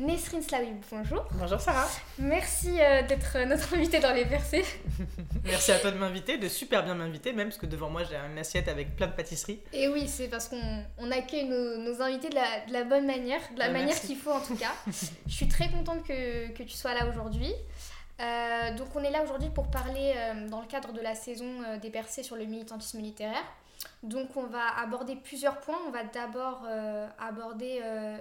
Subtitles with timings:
[0.00, 1.26] Nesrine Slaoui, bonjour.
[1.32, 1.86] Bonjour Sarah.
[2.18, 4.64] Merci euh, d'être notre invitée dans les versets.
[5.44, 8.16] Merci à toi de m'inviter, de super bien m'inviter, même parce que devant moi j'ai
[8.16, 9.60] une assiette avec plein de pâtisseries.
[9.74, 13.04] Et oui, c'est parce qu'on on accueille nos, nos invités de la, de la, bonne
[13.06, 14.72] manière, de la Ah, manière qu'il faut en tout cas.
[15.26, 17.52] Je suis très contente que, que tu sois là aujourd'hui.
[18.20, 21.62] Euh, donc on est là aujourd'hui pour parler euh, dans le cadre de la saison
[21.66, 23.44] euh, des percées sur le militantisme littéraire.
[24.02, 25.78] Donc on va aborder plusieurs points.
[25.86, 28.16] On va d'abord euh, aborder euh,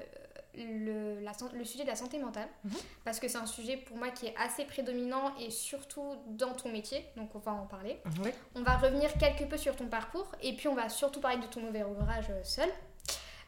[0.65, 2.71] le, la le sujet de la santé mentale, Mhm.
[3.05, 6.69] parce que c'est un sujet pour moi qui est assez prédominant et surtout dans ton
[6.69, 7.99] métier, donc on va en parler.
[8.23, 8.31] Oui.
[8.55, 11.47] On va revenir quelque peu sur ton parcours et puis on va surtout parler de
[11.47, 12.69] ton nouvel ouvrage euh, Seul,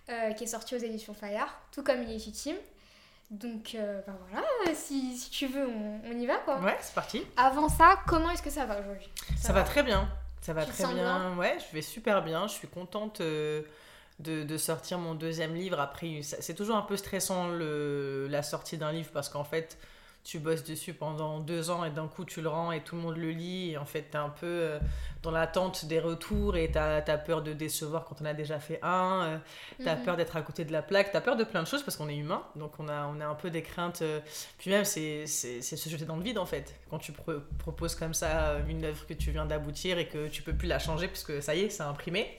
[0.10, 2.56] euh, qui est sorti aux éditions Fayard, tout comme Illégitime.
[3.30, 6.60] Donc euh, ben voilà, si, si tu veux, on, on y va quoi.
[6.60, 7.26] Ouais, c'est parti.
[7.38, 9.10] Avant ça, comment est-ce que ça va aujourd'hui?
[9.38, 10.10] Ça, va très bien.
[10.42, 11.38] Ça va Tu très sens bien?
[11.38, 12.48] Ouais, je vais super bien.
[12.48, 13.62] Je suis contente euh,
[14.22, 15.80] de, sortir mon deuxième livre.
[15.80, 19.78] Après, c'est toujours un peu stressant le, la sortie d'un livre parce qu'en fait,
[20.24, 23.02] tu bosses dessus pendant deux ans et d'un coup tu le rends et tout le
[23.02, 23.72] monde le lit.
[23.72, 24.80] Et en fait, t'es un peu euh,
[25.24, 28.80] dans l'attente des retours et t'as as peur de décevoir quand on a déjà fait
[28.84, 29.24] un.
[29.24, 29.38] euh,
[29.84, 30.04] T'as Mhm.
[30.04, 32.08] peur d'être à côté de la plaque, t'as peur de plein de choses parce qu'on
[32.10, 34.02] est humain, donc on a, on a un peu des craintes.
[34.04, 34.20] euh,
[34.60, 36.76] Puis même, c'est se jeter dans le vide en fait.
[36.90, 40.44] Quand tu pro- proposes comme ça une œuvre que tu viens d'aboutir et que tu
[40.44, 42.36] peux plus la changer parce que ça y est, c'est imprimé.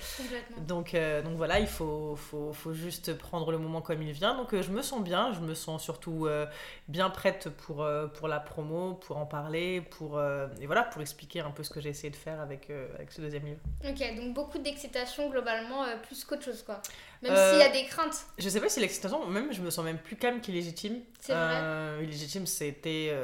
[0.58, 4.36] Donc, euh, donc voilà, il faut, faut, faut juste prendre le moment comme il vient.
[4.36, 6.46] Donc euh, je me sens bien, je me sens surtout euh,
[6.89, 11.01] bien prête pour, euh, pour la promo, pour en parler, pour, euh, et voilà, pour
[11.01, 13.61] expliquer un peu ce que j'ai essayé de faire avec, euh, avec ce deuxième livre.
[13.89, 16.83] Ok, donc beaucoup d'excitation globalement, plus qu'autre chose quoi.
[17.23, 18.27] Même s'il y a des craintes.
[18.39, 21.01] Je sais pas si l'excitation, même je me sens même plus calme qu'illégitime.
[21.20, 22.05] C'est vrai.
[22.05, 23.14] Illégitime, c'était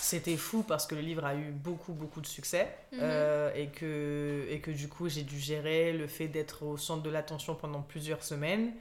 [0.00, 2.98] c'était fou parce que le livre a eu beaucoup beaucoup de succès Mhm.
[3.02, 7.02] euh, et que et que du coup j'ai dû gérer le fait d'être au centre
[7.02, 8.72] de l'attention pendant plusieurs semaines,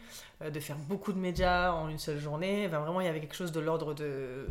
[0.42, 2.66] euh, de faire beaucoup de médias en une seule journée.
[2.68, 4.48] Enfin, vraiment, il y avait quelque chose de l'ordre de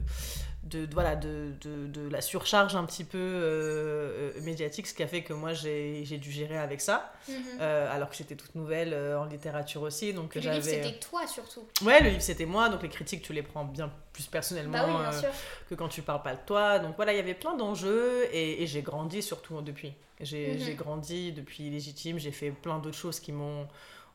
[0.65, 4.95] de, de- voilà de, de, de la surcharge un petit peu euh, euh, médiatique, ce
[4.95, 7.35] qui a fait que moi j'ai dû gérer avec ça, Mhm.
[7.61, 11.63] euh, alors que j'étais toute nouvelle en littérature aussi, donc le livre c'était toi surtout.
[11.83, 14.85] Ouais, le livre c'était moi, donc les critiques tu les prends bien plus personnellement Bah
[14.87, 15.31] oui, bien sûr.
[15.69, 16.79] que quand tu parles pas de toi.
[16.81, 19.93] Donc voilà, il y avait plein d'enjeux et, et j'ai grandi surtout depuis.
[20.21, 20.59] J'ai Mhm.
[20.59, 23.69] j'ai grandi depuis Légitime, j'ai fait plein d'autres choses qui m'ont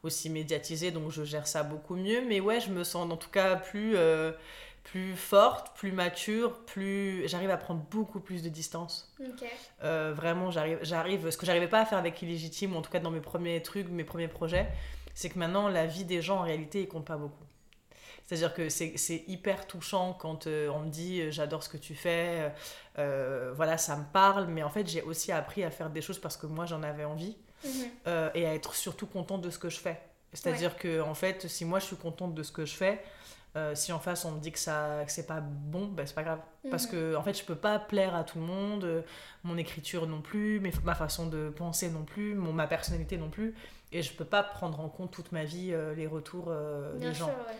[0.03, 2.21] aussi médiatisé, donc je gère ça beaucoup mieux.
[2.27, 3.95] Mais ouais, je me sens en tout cas plus,
[4.83, 7.27] plus forte, plus mature, plus...
[7.27, 9.13] J'arrive à prendre beaucoup plus de distance.
[9.83, 12.91] Euh, vraiment, j'arrive, j'arrive, ce que j'arrivais pas à faire avec Illégitime, ou en tout
[12.91, 14.67] cas dans mes premiers trucs, mes premiers projets,
[15.13, 17.43] c'est que maintenant la vie des gens en réalité, il compte pas beaucoup.
[18.25, 21.93] C'est-à-dire que c'est, hyper touchant quand euh, on me dit euh, j'adore ce que tu
[21.93, 22.51] fais,
[22.97, 26.19] euh, voilà, ça me parle, mais en fait j'ai aussi appris à faire des choses
[26.19, 28.31] parce que moi j'en avais envie Mhm.
[28.35, 29.97] et à être surtout contente de ce que je fais.
[30.33, 33.01] C'est-à-dire que en fait, si moi je suis contente de ce que je fais,
[33.55, 36.15] euh, si en face on me dit que ça que c'est pas bon, bah, c'est
[36.15, 36.39] pas grave.
[36.69, 36.91] Parce Mhm.
[36.91, 39.01] que en fait, je peux pas plaire à tout le monde, euh,
[39.43, 43.29] mon écriture non plus, mes- ma façon de penser non plus, mon, ma personnalité non
[43.29, 43.53] plus,
[43.91, 46.51] et je peux pas prendre en compte toute ma vie euh, les retours
[46.99, 47.35] des sûr, gens.
[47.47, 47.57] ouais.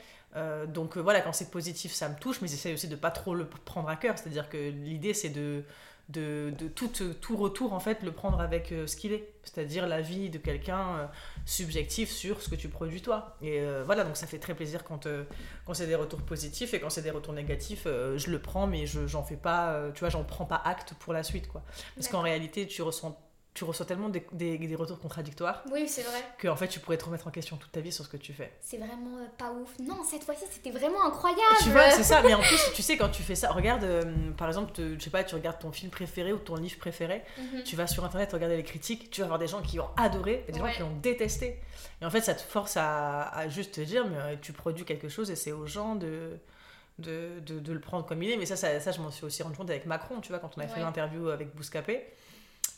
[0.68, 3.46] Donc voilà, quand c'est positif, ça me touche, mais j'essaie aussi de pas trop le
[3.46, 4.18] prendre à cœur.
[4.18, 5.64] C'est-à-dire que l'idée, c'est de,
[6.09, 6.90] de, de tout,
[7.22, 9.30] tout retour, en fait, le prendre avec euh, ce qu'il est.
[9.44, 11.06] C'est-à-dire la vie de quelqu'un euh,
[11.46, 13.38] subjectif sur ce que tu produis toi.
[13.41, 15.08] Et euh, voilà, donc ça fait très plaisir quand,
[15.66, 18.86] quand c'est des retours positifs et quand c'est des retours négatifs, je le prends, mais
[18.86, 21.64] je j'en fais pas, tu vois, j'en prends pas acte pour la suite, quoi.
[21.96, 23.18] Parce qu'en réalité, tu ressens,
[23.53, 26.19] tu reçois tellement des, des, des retours contradictoires Oui, c'est vrai.
[26.40, 28.18] que en fait, tu pourrais te remettre en question toute ta vie sur ce que
[28.18, 28.52] tu fais.
[28.62, 29.69] C'est vraiment euh, pas ouf.
[29.80, 31.41] Non, cette fois-ci, c'était vraiment incroyable.
[31.62, 34.31] Tu vois, c'est ça, mais en plus, tu sais, quand tu fais ça, regarde, euh,
[34.38, 37.22] par exemple, te- je sais pas, tu regardes ton film préféré ou ton livre préféré,
[37.38, 37.64] Mhm.
[37.64, 40.46] tu vas sur internet regarder les critiques, tu vas voir des gens qui ont adoré
[40.47, 40.70] et des Ouais.
[40.72, 41.59] gens qui ont détesté.
[42.02, 44.84] Et en fait, ça te force à, à juste te dire, mais euh, tu produis
[44.85, 46.40] quelque chose et c'est aux gens de.
[47.00, 49.25] De, de, de le prendre comme il est, mais ça, ça, ça je m'en suis
[49.25, 52.06] aussi rendu compte avec Macron, tu vois, quand on a fait l'interview avec Bouscapé.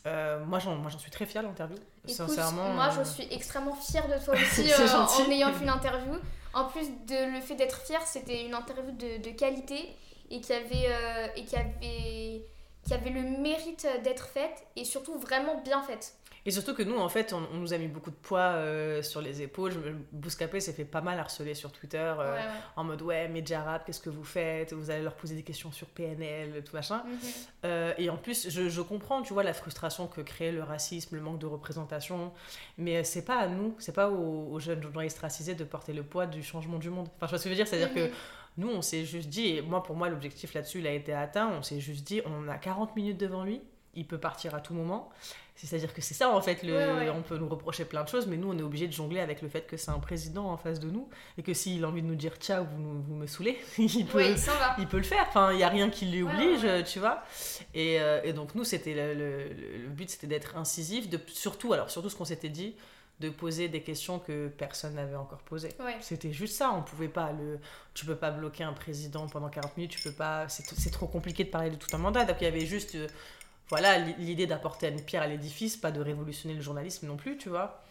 [0.05, 1.77] Euh, moi, j'en moi, j'en suis très fière de l'interview.
[2.07, 2.69] Sincèrement.
[2.73, 6.13] moi je euh, suis extrêmement fière de toi aussi euh, en ayant fait l'interview.
[6.53, 9.95] En plus de le fait d'être fière, c'était une interview de, de qualité
[10.29, 12.45] et qui avait, euh, et qui avait,
[12.85, 16.13] qui avait le mérite d'être faite et surtout vraiment bien faite.
[16.47, 19.01] Et surtout que nous, en fait, on, on nous a mis beaucoup de poids euh,
[19.01, 19.73] sur les épaules.
[20.11, 21.97] Bouscapé s'est fait pas mal harceler sur Twitter.
[21.97, 22.45] euh, Ouais, ouais.
[22.75, 24.73] en mode ouais média rap qu'est-ce que vous faites?
[24.73, 27.17] Vous allez leur poser des questions sur PNL tout machin Mhm.
[27.65, 31.15] Euh, et en plus je, je comprends tu vois la frustration que crée le racisme
[31.15, 32.31] le manque de représentation
[32.77, 36.03] mais c'est pas à nous c'est pas aux, aux jeunes journalistes racisés de porter le
[36.03, 37.87] poids du changement du monde enfin je vois ce que je veux dire c'est à
[37.87, 38.09] dire Mhm.
[38.09, 38.13] que
[38.57, 41.49] nous on s'est juste dit et moi pour moi l'objectif là-dessus il a été atteint
[41.57, 43.61] on s'est juste dit on a 40 minutes devant lui
[43.95, 45.09] il peut partir à tout moment
[45.57, 47.09] C'est-à-dire que c'est ça, en fait, le, Ouais, ouais.
[47.09, 49.41] on peut nous reprocher plein de choses, mais nous, on est obligé de jongler avec
[49.41, 51.07] le fait que c'est un président en face de nous,
[51.37, 54.17] et que s'il a envie de nous dire ciao, vous, vous me saoulez, il peut,
[54.17, 54.35] Ouais,
[54.79, 55.25] il peut le faire.
[55.29, 57.23] Enfin, il n'y a rien qui lui oblige, tu vois.
[57.73, 61.89] Et, euh, et donc, nous, c'était le, le- but, c'était d'être incisif, de, surtout, alors,
[61.89, 62.75] surtout ce qu'on s'était dit,
[63.21, 65.69] de poser des questions que personne n'avait encore posées.
[65.79, 65.95] Ouais.
[66.01, 67.59] C'était juste ça, on pouvait pas le
[67.93, 71.07] tu peux pas bloquer un président pendant 40 minutes, tu peux pas c'est c'est trop
[71.07, 72.25] compliqué de parler de tout un mandat.
[72.25, 73.07] Donc il y avait juste euh,
[73.69, 77.49] voilà l'idée d'apporter une pierre à l'édifice, pas de révolutionner le journalisme non plus, tu
[77.49, 77.81] vois.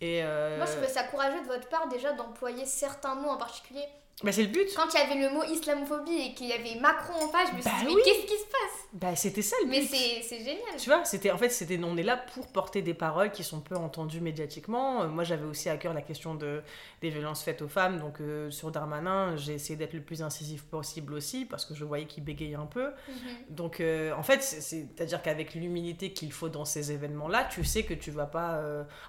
[0.00, 3.36] Et euh, Moi, je trouvais ça courageux de votre part déjà d'employer certains mots en
[3.36, 3.84] particulier.
[4.22, 4.68] Bah, c'est le but.
[4.76, 7.56] Quand il y avait le mot islamophobie et qu'il y avait Macron en face, je
[7.56, 8.02] me suis Bah dit, mais oui.
[8.04, 8.86] qu'est-ce qui se passe?
[8.92, 9.88] Bah c'était ça le Mais but.
[9.90, 10.76] c'est c'est génial.
[10.76, 13.60] Tu vois, c'était en fait c'était on est là pour porter des paroles qui sont
[13.60, 15.02] peu entendues médiatiquement.
[15.02, 16.60] Euh, moi j'avais aussi à cœur la question de
[17.00, 20.64] des violences faites aux femmes donc euh, sur Darmanin, j'ai essayé d'être le plus incisif
[20.64, 22.88] possible aussi parce que je voyais qu'il bégayait un peu.
[23.08, 23.14] Mhm.
[23.50, 27.84] Donc, euh, en fait, c'est- c'est-à-dire qu'avec l'humilité qu'il faut dans ces événements-là, tu sais
[27.84, 28.60] que tu vas pas.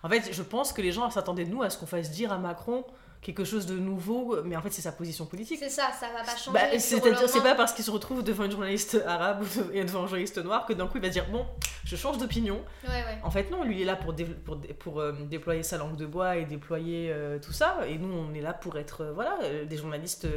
[0.04, 2.31] En fait, je pense que les gens s'attendaient de nous à ce qu'on fasse dire
[2.31, 2.86] à Macron
[3.21, 5.59] quelque chose de nouveau, mais en fait, c'est sa position politique.
[5.59, 6.57] C'est ça, ça va pas changer.
[6.57, 9.83] Bah, au C'est-à-dire, c'est pas parce qu'il se retrouve devant une journaliste arabe ou et
[9.83, 11.45] devant un journaliste noir que d'un coup il va dire Bon,
[11.85, 12.59] je change d'opinion.
[12.83, 13.19] Ouais, ouais.
[13.23, 15.77] En fait, non, lui il est là pour, dé- pour, dé- pour euh, déployer sa
[15.77, 17.88] langue de bois et déployer euh, tout ça.
[17.88, 20.27] Et nous, on est là pour être euh, voilà, des journalistes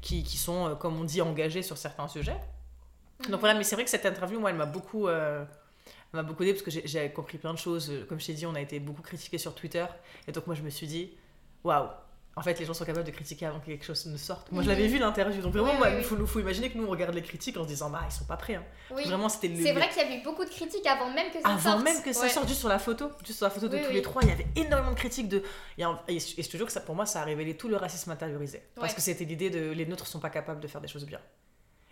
[0.00, 2.38] qui, qui sont, comme on dit, engagés sur certains sujets.
[3.24, 3.32] Mhm.
[3.32, 5.08] Donc voilà, mais c'est vrai que cette interview, moi, elle m'a beaucoup,
[6.12, 7.92] m'a beaucoup aidé parce que j'ai- j'ai compris plein de choses.
[8.08, 9.84] Comme je t'ai dit, on a été beaucoup critiqué sur Twitter.
[10.28, 11.10] Et donc moi, je me suis dit
[11.64, 11.88] Waouh
[12.40, 14.50] en fait, les gens sont capables de critiquer avant que quelque chose ne sorte.
[14.50, 15.42] Moi, je l'avais vu l'interview.
[15.42, 16.02] Donc, vraiment, Oui, moi, oui, il oui.
[16.04, 18.24] faut, faut imaginer que nous, on regarde les critiques en se disant Bah, ils sont
[18.24, 18.54] pas prêts.
[18.54, 18.64] hein.
[18.90, 19.62] Vraiment, c'était le.
[19.62, 21.84] C'est vrai qu'il y avait eu beaucoup de critiques avant même que ça Avant sorte.
[21.84, 22.28] même que ça Ouais.
[22.30, 24.32] sorte, juste sur la photo, juste sur la photo de tous les trois, il y
[24.32, 25.42] avait énormément de critiques de.
[26.08, 28.62] Et je te jure que ça, pour moi, ça a révélé tout le racisme intériorisé.
[28.74, 28.96] Parce Ouais.
[28.96, 31.20] que c'était l'idée de les nôtres sont pas capables de faire des choses bien.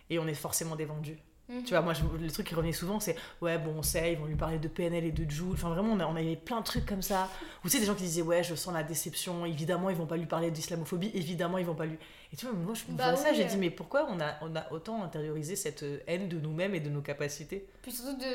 [0.09, 1.19] Et on est forcément des vendus.
[1.49, 1.63] Mhm.
[1.63, 4.19] Tu vois, moi, je- le truc qui revenait souvent, c'est ouais, bon, on sait, ils
[4.19, 5.53] vont lui parler de PNL et de Joule.
[5.53, 7.27] Enfin, vraiment, on, a, on avait plein de trucs comme ça.
[7.63, 9.45] Ou tu sais, des gens qui disaient ouais, je sens la déception.
[9.45, 11.11] Évidemment, ils vont pas lui parler d'islamophobie.
[11.15, 11.97] Évidemment, ils vont pas lui.
[12.31, 13.47] Et tu vois, moi, je me Bah vois ça, j'ai euh.
[13.47, 16.89] dit mais pourquoi on a, on a autant intériorisé cette haine de nous-mêmes et de
[16.89, 17.67] nos capacités?
[17.81, 18.25] Puis surtout de,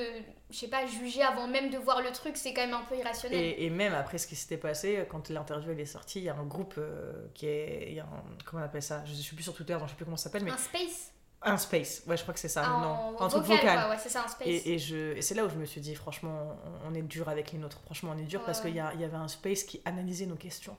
[0.50, 2.96] je sais pas, juger avant même de voir le truc, c'est quand même un peu
[2.96, 3.38] irrationnel.
[3.40, 6.28] Et, et même après ce qui s'était passé, quand l'interview elle est sortie, il y
[6.28, 7.86] a un groupe euh, qui est.
[7.90, 9.04] il y a un- comment on appelle ça?
[9.06, 10.50] Je ne suis plus sur Twitter, donc je sais plus comment ça s'appelle, mais.
[10.50, 11.12] Un space
[11.46, 12.70] Un space, ouais, je crois que c'est ça.
[12.72, 13.78] en, non, en un truc vocal, vocal.
[13.80, 14.46] quoi, ouais, c'est ça, un space.
[14.48, 16.56] Et, et je, et c'est là où je me suis dit, franchement,
[16.86, 17.80] on, est dur avec les nôtres.
[17.84, 20.26] Franchement, on est dur Ouais, parce qu'il y, a- y avait un space qui analysait
[20.26, 20.76] nos questions.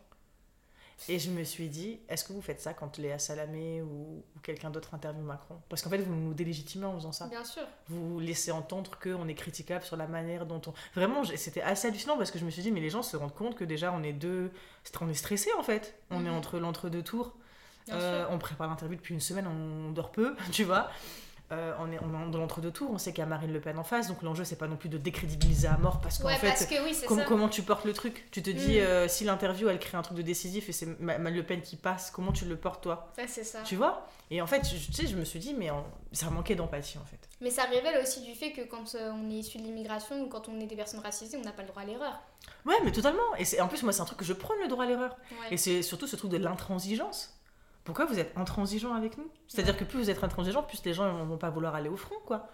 [1.10, 4.40] Et je me suis dit, est-ce que vous faites ça quand Léa Salamé ou, ou
[4.42, 5.62] quelqu'un d'autre interviewe Macron?
[5.68, 7.28] Parce qu'en fait, vous nous délégitimez en faisant ça.
[7.28, 7.64] Bien sûr.
[7.90, 10.74] Vous laissez entendre qu'on est critiquable sur la manière dont on.
[10.96, 13.36] Vraiment, c'était assez hallucinant parce que je me suis dit, mais les gens se rendent
[13.36, 14.52] compte que déjà, on est deux.
[15.02, 16.00] On est stressé en fait.
[16.12, 16.36] On est Mhm.
[16.38, 17.36] entre l'entre-deux tours.
[17.92, 20.90] Euh, on prépare l'interview depuis une semaine, on dort peu, tu vois.
[21.52, 23.62] Euh, on est on est dans l'entre-deux tours, on sait qu'il y a Marine Le
[23.62, 26.26] Pen en face, donc l'enjeu c'est pas non plus de décrédibiliser à mort parce qu'en
[26.30, 27.24] Ouais, fait, parce que oui, c'est com- ça.
[27.26, 28.28] comment tu portes le truc?
[28.32, 28.82] Tu te dis, Mm.
[28.82, 31.62] euh, si l'interview elle crée un truc de décisif et c'est Ma- Marine Le Pen
[31.62, 33.12] qui passe, comment tu le portes toi?
[33.20, 33.60] Ouais, c'est ça.
[33.62, 34.08] Tu vois?
[34.32, 35.70] Et en fait, je- tu sais, je me suis dit, mais
[36.14, 37.30] ça manquait d'empathie en fait.
[37.42, 40.50] Mais ça révèle aussi du fait que quand on est issu de l'immigration ou quand
[40.50, 42.24] on est des personnes racisées, on n'a pas le droit à l'erreur.
[42.66, 43.22] Ouais, mais totalement.
[43.38, 45.16] Et en plus, moi, c'est un truc que je prône le droit à l'erreur.
[45.30, 45.50] Ouais.
[45.54, 47.35] Et c'est surtout ce truc de l'intransigeance.
[47.86, 49.30] Pourquoi vous êtes intransigeant avec nous?
[49.48, 51.96] C'est-à-dire que plus vous êtes intransigeant, plus les gens ne vont pas vouloir aller au
[51.96, 52.50] front, quoi.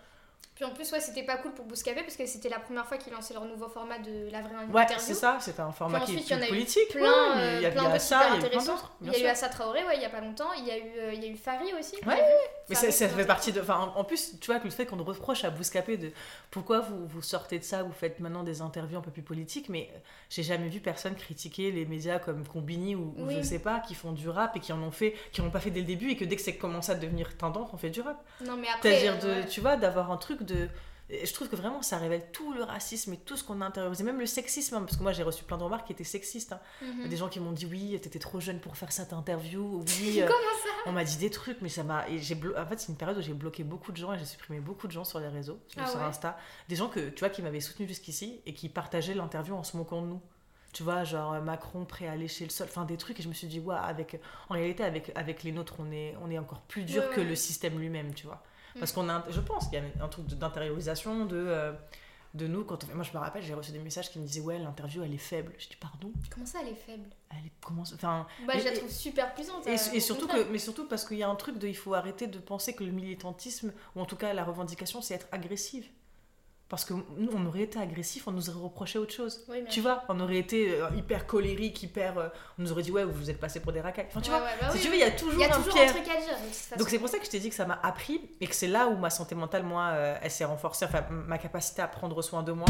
[0.62, 2.98] Puis en plus, ouais, c'était pas cool pour Bouscapé parce que c'était la première fois
[2.98, 5.00] qu'ils lançaient leur nouveau format de la vraie Ouais, interview.
[5.00, 6.90] c'est ça, c'était un format qui est en plus politique.
[6.90, 8.74] Plein, ouais, mais il y a plein eu ça, il y a eu plein intéressants.
[8.76, 8.92] d'autres.
[9.02, 9.30] Il bien y a eu sûr.
[9.32, 10.54] Assa Traoré, ouais, il y a pas longtemps.
[10.56, 11.96] Il y a eu, euh, il y a eu Fari aussi.
[12.06, 12.24] Ouais.
[12.70, 13.60] Mais ça, ça fait partie de.
[13.60, 16.12] Enfin, en- en plus, tu vois, que le fait qu'on reproche à Bouscapé de
[16.52, 19.68] pourquoi vous, vous sortez de ça, vous faites maintenant des interviews un peu plus politiques,
[19.68, 19.90] mais
[20.30, 23.38] j'ai jamais vu personne critiquer les médias comme Combini ou, ou Oui.
[23.40, 25.60] je sais pas, qui font du rap et qui en ont fait, qui n'ont pas
[25.60, 27.90] fait dès le début et que dès que c'est commencé à devenir tendance, on fait
[27.90, 28.24] du rap.
[28.46, 28.92] Non, mais après.
[29.00, 29.46] C'est-à-dire, de, ouais.
[29.48, 30.51] tu vois, d'avoir un truc de.
[31.10, 34.02] Je trouve que vraiment ça révèle tout le racisme et tout ce qu'on a intériorisé,
[34.06, 36.54] même le sexisme, hein, parce que moi j'ai reçu plein de remarques qui étaient sexistes.
[36.54, 36.60] hein.
[36.82, 37.10] Mhm.
[37.10, 40.28] Des gens qui m'ont dit oui, t'étais trop jeune pour faire cette interview, oui, euh,
[40.28, 42.06] Comment ça on m'a dit des trucs, mais ça m'a.
[42.08, 44.62] blo- En fait, c'est une période où j'ai bloqué beaucoup de gens et j'ai supprimé
[44.62, 46.38] beaucoup de gens sur les réseaux, sur, Ah sur ouais Insta.
[46.70, 49.76] Des gens que, tu vois, qui m'avaient soutenu jusqu'ici et qui partageaient l'interview en se
[49.76, 50.22] moquant de nous.
[50.74, 53.28] Tu vois, genre euh, Macron prêt à lécher le sol, enfin des trucs, et je
[53.28, 56.40] me suis dit, ouais, avec, en réalité, avec, avec les nôtres, on est, on est
[56.40, 57.28] encore plus dur Ouais, que ouais.
[57.28, 58.42] le système lui-même, tu vois.
[58.80, 61.74] Parce qu'on a, je pense qu'il y a un truc d'intériorisation de, euh,
[62.34, 62.64] de nous.
[62.64, 64.58] Quand on fait- moi, je me rappelle, j'ai reçu des messages qui me disaient, ouais,
[64.60, 65.52] l'interview, elle est faible.
[65.60, 66.12] Je dis, pardon?
[66.30, 67.10] Comment ça, elle est faible?
[67.30, 67.52] Elle est.
[67.62, 67.84] Comment.
[67.94, 68.26] Enfin.
[68.48, 69.68] Bah, je la trouve super puissante.
[69.68, 71.76] Et, euh, et surtout que, mais surtout parce qu'il y a un truc de, il
[71.76, 75.28] faut arrêter de penser que le militantisme, ou en tout cas la revendication, c'est être
[75.32, 75.88] agressive.
[76.72, 79.46] Parce que nous, on aurait été agressif, on nous aurait reproché autre chose.
[79.50, 82.18] Oui, Tu vois, on aurait été euh, hyper colérique, hyper.
[82.18, 84.06] euh, on nous aurait dit, ouais, vous êtes passé pour des racailles.
[84.08, 85.44] Enfin, tu Ouais, vois, ouais, bah si oui, tu veux, il y a toujours y
[85.44, 85.90] a un toujours pierre.
[85.90, 86.38] un truc à dire.
[86.72, 86.78] de.
[86.80, 88.70] Donc c'est pour ça que je t'ai dit que ça m'a appris et que c'est
[88.70, 92.22] là où ma santé mentale, moi, euh, elle s'est renforcée, enfin ma capacité à prendre
[92.22, 92.68] soin de moi.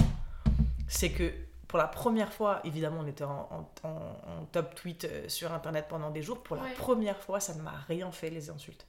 [0.88, 1.31] c'est que
[1.67, 3.48] pour la première fois, évidemment, on était en,
[3.84, 6.41] en- en- en top tweet sur Internet pendant des jours.
[6.43, 6.74] Pour la Ouais.
[6.75, 8.86] première fois, ça ne m'a rien fait, les insultes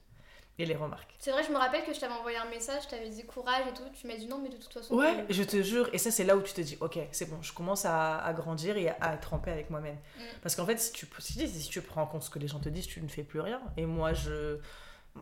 [0.59, 1.15] et les remarques.
[1.19, 3.63] C'est vrai, je me rappelle que je t'avais envoyé un message, je t'avais dit courage
[3.69, 3.83] et tout.
[3.93, 4.93] Tu m'as dit non, mais de toute façon.
[4.95, 5.89] Ouais, je te jure.
[5.93, 8.33] Et ça, c'est là où tu te dis, ok, c'est bon, je commence à, à
[8.33, 9.95] grandir et à, à être en paix avec moi-même.
[9.95, 10.21] Mm.
[10.43, 12.59] Parce qu'en fait, si tu, si, si tu prends en compte ce que les gens
[12.59, 13.61] te disent, tu ne fais plus rien.
[13.77, 14.59] Et moi, je.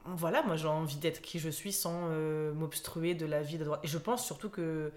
[0.06, 3.66] Voilà, moi j'ai envie d'être qui je suis sans euh, m'obstruer de la vie de
[3.66, 3.82] droite.
[3.84, 4.94] Et je pense surtout que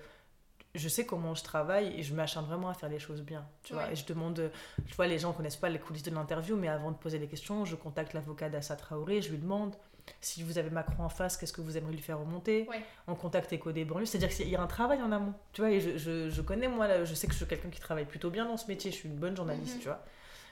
[0.77, 3.45] je sais comment je travaille et je m'acharne vraiment à faire les choses bien.
[3.65, 3.93] Tu vois, Ouais.
[3.93, 4.53] et je demande,
[4.87, 7.27] tu vois, les gens connaissent pas les coulisses de l'interview, mais avant de poser des
[7.27, 9.75] questions, je contacte l'avocat d'Assa Traoré, je lui demande
[10.21, 12.83] si vous avez Macron en face, qu'est-ce que vous aimeriez lui faire remonter Ouais.
[13.07, 15.35] On contacte Eco des banlieues, c'est-à-dire qu'il y a un travail en amont.
[15.53, 17.71] Tu vois, et je, je, je connais, moi, là, je sais que je suis quelqu'un
[17.71, 19.81] qui travaille plutôt bien dans ce métier, je suis une bonne journaliste, Mhm.
[19.81, 20.03] tu vois.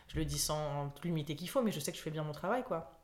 [0.08, 2.32] Je le dis sans limiter qu'il faut, mais je sais que je fais bien mon
[2.32, 2.98] travail, quoi.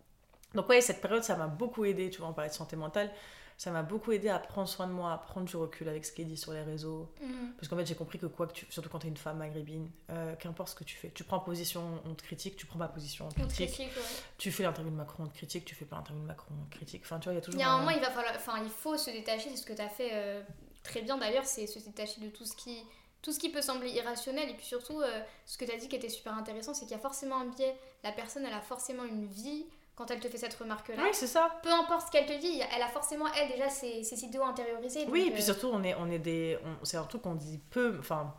[0.55, 3.11] Donc ouais, cette période, ça m'a beaucoup aidé, tu vois, on parlait de santé mentale,
[3.59, 6.13] ça m'a beaucoup aidé à prendre soin de moi, à prendre du recul avec ce
[6.13, 7.13] qui est dit sur les réseaux.
[7.21, 7.55] mhm.
[7.57, 8.67] Parce qu'en fait, j'ai compris que quoi que tu...
[8.71, 11.41] Surtout quand tu es une femme maghrébine, euh, qu'importe ce que tu fais, tu prends
[11.41, 13.73] position, on te critique, tu prends pas position, on te critique.
[13.73, 14.03] critique, ouais.
[14.39, 16.71] Tu fais l'interview de Macron, on te critique, tu fais pas l'interview de Macron, on
[16.71, 17.03] te critique.
[17.05, 18.33] Enfin, tu vois, il y a toujours Il y a un moment, il va falloir,
[18.37, 19.51] enfin, il faut se détacher.
[19.51, 20.41] C'est ce que tu as fait euh,
[20.85, 22.85] très bien d'ailleurs, c'est se détacher de tout ce qui,
[23.23, 24.49] tout ce qui peut sembler irrationnel.
[24.49, 26.97] Et puis surtout, euh, ce que tu as dit qui était super intéressant, c'est qu'il
[26.97, 27.77] y a forcément un biais.
[28.05, 29.67] La personne, elle a forcément une vie
[29.99, 31.03] quand elle te fait cette remarque-là.
[31.03, 31.59] Oui, c'est ça.
[31.63, 35.05] Peu importe ce qu'elle te dit, elle a forcément elle déjà ses, ses idéaux intériorisés.
[35.09, 36.57] Oui, et puis euh, surtout, on est, on est des.
[36.85, 38.33] C'est un truc qu'on dit peu, enfin,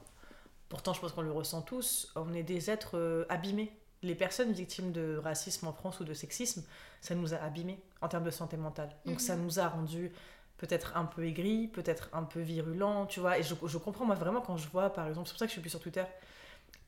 [0.70, 3.72] pourtant, je pense qu'on le ressent tous, on est des êtres euh, abîmés.
[4.02, 6.64] Les personnes victimes de racisme en France ou de sexisme,
[7.02, 8.90] ça nous a abîmés en termes de santé mentale.
[9.06, 9.20] Donc, Mhm.
[9.20, 10.14] ça nous a rendus
[10.58, 13.38] peut-être un peu aigris, peut-être un peu virulents, tu vois.
[13.38, 15.50] Et je, je comprends, moi, vraiment, quand je vois, par exemple, c'est pour ça que
[15.50, 16.04] je suis plus sur Twitter.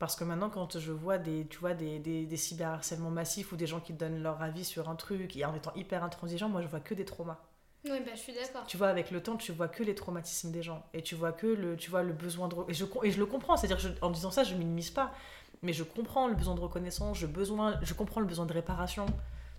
[0.02, 3.56] Parce que maintenant, quand je vois des, tu vois, des, des, des cyberharcèlements massifs ou
[3.56, 6.64] des gens qui donnent leur avis sur un truc et en étant hyper intransigeants, moi,
[6.64, 7.38] je vois que des traumas.
[7.86, 8.66] Oui, bah, je suis d'accord.
[8.66, 10.84] Tu vois, avec le temps, tu vois que les traumatismes des gens.
[10.96, 12.56] Et tu vois que le, tu vois, le besoin de...
[12.68, 15.14] Et je, et je le comprends, c'est-à-dire en disant ça, je minimise pas.
[15.62, 19.06] Mais je comprends le besoin de reconnaissance, je, besoin, je comprends le besoin de réparation.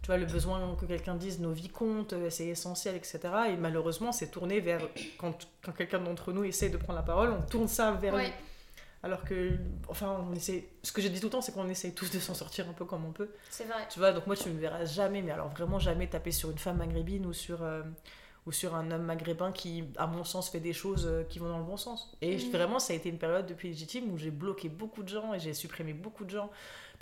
[0.02, 3.20] Tu vois, le besoin que quelqu'un dise nos vies comptent, euh, c'est essentiel, etc.
[3.50, 4.80] Et malheureusement, c'est tourné vers...
[5.18, 8.26] Quand, quand quelqu'un d'entre nous essaie de prendre la parole, on tourne ça vers lui.
[9.04, 9.50] Alors que,
[9.88, 10.68] enfin, on essaie...
[10.82, 12.72] Ce que j'ai dit tout le temps, c'est qu'on essaye tous de s'en sortir un
[12.72, 13.30] peu comme on peut.
[13.50, 13.86] C'est vrai.
[13.90, 16.58] Tu vois, donc moi, tu me verras jamais, mais alors vraiment jamais taper sur une
[16.58, 17.82] femme maghrébine ou sur, euh,
[18.46, 21.48] ou sur un homme maghrébin qui, à mon sens, fait des choses euh, qui vont
[21.48, 22.16] dans le bon sens.
[22.22, 22.50] Et Mhm.
[22.52, 25.40] vraiment, ça a été une période depuis légitime où j'ai bloqué beaucoup de gens et
[25.40, 26.50] j'ai supprimé beaucoup de gens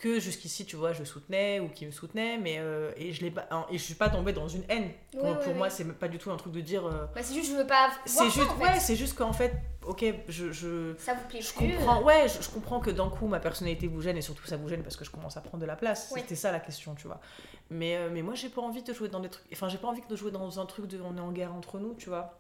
[0.01, 3.31] que jusqu'ici, tu vois, je soutenais ou qui me soutenaient, mais euh, et je l'ai
[3.31, 4.85] pas, et je suis pas tombée dans une haine.
[5.15, 6.87] Ouais, Pour- ouais, pour moi, c'est pas du tout un truc de dire.
[6.87, 7.91] euh, Bah, c'est juste, je veux pas.
[8.07, 8.65] c'est juste, en fait.
[8.65, 9.53] ouais, c'est juste qu'en fait,
[9.87, 11.75] ok, je, je, Ça vous plaît je plus.
[11.77, 14.57] comprends, ouais, je, je comprends que d'un coup ma personnalité vous gêne et surtout ça
[14.57, 16.11] vous gêne parce que je commence à prendre de la place.
[16.15, 17.21] C'était ça la question, tu vois.
[17.69, 19.45] Mais, euh, mais moi j'ai pas envie de jouer dans des trucs.
[19.53, 21.79] Enfin, j'ai pas envie de jouer dans un truc de on est en guerre entre
[21.79, 22.39] nous, tu vois.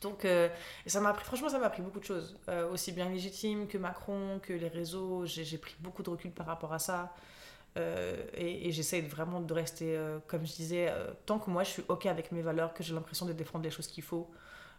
[0.00, 0.48] Donc, euh,
[0.86, 2.38] ça m'a franchement, ça m'a appris beaucoup de choses.
[2.48, 5.26] Euh, aussi bien légitime que Macron, que les réseaux.
[5.26, 7.14] J'ai pris beaucoup de recul par rapport à ça.
[7.78, 10.92] Euh, et et j'essaie vraiment de rester, comme je disais,
[11.26, 13.70] tant que moi je suis OK avec mes valeurs, que j'ai l'impression de défendre les
[13.70, 14.30] choses qu'il faut,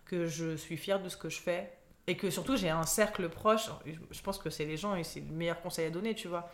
[0.06, 1.72] que je suis fière de ce que je fais,
[2.08, 3.70] et que surtout j'ai un cercle proche.
[3.86, 6.50] Je pense que c'est les gens et c'est le meilleur conseil à donner, tu vois.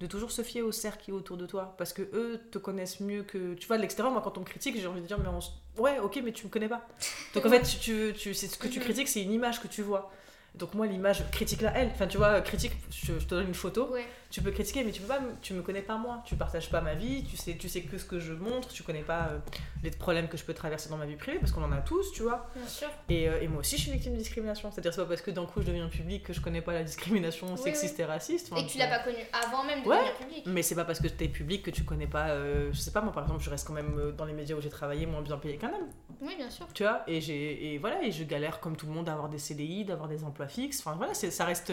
[0.00, 1.74] De toujours se fier au cercle qui est autour de toi.
[1.78, 3.54] Parce que eux te connaissent mieux que.
[3.54, 5.82] Tu vois, de l'extérieur, moi quand on me critique, j'ai envie de dire, mais on
[5.82, 6.86] ouais, ok, mais tu me connais pas.
[7.34, 8.84] Donc en fait, tu, tu, tu- c'est ce que tu Mhm.
[8.86, 10.10] critiques, c'est une image que tu vois.
[10.54, 11.88] Donc moi, l'image, critique-la elle.
[11.88, 14.06] Enfin, tu vois, critique, je, je te donne une photo, Ouais.
[14.30, 16.22] Tu peux critiquer, mais tu peux pas, me- tu me connais pas moi.
[16.24, 18.82] Tu partages pas ma vie, tu sais, tu sais que ce que je montre, tu
[18.84, 19.38] connais pas euh,
[19.82, 22.12] les problèmes que je peux traverser dans ma vie privée, parce qu'on en a tous,
[22.12, 22.48] tu vois.
[22.54, 22.88] Bien sûr.
[23.08, 24.70] Et, euh, et moi aussi, je suis victime de discrimination.
[24.70, 26.84] C'est-à-dire, c'est pas parce que d'un coup je deviens public que je connais pas la
[26.84, 28.52] discrimination Oui, sexiste et raciste.
[28.52, 29.96] Enfin, Et que tu l'as pas connu avant même de Ouais.
[29.96, 30.44] devenir public.
[30.46, 32.28] Mais c'est pas parce que t'es public que tu connais pas.
[32.30, 34.54] euh, je sais pas, moi par exemple, je reste quand même euh, dans les médias
[34.54, 35.88] où j'ai travaillé moins bien payé qu'un homme.
[36.20, 36.66] Oui, bien sûr.
[36.72, 39.28] Tu vois, et, j'ai, et voilà, et je galère comme tout le monde à avoir
[39.28, 40.80] des CDI, d'avoir des emplois fixes.
[40.80, 41.72] Enfin voilà, c'est, ça reste.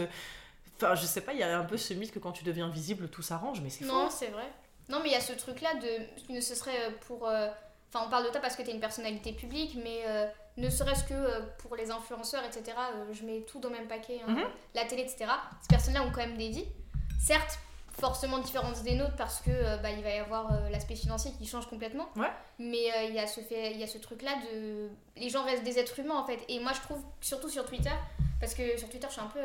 [0.78, 2.70] Enfin, je sais pas, il y a un peu ce mythe que quand tu deviens
[2.70, 4.16] visible, tout s'arrange, mais c'est Non, faux.
[4.20, 4.48] c'est vrai.
[4.90, 6.34] Non, mais il y a ce truc-là de.
[6.34, 7.28] Ne ce serait euh, pour.
[7.28, 7.50] euh,
[7.94, 10.70] Enfin, on parle de toi parce que tu es une personnalité publique, mais euh, ne
[10.70, 12.76] serait-ce que euh, pour les influenceurs, etc.,
[13.14, 14.44] je mets tout dans le même paquet, hein, Mhm.
[14.76, 15.26] la télé, etc.
[15.62, 16.66] Ces personnes-là ont quand même des vies.
[17.18, 17.58] Certes,
[17.98, 21.66] forcément différentes des nôtres parce que bah, il va y avoir l'aspect financier qui change
[21.68, 22.10] complètement.
[22.18, 22.30] Ouais.
[22.60, 24.90] Mais il y a ce, fait, il y a ce truc-là de.
[25.16, 26.40] Les gens restent des êtres humains en fait.
[26.50, 27.96] Et moi, je trouve, surtout sur Twitter,
[28.42, 29.40] parce que sur Twitter, je suis un peu.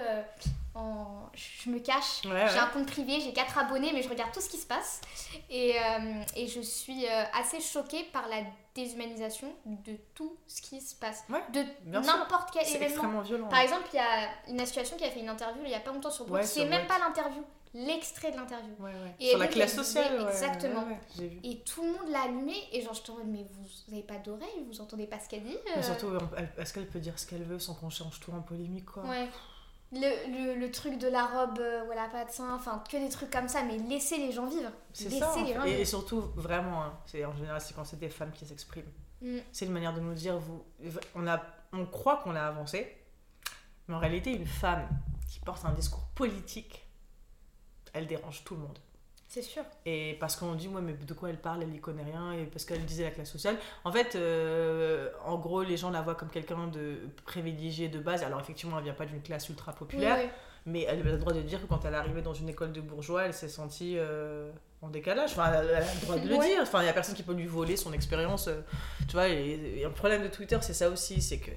[0.75, 1.27] En...
[1.35, 2.25] Je me cache.
[2.25, 2.59] Ouais, J'ai ouais.
[2.59, 5.01] un compte privé, j'ai 4 abonnés, mais je regarde tout ce qui se passe.
[5.51, 8.37] Et, euh, et je suis euh, assez choquée par la
[8.75, 11.25] déshumanisation de tout ce qui se passe.
[11.29, 12.87] Ouais, de n'importe quel C'est événement.
[12.95, 13.49] extrêmement violent.
[13.49, 15.81] Par exemple, il y a une association qui a fait une interview il y a
[15.81, 16.31] pas longtemps sur.
[16.31, 18.75] Ouais, c'est même pas l'interview, l'extrait de l'interview.
[19.21, 20.87] Sur la classe sociale, exactement.
[21.45, 24.03] Et tout le monde l'a allumé et genre je te mode mais vous, vous avez
[24.03, 26.11] pas d'oreille, vous entendez pas ce qu'elle dit Mais euh, surtout,
[26.59, 29.03] est-ce qu'elle peut dire ce qu'elle veut sans qu'on change tout en polémique, quoi?
[29.05, 29.29] Ouais.
[29.95, 32.97] Le, le, le truc de la robe euh, elle a pas de sein, enfin que
[32.97, 34.71] des trucs comme ça, mais laissez les gens vivre.
[34.95, 35.33] C'est ça.
[35.33, 35.55] en les fait.
[35.55, 35.81] gens Et, vivre.
[35.81, 38.91] et surtout, vraiment, hein, c'est en général, c'est quand c'est des femmes qui s'expriment.
[39.21, 39.39] Mm.
[39.53, 40.65] C'est une manière de nous dire, vous,
[41.15, 41.43] on, a,
[41.75, 42.97] on croit qu'on a avancé,
[43.87, 44.89] mais en réalité, une femme
[45.29, 46.87] qui porte un discours politique,
[47.93, 48.79] elle dérange tout le monde.
[49.35, 49.63] C'est sûr.
[49.87, 52.45] Et parce qu'on dit, ouais, mais de quoi elle parle, elle n'y connaît rien, et
[52.45, 53.57] parce qu'elle disait la classe sociale.
[53.83, 58.23] En fait, euh, en gros, les gens la voient comme quelqu'un de privilégié de base.
[58.25, 60.31] Alors, effectivement, elle vient pas d'une classe ultra populaire, Oui, oui.
[60.67, 62.73] mais elle a le droit de dire que quand elle est arrivée dans une école
[62.73, 64.51] de bourgeois, elle s'est sentie euh,
[64.83, 65.31] en décalage.
[65.33, 66.49] Enfin, elle a le droit de le Ouais.
[66.49, 66.59] dire.
[66.61, 68.49] Enfin, il n'y a personne qui peut lui voler son expérience.
[68.49, 68.61] euh,
[69.09, 71.53] tu vois, et, et un problème de Twitter, c'est ça aussi, c'est que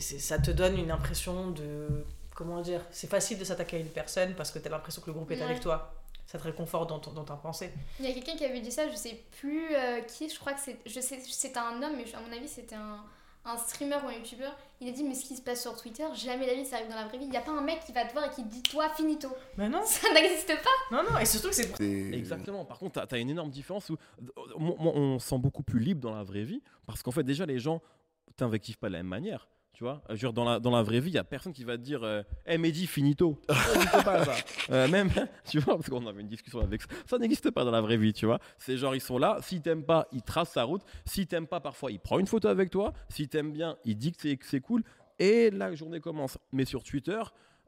[0.00, 1.86] ça te donne une impression de.
[2.34, 5.06] Comment dire C'est facile de s'attaquer à une personne parce que tu as l'impression que
[5.06, 5.42] le groupe est Ouais.
[5.42, 5.94] avec toi.
[6.26, 7.72] Ça te réconforte dans, ton, dans ta pensée.
[8.00, 10.52] Il y a quelqu'un qui avait dit ça, je sais plus euh, qui, je crois
[10.54, 13.04] que c'est, je sais, c'était un homme, mais à mon avis c'était un,
[13.46, 14.54] un streamer ou un youtubeur.
[14.80, 16.88] Il a dit mais ce qui se passe sur Twitter, jamais la vie ça arrive
[16.88, 17.26] dans la vraie vie.
[17.26, 18.88] Il n'y a pas un mec qui va te voir et qui te dit toi
[18.90, 19.28] finito.
[19.56, 20.96] Mais non, Ça n'existe pas.
[20.96, 22.64] non, non, et surtout que c'est Exactement.
[22.64, 23.96] Par contre, tu as, une énorme différence où
[24.58, 27.46] moi, on se sent beaucoup plus libre dans la vraie vie parce qu'en fait, déjà,
[27.46, 27.80] les gens
[28.36, 29.48] t'invectivent pas de la même manière.
[29.76, 31.62] Tu vois, Euh, genre dans la, dans la vraie vie, il y a personne qui
[31.62, 33.38] va te dire euh, Hey Mehdi, finito.
[33.50, 34.34] Ça n'existe pas ça.
[34.70, 35.10] Euh, même,
[35.50, 36.88] tu vois, parce qu'on avait une discussion avec ça.
[37.04, 38.38] Ça n'existe pas dans la vraie vie, tu vois.
[38.56, 39.36] C'est genre, ils sont là.
[39.42, 40.80] S'ils t'aiment pas, ils tracent sa route.
[41.04, 42.94] S'ils t'aiment pas, parfois, il prend une photo avec toi.
[43.10, 44.82] S'ils t'aiment bien, il dit que c'est- que c'est cool.
[45.18, 46.38] Et la journée commence.
[46.52, 47.20] Mais sur Twitter,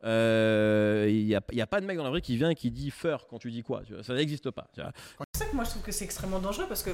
[0.04, 2.48] euh, il n'y a, il y a pas de mec dans la vraie qui vient
[2.50, 3.82] et qui dit feur quand tu dis quoi.
[3.86, 4.02] Tu vois.
[4.02, 4.68] Ça n'existe pas.
[4.74, 4.82] C'est
[5.40, 6.90] ça que moi je trouve que c'est extrêmement dangereux parce que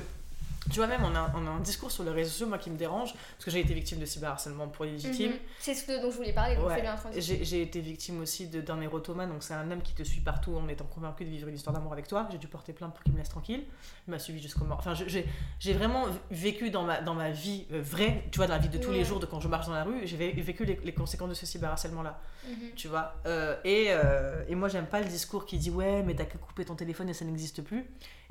[0.70, 2.70] tu vois même on a, on a un discours sur les réseaux sociaux moi qui
[2.70, 5.32] me dérange parce que j'ai été victime de cyberharcèlement pour légitime.
[5.32, 5.38] Mhm.
[5.58, 6.80] C'est ce dont je voulais parler, donc Ouais.
[6.80, 6.96] bien.
[7.16, 10.54] J'ai été victime aussi de- d'un érotoma, donc c'est un homme qui te suit partout
[10.56, 12.28] en étant convaincu de vivre une histoire d'amour avec toi.
[12.32, 13.64] J'ai dû porter plainte pour qu'il me laisse tranquille.
[14.06, 14.78] Il m'a suivi jusqu'au mort.
[14.78, 18.60] Enfin, j'ai vraiment vécu dans ma, dans ma vie euh, vraie, tu vois, dans la
[18.60, 20.64] vie de tous les jours, de quand je marche dans la rue, j'ai vé- vécu
[20.64, 22.70] les, les conséquences de ce cyberharcèlement-là, Mhm.
[22.76, 23.14] tu vois.
[23.26, 26.38] Euh, et, euh, et moi, j'aime pas le discours qui dit ouais, mais t'as qu'à
[26.38, 27.84] couper ton téléphone et ça n'existe plus.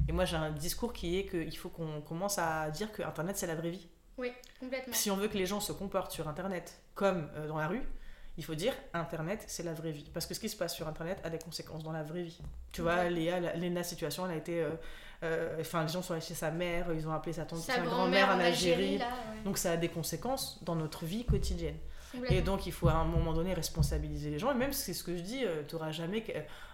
[0.08, 3.38] Et moi, j'ai un discours qui est qu'il faut qu'on commence à dire que Internet,
[3.38, 3.88] c'est la vraie vie.
[4.17, 4.93] Oui, complètement.
[4.93, 7.82] Si on veut que les gens se comportent sur Internet comme euh, dans la rue,
[8.38, 10.10] il faut dire Internet, c'est la vraie vie.
[10.13, 12.39] Parce que ce qui se passe sur Internet a des conséquences dans la vraie vie.
[12.71, 13.10] Tu vois.
[13.10, 14.62] Léa, la- Léna situation, elle a été.
[14.62, 14.69] euh,
[15.23, 17.76] euh, Enfin, les gens sont allés chez sa mère, ils ont appelé sa tante, Sa
[17.76, 18.97] sa grand-mère en Algérie, Algérie.
[18.97, 19.43] là, ouais.
[19.45, 21.78] Donc ça a des conséquences dans notre vie quotidienne.
[22.30, 24.52] Et donc il faut à un moment donné responsabiliser les gens.
[24.52, 26.32] Et même c'est ce que je dis, tu n'auras jamais que-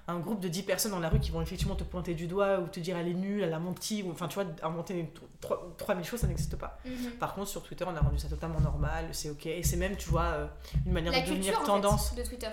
[0.07, 2.59] un groupe de 10 personnes dans la rue qui vont effectivement te pointer du doigt
[2.59, 4.01] ou te dire elle est nulle, elle a menti.
[4.01, 5.07] Ou, enfin, tu vois, inventer une-
[5.39, 6.79] trois- 3000 choses, ça n'existe pas.
[6.83, 7.11] Mhm.
[7.19, 9.45] Par contre, sur Twitter, on a rendu ça totalement normal, c'est ok.
[9.45, 10.47] Et c'est même, tu vois, euh,
[10.85, 12.15] une manière La de devenir en fait, tendance.
[12.15, 12.47] de Twitter.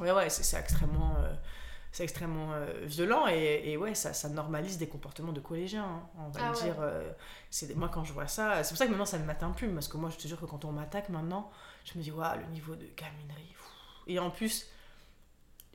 [0.00, 1.32] Ouais, ouais, c'est c'est extrêmement, euh,
[1.90, 5.84] c'est extrêmement euh, violent et, et ouais, ça, ça normalise des comportements de collégiens.
[5.84, 6.62] hein, on va Ah le ouais.
[6.62, 6.74] dire.
[6.80, 7.10] euh,
[7.50, 9.68] c'est moi, quand je vois ça, c'est pour ça que maintenant ça ne m'atteint plus
[9.68, 11.50] parce que moi, je te jure que quand on m'attaque maintenant,
[11.84, 13.52] je me dis, waouh, le niveau de gaminerie.
[13.52, 13.70] pff.
[14.06, 14.66] Et en plus,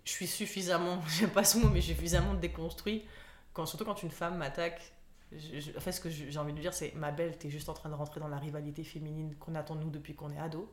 [0.05, 3.05] je suis suffisamment, j'aime pas ce mot, mais suffisamment déconstruit.
[3.53, 4.93] Quand, surtout quand une femme m'attaque,
[5.31, 7.69] je- je- en fait, ce que j'ai envie de dire, c'est ma belle, t'es juste
[7.69, 10.71] en train de rentrer dans la rivalité féminine qu'on attend nous depuis qu'on est ado.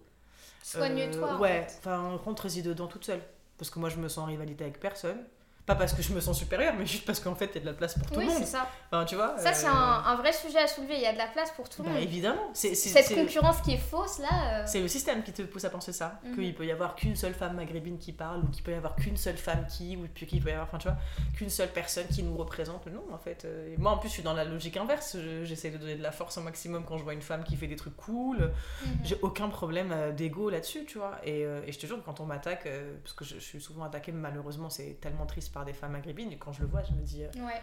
[0.62, 1.29] Soigne-toi.
[1.33, 3.22] Euh, en ouais, enfin, rentre-y dedans toute seule.
[3.59, 5.25] Parce que moi, je me sens en rivalité avec personne.
[5.66, 7.61] Pas parce que je me sens supérieure, mais juste parce qu'en fait, il y a
[7.62, 8.38] de la place pour tout Oui, le monde.
[8.38, 8.68] c'est ça.
[8.92, 10.94] Enfin, tu vois Ça, c'est euh, un, un vrai sujet à soulever.
[10.94, 12.02] Il y a de la place pour tout le bah, monde.
[12.05, 12.50] évidemment.
[12.55, 14.29] C'est c'est- Cette concurrence qui est fausse, là.
[14.61, 16.20] euh, c'est le système qui te pousse à penser ça.
[16.24, 16.35] Mhm.
[16.37, 18.94] Qu'il peut y avoir qu'une seule femme maghrébine qui parle, ou qu'il peut y avoir
[18.94, 20.98] qu'une seule femme qui, ou puis qu'il peut y avoir, enfin, tu vois,
[21.37, 22.87] qu'une seule personne qui nous représente.
[22.87, 23.44] Non, en fait.
[23.44, 25.16] euh, et moi, en plus, je suis dans la logique inverse.
[25.18, 27.57] Je- J'essaie de donner de la force au maximum quand je vois une femme qui
[27.57, 28.38] fait des trucs cool.
[28.85, 28.90] mhm.
[29.02, 31.18] J'ai aucun problème d'ego là-dessus, tu vois.
[31.24, 32.68] Et, et je te jure quand on m'attaque,
[33.02, 36.31] parce que je, je suis souvent attaquée, malheureusement, c'est tellement triste par des femmes maghrébines,
[36.33, 37.62] et quand je le vois, je me dis, euh, Ouais.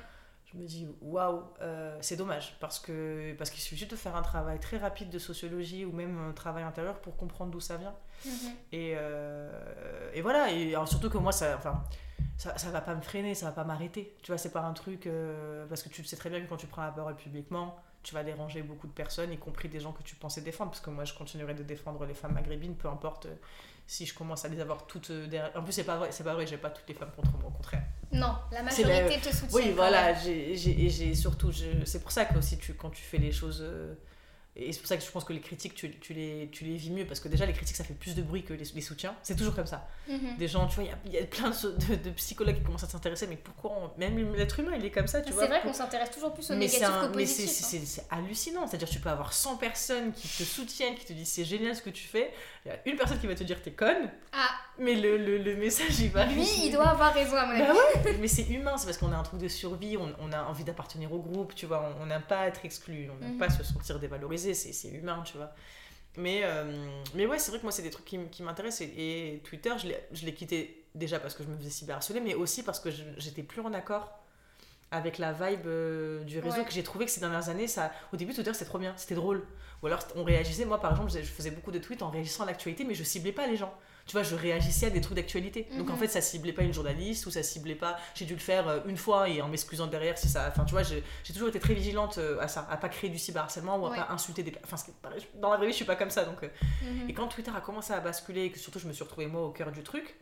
[0.51, 4.15] je me dis, waouh, euh, c'est dommage, parce que parce qu'il suffit juste de faire
[4.15, 7.77] un travail très rapide de sociologie ou même un travail intérieur pour comprendre d'où ça
[7.77, 7.93] vient.
[8.25, 8.31] Mhm.
[8.71, 11.83] Et, euh, et voilà, et alors surtout que moi, ça, enfin,
[12.35, 14.15] ça, ça va pas me freiner, ça va pas m'arrêter.
[14.23, 15.05] Tu vois, c'est pas un truc.
[15.05, 18.15] euh, parce que tu sais très bien que quand tu prends la parole publiquement, tu
[18.15, 20.71] vas déranger beaucoup de personnes, y compris des gens que tu pensais défendre.
[20.71, 23.27] Parce que moi, je continuerai de défendre les femmes maghrébines, peu importe
[23.93, 25.51] si je commence à les avoir toutes euh, derrière.
[25.55, 27.49] En plus, c'est pas vrai, c'est pas vrai, j'ai pas toutes les femmes contre moi,
[27.49, 27.83] au contraire.
[28.11, 29.47] Non, la majorité te soutient.
[29.59, 32.89] Oui, voilà, j'ai j'ai- et j'ai surtout, je- c'est pour ça que aussi tu, quand
[32.89, 33.93] tu fais les choses, euh,
[34.55, 36.75] et c'est pour ça que je pense que les critiques, tu, tu les, tu les
[36.75, 38.81] vis mieux, parce que déjà les critiques ça fait plus de bruit que les, les
[38.81, 39.87] soutiens, c'est toujours comme ça.
[40.07, 40.37] Mhm.
[40.37, 43.25] Des gens, tu vois, il y y a plein de, psychologues qui commencent à s'intéresser,
[43.27, 45.43] mais pourquoi, on- même l'être humain il est comme ça, tu vois.
[45.43, 47.43] C'est vrai pour- qu'on s'intéresse toujours plus au mais c'est négatif un- qu'au mais c'est-
[47.45, 47.47] hein.
[47.79, 51.29] c'est c'est hallucinant, c'est-à-dire tu peux avoir 100 personnes qui te soutiennent, qui te disent
[51.29, 52.31] c'est génial ce que tu fais,
[52.65, 55.37] il y a une personne qui va te dire t'es conne, Ah, mais le, le,
[55.39, 57.63] le message il va lui, il doit avoir raison à mon avis.
[57.67, 57.73] bah
[58.05, 60.43] ouais, mais c'est humain, c'est parce qu'on a un truc de survie, on, on a
[60.43, 63.37] envie d'appartenir au groupe, tu vois, on- n'aime pas être exclu, on n'aime Mhm.
[63.39, 65.51] pas se sentir dévalorisé, c'est c'est humain, tu vois.
[66.17, 66.65] Mais, euh,
[67.15, 68.81] mais ouais, c'est vrai que moi, c'est des trucs qui, m'intéressent.
[68.81, 69.87] Et, et Twitter, je
[70.25, 73.61] l'ai- quitté déjà parce que je me faisais cyberharceler, mais aussi parce que j'étais plus
[73.61, 74.11] en accord
[74.91, 76.65] avec la vibe euh, du réseau Ouais.
[76.65, 79.15] que j'ai trouvé que ces dernières années, ça, au début, Twitter, c'était trop bien, c'était
[79.15, 79.43] drôle.
[79.81, 82.45] Ou alors, on réagissait, moi, par exemple, je faisais beaucoup de tweets en réagissant à
[82.45, 83.73] l'actualité, mais je ciblais pas les gens.
[84.05, 85.65] Tu vois, je réagissais à des trucs d'actualité.
[85.77, 85.99] Donc en Mhm.
[85.99, 87.97] fait, ça ciblait pas une journaliste ou ça ciblait pas.
[88.15, 90.45] J'ai dû le faire euh, une fois et en m'excusant derrière si ça.
[90.49, 91.01] Enfin, tu vois, j'ai
[91.33, 93.95] toujours été très vigilante euh, à ça, à pas créer du cyberharcèlement ou à Ouais.
[93.97, 94.53] pas insulter des.
[94.63, 94.75] Enfin,
[95.35, 96.25] dans la vraie vie, je suis pas comme ça.
[96.25, 96.49] Donc, euh,
[96.81, 97.09] Mhm.
[97.09, 99.41] et quand Twitter a commencé à basculer et que surtout je me suis retrouvée moi
[99.45, 100.15] au cœur du truc,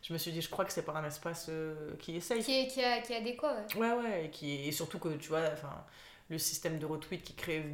[0.00, 2.44] je me suis dit, je crois que c'est pas un espace euh, qui est safe.
[2.44, 3.76] Qui est, qui, a, qui est adéquat, ouais.
[3.80, 5.84] Ouais, ouais, et, qui, et surtout que tu vois, enfin,
[6.30, 7.64] le système de retweet qui crée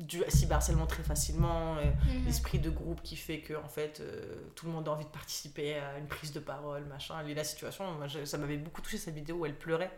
[0.00, 2.24] du cyberharcèlement très facilement, euh, Mhm.
[2.26, 5.10] l'esprit de groupe qui fait que en fait euh, tout le monde a envie de
[5.10, 7.24] participer à une prise de parole, machin.
[7.26, 9.90] Et la situation, moi, je- ça m'avait beaucoup touché cette vidéo où elle pleurait.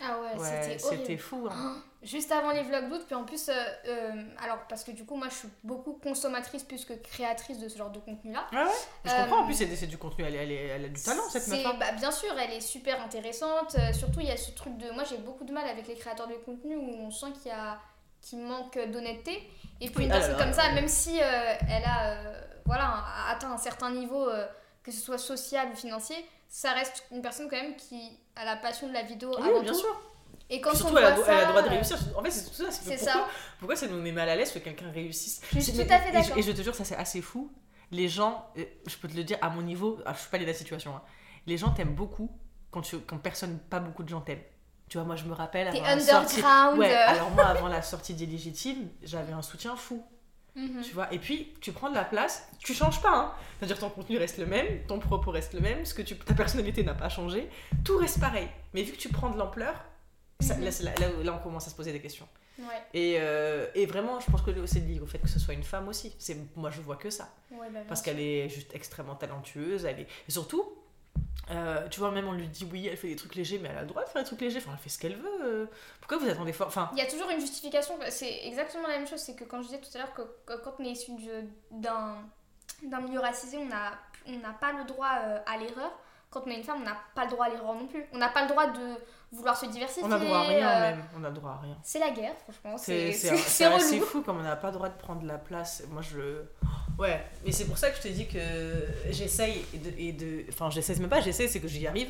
[0.00, 1.48] Ah ouais, Ouais, c'était fou.
[1.50, 1.82] hein.
[2.04, 5.26] Juste avant les vlogs d'août, puis en plus, euh, alors parce que du coup, moi
[5.28, 8.46] je suis beaucoup consommatrice plus que créatrice de ce genre de contenu-là.
[8.52, 8.70] Ouais, ouais?
[9.04, 11.66] Je comprends, en plus, c'est du contenu, elle, elle, a du talent cette C'est- meuf.
[11.66, 11.76] hein.
[11.80, 13.74] bah, Bien sûr, elle est super intéressante.
[13.92, 14.88] surtout, il y a ce truc de.
[14.92, 17.54] Moi, j'ai beaucoup de mal avec les créateurs de contenu où on sent qu'il y
[17.54, 17.80] a
[18.20, 19.48] qu'il manque d'honnêteté.
[19.80, 23.52] Et puis, une personne alors, comme ça, même si euh, elle a euh, voilà, atteint
[23.52, 24.46] un certain niveau, euh,
[24.82, 26.16] que ce soit social ou financier,
[26.48, 29.60] ça reste une personne quand même qui a la passion de la vidéo Oui, avant
[29.60, 29.78] bien tout.
[29.78, 30.02] sûr.
[30.50, 31.98] Et quand on surtout, voit elle a, ça, elle a le droit de réussir.
[32.16, 32.70] En fait, c'est tout ça.
[32.70, 33.28] c'est pourquoi, ça.
[33.58, 35.42] pourquoi ça nous met mal à l'aise que quelqu'un réussisse?
[35.52, 36.38] Je suis tout à fait d'accord.
[36.38, 37.52] Et je te jure, ça c'est assez fou.
[37.90, 40.44] Les gens, je peux te le dire à mon niveau, ah, je suis pas allée
[40.44, 41.02] de la situation, hein.
[41.46, 42.30] les gens t'aiment beaucoup
[42.70, 44.42] quand, tu, quand personne, pas beaucoup de gens t'aiment.
[44.88, 45.70] Tu vois, moi je me rappelle.
[45.70, 46.78] T'es avant la sortie- underground.
[46.78, 50.02] Ouais, alors moi avant la sortie d'Illégitime, j'avais un soutien fou.
[50.56, 50.82] mhm.
[50.82, 53.32] Tu vois, et puis tu prends de la place, tu changes pas, hein.
[53.58, 56.34] C'est-à-dire ton contenu reste le même, ton propos reste le même, ce que tu, ta
[56.34, 57.48] personnalité n'a pas changé,
[57.84, 58.48] tout reste pareil.
[58.74, 59.74] Mais vu que tu prends de l'ampleur,
[60.40, 60.64] Mhm.
[61.24, 62.26] là, on commence à se poser des questions.
[62.60, 65.54] Ouais, Et, euh, et vraiment, je pense que c'est lié au fait que ce soit
[65.54, 66.12] une femme aussi.
[66.56, 67.28] Moi, je vois que ça.
[67.52, 69.84] ouais, bah, Parce qu'elle est juste extrêmement talentueuse.
[69.84, 70.06] Elle est...
[70.28, 70.64] Et surtout,
[71.50, 73.78] euh, tu vois, même on lui dit oui, elle fait des trucs légers, mais elle
[73.78, 74.58] a le droit de faire des trucs légers.
[74.58, 75.40] Enfin, elle fait ce qu'elle veut.
[75.44, 75.66] euh.
[76.00, 76.66] Pourquoi vous attendez fort?
[76.68, 79.44] Enfin, Il y a toujours une justification, bah, c'est exactement la même chose, c'est que
[79.44, 81.30] quand je disais tout à l'heure que, que quand on est issu du-
[81.70, 82.16] d'un
[82.82, 83.92] d'un milieu racisé, on n'a
[84.26, 85.90] on n'a pas le droit euh, à l'erreur.
[86.30, 88.04] Quand on est une femme, on n'a pas le droit à l'erreur non plus.
[88.12, 88.94] On n'a pas le droit de
[89.32, 90.04] vouloir se diversifier.
[90.06, 91.04] on a droit à rien, euh, même.
[91.16, 91.78] On a droit à rien.
[91.82, 92.76] C'est la guerre, franchement.
[92.76, 95.82] C'est, C'est c'est, c'est- fou comme on n'a pas le droit de prendre la place.
[95.88, 96.42] Moi, je.
[96.98, 98.40] Ouais, mais c'est pour ça que je te dis que
[99.10, 99.64] j'essaye
[99.98, 100.44] et de.
[100.48, 102.08] Enfin, j'essaie même pas, j'essaie, c'est que j'y arrive.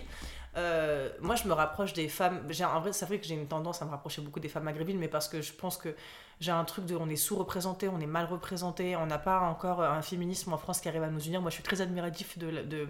[0.58, 2.42] Euh, moi, je me rapproche des femmes.
[2.50, 4.64] J'ai, en vrai, c'est vrai que j'ai une tendance à me rapprocher beaucoup des femmes
[4.64, 5.94] maghrébines, mais parce que je pense que
[6.40, 6.96] j'ai un truc de.
[6.96, 10.80] On est sous-représenté, on est mal représenté, on n'a pas encore un féminisme en France
[10.80, 11.40] qui arrive à nous unir.
[11.40, 12.88] Moi, je suis très admiratif de, la- de,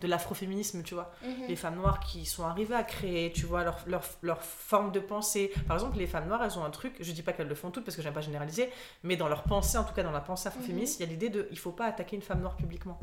[0.00, 1.46] de l'afroféminisme, tu vois Mhm.
[1.48, 5.00] les femmes noires qui sont arrivées à créer, tu vois, leur, leur, leur forme de
[5.00, 5.52] pensée.
[5.68, 7.70] Par exemple, les femmes noires, elles ont un truc, je dis pas qu'elles le font
[7.70, 8.70] toutes parce que j'aime pas généraliser,
[9.02, 11.28] mais dans leur pensée, en tout cas dans la pensée afroféministe, il y a l'idée
[11.28, 12.98] de il faut pas attaquer une femme noire publiquement.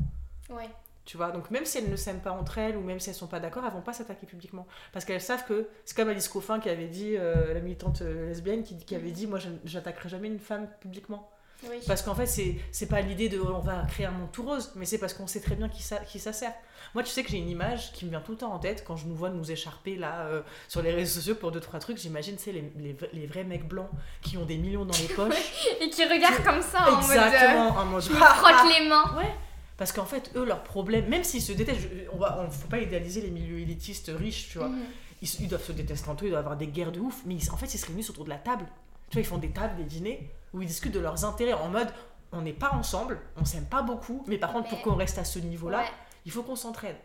[0.50, 0.68] Ouais.
[1.08, 3.16] Tu vois, donc même si elles ne s'aiment pas entre elles ou même si elles
[3.16, 4.66] sont pas d'accord, elles vont pas s'attaquer publiquement.
[4.92, 8.26] Parce qu'elles savent que c'est comme Alice Coffin qui avait dit, euh, la militante euh,
[8.28, 11.30] lesbienne, qui, qui avait dit Moi, j'attaquerai jamais une femme publiquement.
[11.64, 11.76] Oui.
[11.86, 14.84] Parce qu'en fait, c'est pas l'idée de on va créer un monde tout rose, mais
[14.84, 16.52] c'est parce qu'on sait très bien qui ça, qui ça sert.
[16.94, 18.84] Moi, tu sais que j'ai une image qui me vient tout le temps en tête
[18.86, 21.80] quand je nous vois nous écharper là euh, sur les réseaux sociaux pour deux trois
[21.80, 21.96] trucs.
[21.96, 23.88] J'imagine, c'est les, les, vrais- les vrais mecs blancs
[24.22, 25.34] qui ont des millions dans les poches.
[25.80, 27.10] Et qui regardent comme ça en mode.
[27.10, 28.02] euh, Exactement, en mode.
[28.02, 29.16] je me frotte les mains.
[29.16, 29.34] Ouais,
[29.78, 32.68] parce qu'en fait, eux, leur problème, même s'ils se détestent, je- on va, on faut
[32.68, 34.68] pas idéaliser les milieux élitistes riches, tu vois.
[34.68, 34.82] Mhm.
[35.22, 37.36] Ils, ils doivent se détester entre eux, ils doivent avoir des guerres de ouf, mais
[37.36, 38.66] ils- en fait, ils se réunissent autour de la table.
[39.08, 41.68] Tu vois, ils font des tables, des dîners, où ils discutent de leurs intérêts en
[41.68, 41.88] mode
[42.30, 45.24] on n'est pas ensemble, on s'aime pas beaucoup, mais par contre, pour qu'on reste à
[45.24, 45.90] ce niveau-là, Ouais.
[46.26, 46.96] il faut qu'on s'entraide.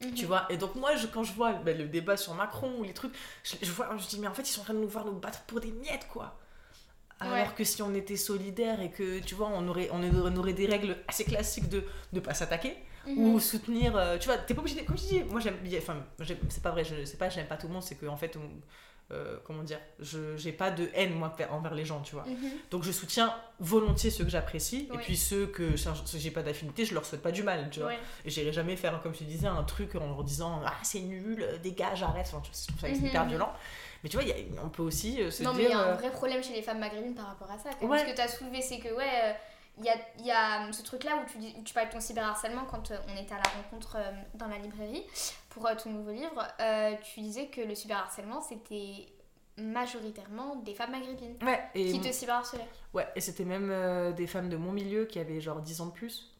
[0.00, 0.14] Mhm.
[0.14, 2.84] Tu vois, et donc moi, je, quand je vois ben, le débat sur Macron ou
[2.84, 4.78] les trucs, je, je vois, je dis, mais en fait, ils sont en train de
[4.78, 6.38] nous voir nous battre pour des miettes, quoi.
[7.20, 10.66] Alors que si on était solidaires et que, tu vois, on aurait, on aurait, des
[10.66, 12.74] règles assez classiques de ne pas s'attaquer,
[13.06, 13.18] Mhm.
[13.18, 15.78] ou soutenir euh, tu vois t'es pas obligé de, comme je dis moi j'aime bien-
[15.78, 15.96] enfin
[16.50, 18.36] c'est pas vrai je c'est pas j'aime pas tout le monde c'est que en fait
[18.36, 22.24] on- euh, comment dire je j'ai pas de haine moi envers les gens tu vois
[22.26, 22.50] Mhm.
[22.70, 25.70] donc je soutiens volontiers ceux que j'apprécie et puis ceux que
[26.18, 27.98] j'ai pas d'affinité je leur souhaite pas du mal tu vois Ouais.
[28.26, 31.46] et j'irai jamais faire comme tu disais un truc en leur disant ah c'est nul
[31.62, 33.06] dégage arrête enfin, je trouve ça Mhm.
[33.06, 33.52] hyper violent
[34.02, 35.72] mais tu vois il y a- on peut aussi euh, se Non, mais il y
[35.72, 37.70] a un euh, vrai problème chez les femmes maghrébines par rapport à ça.
[37.78, 37.86] quand.
[37.86, 37.98] Ouais.
[38.00, 39.32] Ce que tu as soulevé, c'est que, ouais, euh,
[39.78, 42.64] il y, a, y a ce truc-là où tu, où tu parlais de ton cyberharcèlement
[42.64, 43.96] quand euh, on était à la rencontre
[44.34, 45.04] dans la librairie
[45.50, 46.46] pour ton nouveau livre.
[47.04, 49.06] tu disais que le cyberharcèlement, c'était
[49.56, 52.66] majoritairement des femmes maghrébines ouais et qui te cyberharcelaient.
[52.94, 55.86] Ouais, et c'était même euh, des femmes de mon milieu qui avaient genre 10 ans
[55.86, 56.34] de plus.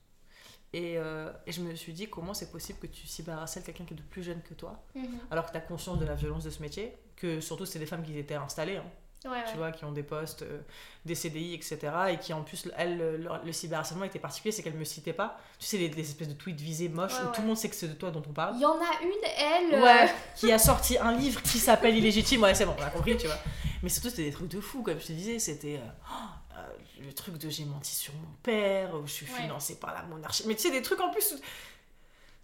[0.72, 3.94] Et, euh, et je me suis dit, comment c'est possible que tu cyberharcèles quelqu'un qui
[3.94, 5.18] est de plus jeune que toi, Mhm.
[5.30, 7.86] alors que tu as conscience de la violence de ce métier, que surtout c'était des
[7.86, 8.76] femmes qui étaient installées.
[8.76, 8.84] hein.
[9.24, 9.44] Ouais, ouais.
[9.50, 10.60] tu vois, qui ont des postes, euh,
[11.04, 11.78] des CDI, etc.
[12.12, 15.12] Et qui en plus, elle, le, le- le cyberharcèlement était particulier, c'est qu'elle me citait
[15.12, 15.40] pas.
[15.58, 17.68] Tu sais, les, les espèces de tweets visés moches Ouais, où tout le monde sait
[17.68, 18.54] que c'est de toi dont on parle.
[18.54, 19.74] Il y en a une, elle.
[19.82, 22.42] euh, qui a sorti un livre qui s'appelle Illégitime.
[22.44, 23.38] Ouais, c'est bon, on a compris, tu vois.
[23.82, 25.40] Mais surtout, c'était des trucs de fou, comme je te disais.
[25.40, 26.58] C'était euh, oh,
[27.04, 30.44] le truc de j'ai menti sur mon père, où je suis financée par la monarchie.
[30.46, 31.34] Mais tu sais, des trucs en plus.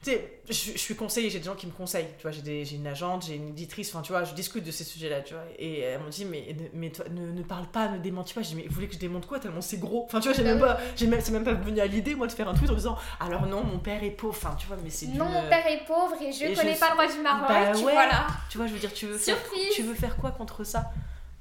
[0.04, 0.10] Tu
[0.48, 2.08] je, suis conseillée, j'ai des gens qui me conseillent.
[2.18, 4.84] Tu vois, j'ai une agente, j'ai une éditrice, enfin, tu vois, je discute de ces
[4.84, 5.44] sujets-là, tu vois.
[5.58, 8.42] Et elles m'ont dit, mais, mais toi, ne, ne parle pas, ne démentis pas.
[8.42, 10.36] J'ai dit, mais vous voulez que je démonte quoi tellement c'est gros Enfin, tu vois,
[10.36, 12.48] j'ai Bah même pas, j'ai même, c'est même pas venu à l'idée, moi, de faire
[12.48, 14.34] un tweet en disant, alors non, mon père est pauvre.
[14.36, 16.80] Enfin, tu vois, mais c'est Non, mon père est pauvre et je Et connais je
[16.80, 17.48] pas le roi du Maroc.
[17.48, 17.92] Bah ouais.
[17.92, 18.26] Voilà.
[18.50, 19.74] Tu vois, je veux dire, tu veux faire, Surprise.
[19.74, 20.90] tu veux faire quoi contre ça?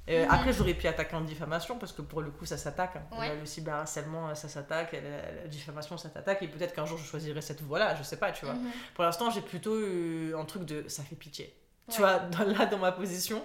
[0.10, 0.26] Euh.
[0.30, 2.98] Après, j'aurais pu attaquer en diffamation parce que pour le coup, ça s'attaque.
[2.98, 3.18] hein.
[3.20, 3.36] Ouais.
[3.38, 4.92] Le cyberharcèlement, euh, ça s'attaque.
[4.94, 6.42] La, diffamation, ça t'attaque.
[6.44, 7.96] Et peut-être qu'un jour, je choisirai cette voie-là.
[7.96, 8.56] Je sais pas, tu vois.
[8.56, 8.70] Mhm.
[8.96, 11.56] Pour l'instant, j'ai plutôt eu un truc de ça fait pitié.
[11.90, 13.44] Tu vois, dans- là, dans ma position,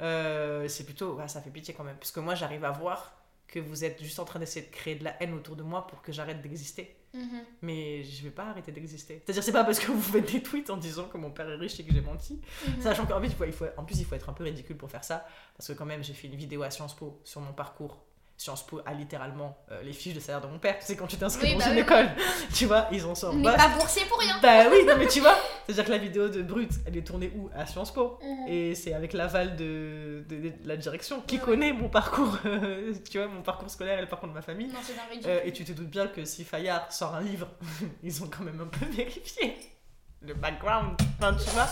[0.00, 1.96] euh, c'est plutôt ouais, ça fait pitié quand même.
[1.96, 3.12] Parce que moi, j'arrive à voir
[3.46, 5.86] que vous êtes juste en train d'essayer de créer de la haine autour de moi
[5.86, 6.96] pour que j'arrête d'exister.
[7.14, 7.42] Mhm.
[7.62, 9.22] Mais je vais pas arrêter d'exister.
[9.24, 11.56] C'est-à-dire, c'est pas parce que vous faites des tweets en disant que mon père est
[11.56, 12.40] riche et que j'ai menti.
[12.66, 12.80] Mhm.
[12.82, 14.76] Sachant qu'en plus, il faut, il faut- en plus, il faut être un peu ridicule
[14.76, 15.26] pour faire ça.
[15.56, 17.98] Parce que quand même, j'ai fait une vidéo à Sciences Po sur mon parcours.
[18.38, 20.76] Sciences Po a littéralement euh, les fiches de salaire de mon père.
[20.80, 21.80] C'est quand tu t'inscris Oui, dans bah une oui.
[21.82, 22.08] école.
[22.54, 23.56] Tu vois, ils en sortent pas.
[23.56, 24.36] pas boursier pour rien.
[24.42, 25.36] Bah oui, non mais tu vois.
[25.66, 27.48] C'est-à-dire que la vidéo de Brut, elle est tournée où?
[27.54, 28.18] À Sciences Po.
[28.22, 28.48] Mhm.
[28.48, 31.42] Et c'est avec l'aval de, de- de la direction qui Ouais.
[31.42, 34.68] connaît mon parcours, euh, tu vois, mon parcours scolaire et le parcours de ma famille.
[34.68, 34.74] Non.
[35.26, 37.48] Euh, et tu te doutes bien que si Fayard sort un livre,
[38.02, 39.56] ils ont quand même un peu vérifié
[40.24, 41.66] le background, enfin, tu vois.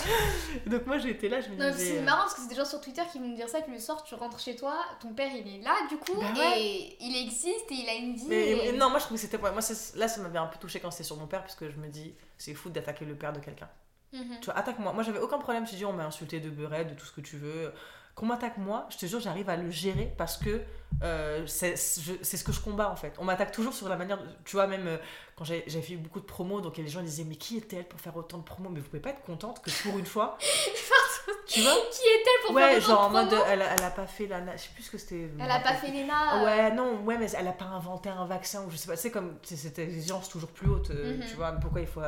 [0.66, 1.92] Donc moi j'étais là, je me disais.
[1.92, 3.61] c'est euh, marrant parce que c'est des gens sur Twitter qui vont me dire ça
[3.61, 6.61] que le soir tu rentres chez toi, ton père il est là du coup ouais.
[6.61, 8.24] et il existe et il a une vie.
[8.29, 9.38] Mais, et- non, moi je trouve que c'était.
[9.38, 11.76] Moi, là, ça m'avait un peu touché quand c'était sur mon père, parce que je
[11.76, 13.68] me dis, c'est fou d'attaquer le père de quelqu'un.
[14.12, 14.40] Mhm.
[14.40, 14.92] Tu vois, attaque-moi.
[14.92, 15.66] Moi, j'avais aucun problème.
[15.66, 17.72] Je dis, on m'a insulté de beurette, de tout ce que tu veux.
[18.14, 20.61] Qu'on m'attaque moi, je te jure, j'arrive à le gérer parce que
[21.03, 23.14] euh, c'est ce que je combats en fait.
[23.18, 24.18] On m'attaque toujours sur la manière.
[24.18, 24.99] de- tu vois, même euh,
[25.37, 28.01] quand j'ai j'ai fait beaucoup de promos, donc les gens disaient, mais qui est-elle pour
[28.01, 28.68] faire autant de promos?
[28.68, 30.37] Mais vous pouvez pas être contente que pour une fois.
[31.46, 31.73] tu vois?
[31.90, 33.44] Qui est-elle pour Ouais, faire genre en autant de mode, promos?
[33.49, 34.57] elle, a- elle a pas fait la.
[34.57, 35.29] Je sais plus ce que c'était.
[35.38, 36.42] Elle a pas fait l'ENA.
[36.42, 38.96] euh, Ouais, non, ouais, mais elle a pas inventé un vaccin ou je sais pas,
[38.96, 41.25] c'est comme cette exigence toujours plus haute, euh, Mhm.
[41.27, 42.03] tu vois, pourquoi il faut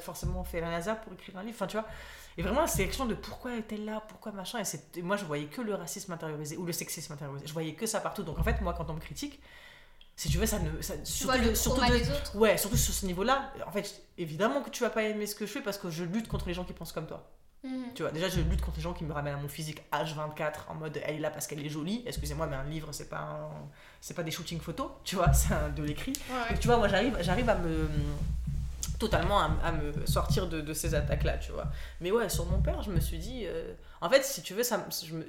[0.00, 1.86] forcément faire la NASA pour écrire un livre, enfin tu vois?
[2.38, 4.62] Et vraiment la sélection de pourquoi est-elle là, pourquoi machin,
[4.96, 7.84] et, moi je voyais que le racisme intériorisé ou le sexisme intériorisé, je voyais que
[7.84, 8.22] ça partout.
[8.22, 9.40] Donc en fait, moi quand on me critique,
[10.14, 10.80] si tu veux, ça ne.
[10.80, 12.36] Ça, Tu vois le surtout trauma de- des autres.
[12.36, 15.46] Ouais, surtout sur ce niveau-là, en fait, évidemment que tu vas pas aimer ce que
[15.46, 17.28] je fais parce que je lutte contre les gens qui pensent comme toi.
[17.64, 17.92] Mhm.
[17.94, 20.66] Tu vois, déjà, je lutte contre les gens qui me ramènent à mon physique H24
[20.70, 22.04] en mode elle est là parce qu'elle est jolie.
[22.06, 23.68] Excusez-moi, mais un livre, c'est pas, un-
[24.00, 26.12] c'est pas des shootings photos, tu vois, c'est de l'écrit.
[26.30, 26.50] Ouais.
[26.50, 27.88] Donc, tu vois, moi, j'arrive, j'arrive à me.
[28.98, 31.66] Totalement à, à me sortir de, de ces attaques-là, tu vois.
[32.00, 33.42] Mais ouais, sur mon père, je me suis dit.
[33.46, 34.62] euh, En fait, si tu veux,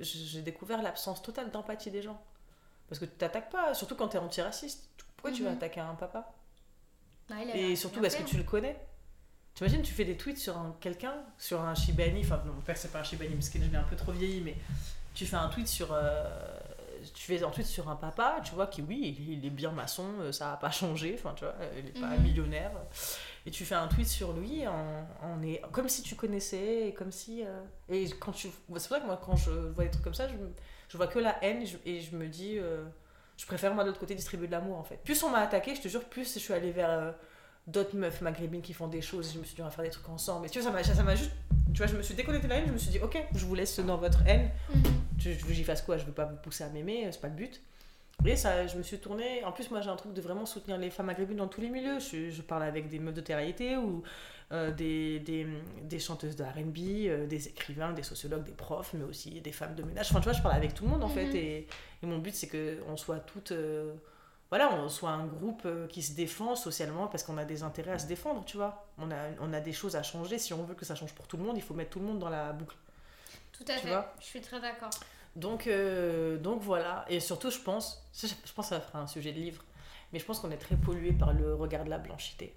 [0.01, 2.21] j'ai découvert l'absence totale d'empathie des gens.
[2.87, 4.89] Parce que tu t'attaques pas, surtout quand t'es antiraciste.
[5.15, 5.57] Pourquoi tu vas Mhm.
[5.57, 6.33] attaquer un papa?
[7.31, 8.79] A et surtout, est-ce que tu le connais?
[9.53, 12.77] T'imagines, tu fais des tweets sur un, quelqu'un, sur un Shibani, enfin non, mon père
[12.77, 14.55] c'est pas un Shibani parce que je l'ai un peu trop vieilli, mais
[15.13, 16.23] tu fais un tweet sur, euh,
[17.13, 20.05] tu fais un tweet sur un papa, tu vois, qui oui, il, est bien maçon,
[20.21, 22.21] euh, ça a pas changé, enfin tu vois, il est pas Mhm.
[22.23, 22.71] millionnaire,
[23.45, 26.93] et tu fais un tweet sur lui, en, en est, comme si tu connaissais, et
[26.93, 30.03] comme si, euh, et quand tu, c'est vrai que moi quand je vois des trucs
[30.03, 30.33] comme ça, je,
[30.89, 32.83] je vois que la haine, et je, et je me dis, euh,
[33.37, 34.97] je préfère moi de l'autre côté distribuer de l'amour en fait.
[35.03, 37.11] Plus on m'a attaqué, je te jure, plus je suis allée vers euh,
[37.67, 39.85] d'autres meufs maghrébines qui font des choses, et je me suis dit on va faire
[39.85, 40.45] des trucs ensemble.
[40.45, 41.31] Et tu vois, ça m'a, ça m'a juste,
[41.73, 43.45] tu vois, je me suis déconnectée de la haine, je me suis dit ok, je
[43.45, 44.83] vous laisse dans votre haine, Mhm.
[45.17, 47.35] je, je j'y fasse quoi, je veux pas vous pousser à m'aimer, c'est pas le
[47.35, 47.61] but.
[48.25, 49.43] Et ça, je me suis tournée.
[49.45, 51.69] En plus, moi, j'ai un truc de vraiment soutenir les femmes maghrébines dans tous les
[51.69, 51.99] milieux.
[51.99, 54.03] Je, je parle avec des meufs de télé ou
[54.51, 55.47] euh, des, des,
[55.83, 56.77] des chanteuses de RB,
[57.07, 60.07] euh, des écrivains, des sociologues, des profs, mais aussi des femmes de ménage.
[60.11, 61.13] Enfin, tu vois, je parle avec tout le monde en Mhm.
[61.13, 61.33] fait.
[61.35, 61.67] Et,
[62.03, 63.51] et mon but, c'est qu'on soit toutes.
[63.53, 63.93] euh,
[64.49, 67.91] voilà, on soit un groupe euh, qui se défend socialement parce qu'on a des intérêts
[67.91, 68.91] à se défendre, tu vois.
[68.97, 70.39] On a, on a des choses à changer.
[70.39, 72.05] Si on veut que ça change pour tout le monde, il faut mettre tout le
[72.05, 72.75] monde dans la boucle.
[73.51, 73.99] Tout à Tu fait.
[74.19, 74.89] Je suis très d'accord.
[75.35, 77.05] Donc, euh, donc voilà.
[77.09, 79.63] Et surtout, je pense, je pense que ça fera un sujet de livre,
[80.11, 82.53] mais je pense qu'on est très pollué par le regard de la blanchité.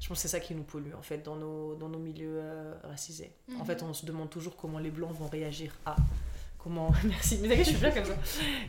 [0.00, 2.38] Je pense que c'est ça qui nous pollue, en fait, dans nos, dans nos milieux
[2.40, 3.32] euh, racisés.
[3.50, 3.64] En Mhm.
[3.66, 5.96] fait, on se demande toujours comment les blancs vont réagir à.
[6.58, 6.92] Comment.
[7.04, 8.16] Merci, mais je suis bien comme ça.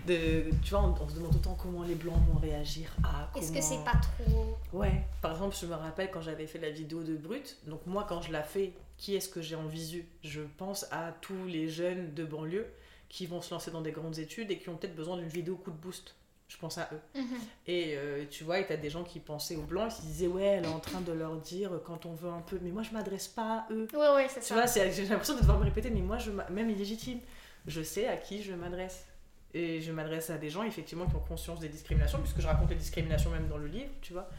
[0.07, 3.29] De, tu vois, on, on se demande temps comment les blancs vont réagir à.
[3.37, 4.57] Est-ce que c'est pas trop.
[4.71, 8.05] Ouais, par exemple, je me rappelle quand j'avais fait la vidéo de Brut, donc moi
[8.07, 10.07] quand je la fais, qui est-ce que j'ai en visu?
[10.23, 12.67] Je pense à tous les jeunes de banlieue
[13.09, 15.55] qui vont se lancer dans des grandes études et qui ont peut-être besoin d'une vidéo
[15.55, 16.15] coup de boost.
[16.49, 17.19] Je pense à eux.
[17.19, 17.25] Mhm.
[17.67, 20.43] Et euh, tu vois, et t'as des gens qui pensaient aux blancs, qui disaient ouais,
[20.45, 22.91] elle est en train de leur dire quand on veut un peu, mais moi je
[22.91, 23.87] m'adresse pas à eux.
[23.93, 24.53] Ouais, ouais, c'est Tu ça.
[24.55, 27.19] vois, c'est- j'ai l'impression de devoir me répéter, mais moi, je, même illégitime,
[27.65, 29.05] je sais à qui je m'adresse.
[29.53, 32.69] et je m'adresse à des gens effectivement qui ont conscience des discriminations, puisque je raconte
[32.69, 34.29] les discriminations même dans le livre, tu vois.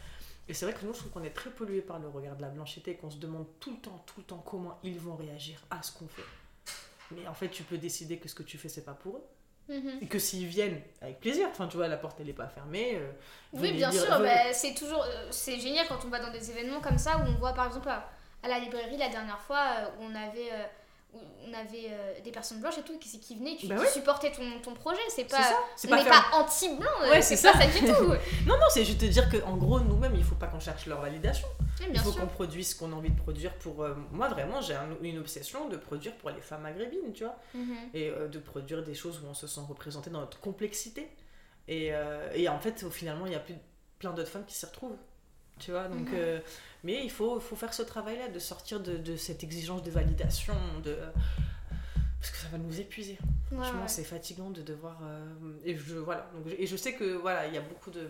[0.48, 2.42] Et c'est vrai que nous, je trouve qu'on est très pollué par le regard de
[2.42, 5.16] la blanchité et qu'on se demande tout le temps, tout le temps comment ils vont
[5.16, 6.22] réagir à ce qu'on fait.
[7.11, 9.25] Mais en fait, tu peux décider que ce que tu fais, c'est pas pour eux.
[9.75, 9.99] Mhm.
[10.01, 11.47] Et que s'ils viennent, avec plaisir.
[11.51, 12.92] Enfin, tu vois, la porte, elle est pas fermée.
[12.97, 13.11] euh,
[13.53, 16.51] Oui, bien dire- sûr, bah, c'est toujours euh, c'est génial quand on va dans des
[16.51, 18.09] événements comme ça où on voit par exemple à,
[18.42, 20.51] à la librairie la dernière fois euh, où on avait
[21.14, 23.92] où on avait euh, des personnes blanches et tout qui, qui venaient qui, Bah qui
[23.92, 25.57] supportaient ton, ton projet, c'est pas ça.
[25.77, 28.12] C'est pas pas anti-blanc, euh, Ouais, c'est pas ça du tout.
[28.47, 31.01] Non, non, c'est juste te dire qu'en gros, nous-mêmes, il faut pas qu'on cherche leur
[31.01, 31.49] validation.
[31.81, 33.83] Oui, Il faut qu'on produise ce qu'on a envie de produire pour.
[33.83, 37.37] euh, moi, vraiment, j'ai un- une obsession de produire pour les femmes maghrébines, tu vois.
[37.55, 37.77] Mhm.
[37.94, 41.09] Et euh, de produire des choses où on se sent représenté dans notre complexité.
[41.68, 41.90] Et,
[42.35, 43.55] et en fait, finalement, il y a plus,
[43.99, 44.97] plein d'autres femmes qui s'y retrouvent.
[45.59, 46.09] Tu vois, donc.
[46.11, 46.14] Mhm.
[46.14, 46.40] euh,
[46.85, 50.55] mais il faut, faut faire ce travail-là, de sortir de, de cette exigence de validation,
[50.85, 50.97] de.
[52.21, 53.16] Parce que ça va nous épuiser.
[53.53, 53.88] Ouais, Franchement, ouais.
[53.88, 54.99] c'est fatigant de devoir.
[55.05, 56.29] euh, et, je, voilà.
[56.35, 58.09] Donc, et je sais que voilà, il y a beaucoup de,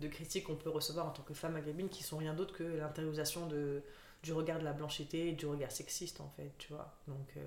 [0.00, 2.62] de critiques qu'on peut recevoir en tant que femme maghrébine qui sont rien d'autre que
[2.64, 3.82] l'intériorisation de,
[4.22, 6.94] du regard de la blanchité et du regard sexiste, en fait, tu vois.
[7.08, 7.40] Donc, euh,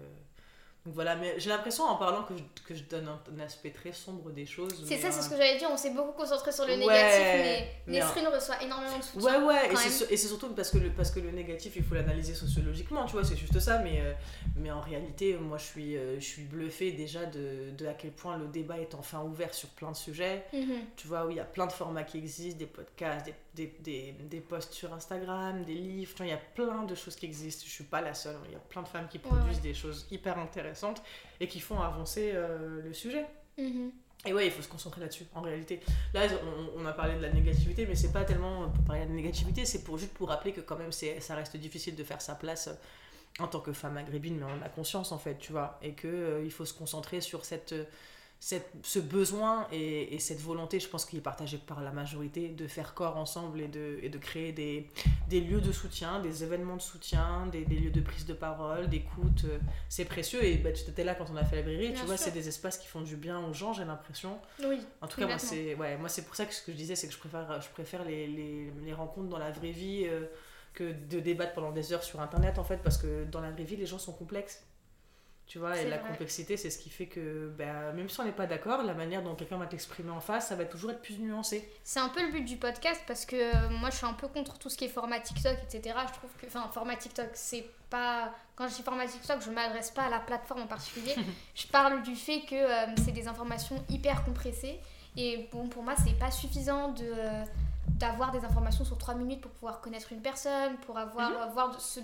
[0.85, 3.69] donc voilà, mais j'ai l'impression en parlant que je, que je donne un, un aspect
[3.71, 4.83] très sombre des choses.
[4.85, 5.69] C'est ça, c'est euh, ce que j'allais dire.
[5.71, 9.31] On s'est beaucoup concentré sur le Ouais, négatif, mais mais Nesrine reçoit énormément de Ouais,
[9.31, 9.45] soutien.
[9.45, 12.33] ouais, su- et c'est surtout parce que, le, parce que le négatif, il faut l'analyser
[12.33, 14.11] sociologiquement, tu vois, c'est juste ça, mais, euh,
[14.57, 18.11] mais en réalité, moi, je suis, euh, je suis bluffée déjà de, de à quel
[18.11, 20.79] point le débat est enfin ouvert sur plein de sujets, Mhm.
[20.97, 23.67] tu vois, où il y a plein de formats qui existent, des podcasts, des, des,
[23.81, 27.63] des, des posts sur Instagram, des livres, il y a plein de choses qui existent,
[27.65, 29.61] je suis pas la seule, il y a plein de femmes qui produisent ouais.
[29.61, 31.01] des choses hyper intéressantes
[31.39, 33.25] et qui font avancer euh, le sujet.
[33.57, 33.91] Mhm.
[34.25, 35.81] Et ouais, il faut se concentrer là-dessus, en réalité.
[36.13, 36.21] Là,
[36.75, 39.15] on, on a parlé de la négativité, mais c'est pas tellement pour parler de la
[39.15, 42.21] négativité, c'est pour juste pour rappeler que quand même, c'est, ça reste difficile de faire
[42.21, 42.73] sa place euh,
[43.39, 45.77] en tant que femme maghrébine, mais on a conscience, en fait, tu vois.
[45.81, 47.83] Et qu'il il faut se concentrer sur cette, euh,
[48.45, 52.49] cette, ce besoin et, et cette volonté, je pense qu'il est partagé par la majorité,
[52.49, 54.89] de faire corps ensemble et de, et de créer des,
[55.29, 58.89] des lieux de soutien, des événements de soutien, des, des lieux de prise de parole,
[58.89, 59.45] d'écoute.
[59.45, 60.43] euh, C'est précieux.
[60.43, 62.31] Et bah, tu étais là quand on a fait la librairie, Bien tu vois, c'est
[62.31, 64.37] des espaces qui font du bien aux gens, j'ai l'impression.
[64.61, 64.81] Oui.
[64.99, 67.07] En tout cas, moi, c'est ouais, moi, pour ça que ce que je disais, c'est
[67.07, 70.25] que je préfère, je préfère les, les, les rencontres dans la vraie vie euh,
[70.73, 73.63] que de débattre pendant des heures sur Internet, en fait, parce que dans la vraie
[73.63, 74.65] vie, les gens sont complexes.
[75.45, 76.07] Tu vois, et la vrai.
[76.09, 79.21] complexité, c'est ce qui fait que, ben, même si on n'est pas d'accord, la manière
[79.21, 81.69] dont quelqu'un va t'exprimer en face, ça va toujours être plus nuancé.
[81.83, 84.27] C'est un peu le but du podcast parce que euh, moi je suis un peu
[84.29, 85.95] contre tout ce qui est format TikTok, etc.
[86.07, 88.33] Je trouve que, enfin, format TikTok, c'est pas.
[88.55, 91.13] Quand je dis format TikTok, je m'adresse pas à la plateforme en particulier.
[91.55, 94.79] je parle du fait que euh, c'est des informations hyper compressées.
[95.17, 97.03] Et bon, pour moi, c'est pas suffisant de.
[97.03, 97.43] euh,
[97.99, 101.75] d'avoir des informations sur 3 minutes pour pouvoir connaître une personne, pour avoir Mhm.
[101.75, 101.99] de- ce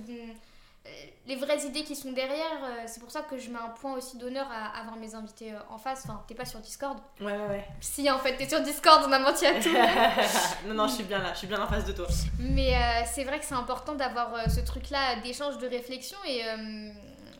[1.27, 2.63] les vraies idées qui sont derrière.
[2.63, 5.53] euh, C'est pour ça que je mets un point aussi d'honneur à avoir mes invités
[5.53, 6.01] euh, en face.
[6.05, 6.97] Enfin, t'es pas sur Discord.
[7.21, 7.65] Ouais, ouais, ouais.
[7.81, 9.69] Si, en fait, t'es sur Discord, on a menti à tout.
[10.67, 12.07] non, non, je suis bien là, je suis bien en face de toi.
[12.39, 16.17] Mais euh, c'est vrai que c'est important d'avoir ce truc-là d'échange, de réflexion.
[16.27, 16.41] Et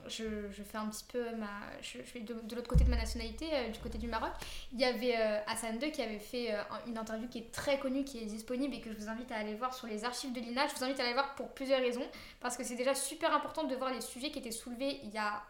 [0.10, 1.48] je, fais un petit peu ma.
[1.82, 4.32] Je, vais de, l'autre côté de ma nationalité, euh, du côté du Maroc.
[4.74, 7.52] Il y avait euh, Hassan II qui avait fait euh, un- une interview qui est
[7.52, 10.04] très connue, qui est disponible et que je vous invite à aller voir sur les
[10.04, 10.68] archives de l'INA.
[10.68, 12.06] Je vous invite à aller voir pour plusieurs raisons.
[12.42, 15.18] Parce que c'est déjà super important de voir les sujets qui étaient soulevés il y
[15.18, 15.44] a.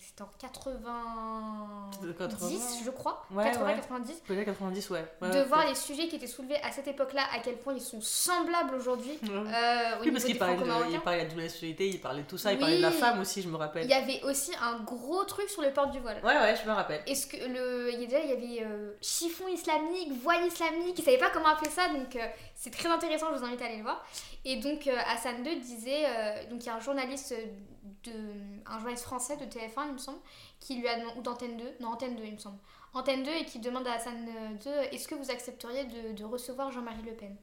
[0.00, 2.84] c'était en 90, 80.
[2.84, 3.24] je crois.
[3.30, 3.74] Ouais, 80, ouais.
[3.76, 5.04] 90 Peut-être 90, ouais.
[5.20, 7.80] ouais de voir les sujets qui étaient soulevés à cette époque-là, à quel point ils
[7.80, 9.18] sont semblables aujourd'hui.
[9.22, 10.90] Euh, au Oui, niveau parce qu'il parlait, de, Franco-Marocains.
[10.92, 12.90] il parlait de la double nationalité, il parlait de tout ça, il parlait de la
[12.90, 13.86] femme aussi, je me Il rappelle.
[13.88, 16.20] y avait aussi un gros truc sur le port du voile.
[16.24, 17.02] Ouais, ouais, je me rappelle.
[17.06, 20.98] Est-ce que le, il y a déjà il y avait euh, chiffon islamique, voile islamique,
[20.98, 23.26] ils savaient pas comment appeler ça, donc euh, c'est très intéressant.
[23.34, 24.04] Je vous invite à aller le voir.
[24.44, 26.04] Et donc euh, Hassan II disait,
[26.50, 27.34] donc il y a un journaliste
[28.04, 28.12] de,
[28.66, 30.18] un journaliste français de TF1 il me semble,
[30.60, 32.58] qui lui a demandé ou d'Antenne 2, non Antenne 2 il me semble,
[32.94, 37.02] Antenne 2 et qui demande à Hassan II, est-ce que vous accepteriez de, recevoir Jean-Marie
[37.02, 37.36] Le Pen?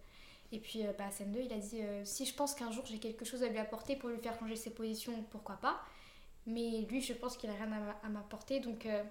[0.51, 2.85] Et puis euh, bah, Hassan II il a dit, euh, si je pense qu'un jour
[2.85, 5.81] j'ai quelque chose à lui apporter pour lui faire changer ses positions, pourquoi pas?
[6.45, 9.03] Mais lui, je pense qu'il a rien à m'a- à m'apporter, donc euh,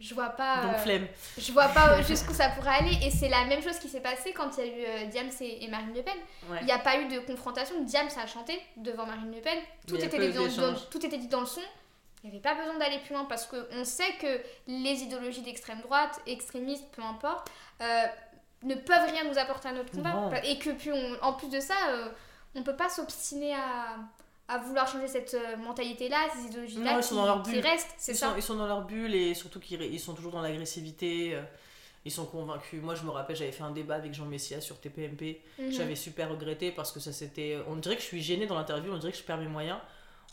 [0.00, 0.62] je vois pas.
[0.62, 0.98] Donc euh,
[1.38, 2.98] je vois pas jusqu'où ça pourrait aller.
[3.06, 5.30] Et c'est la même chose qui s'est passée quand il y a eu euh, Diams
[5.40, 6.16] et, et Marine Le Pen.
[6.48, 6.58] Ouais.
[6.60, 7.82] Il n'y a pas eu de confrontation.
[7.82, 9.58] Diams a chanté devant Marine Le Pen.
[9.86, 11.60] Tout, était, dit dans, tout était dit dans le son.
[12.22, 15.80] Il n'y avait pas besoin d'aller plus loin parce qu'on sait que les idéologies d'extrême
[15.80, 17.48] droite, extrémistes, peu importe,
[17.80, 18.02] euh,
[18.64, 20.12] ne peuvent rien nous apporter à notre combat.
[20.14, 20.32] Non.
[20.42, 22.08] Et que puis on- en plus de ça, euh,
[22.56, 23.96] on peut pas s'obstiner à,
[24.48, 27.50] à vouloir changer cette euh, mentalité-là, ces Non, idéologies-là ils qui, sont dans leur qui
[27.52, 27.60] bulle.
[27.66, 27.94] restent.
[27.98, 28.30] C'est Ils ça.
[28.30, 31.34] sont, ils sont dans leur bulle et surtout qu'ils ils sont toujours dans l'agressivité.
[31.34, 31.42] euh,
[32.04, 32.80] Ils sont convaincus.
[32.82, 35.42] Moi, je me rappelle, j'avais fait un débat avec Jean Messia sur TPMP.
[35.58, 35.70] Mhm.
[35.72, 37.58] J'avais super regretté parce que ça c'était.
[37.68, 39.78] On dirait que je suis gênée dans l'interview, on dirait que je perds mes moyens.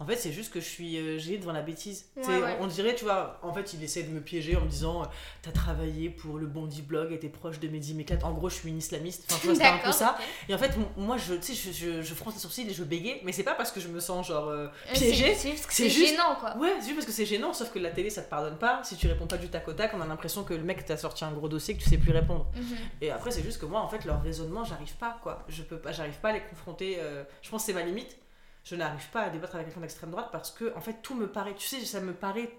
[0.01, 2.07] En fait, c'est juste que je suis euh, gênée devant la bêtise.
[2.17, 2.57] Ouais, ouais.
[2.59, 5.05] On, dirait, tu vois, en fait, il essaie de me piéger en me disant euh,
[5.41, 8.17] T'as travaillé pour le Bondi Blog et t'es proche de Mehdi Mekat.
[8.23, 9.23] En gros, je suis une islamiste.
[9.29, 10.17] Enfin, tu vois, c'était un peu ça.
[10.49, 12.83] Et en fait, moi, je, tu sais, je, je, je fronce les sourcils et je
[12.83, 15.33] bégaye, mais c'est pas parce que je me sens genre euh, Euh, piégée.
[15.33, 16.57] c'est- juste gênant, quoi.
[16.57, 18.81] Ouais, c'est juste parce que c'est gênant, sauf que la télé ça te pardonne pas.
[18.83, 20.97] Si tu réponds pas du tac au tac, on a l'impression que le mec t'a
[20.97, 22.47] sorti un gros dossier que tu sais plus répondre.
[22.55, 22.75] Mhm.
[22.99, 25.45] Et après, c'est juste que moi, en fait, leur raisonnement, j'arrive pas, quoi.
[25.47, 26.97] Je peux pas, j'arrive pas à les confronter.
[26.99, 28.17] euh, Je pense que c'est ma limite.
[28.65, 31.27] Je n'arrive pas à débattre avec quelqu'un d'extrême droite parce que, en fait, tout me
[31.27, 32.51] paraît, tu sais, ça me paraît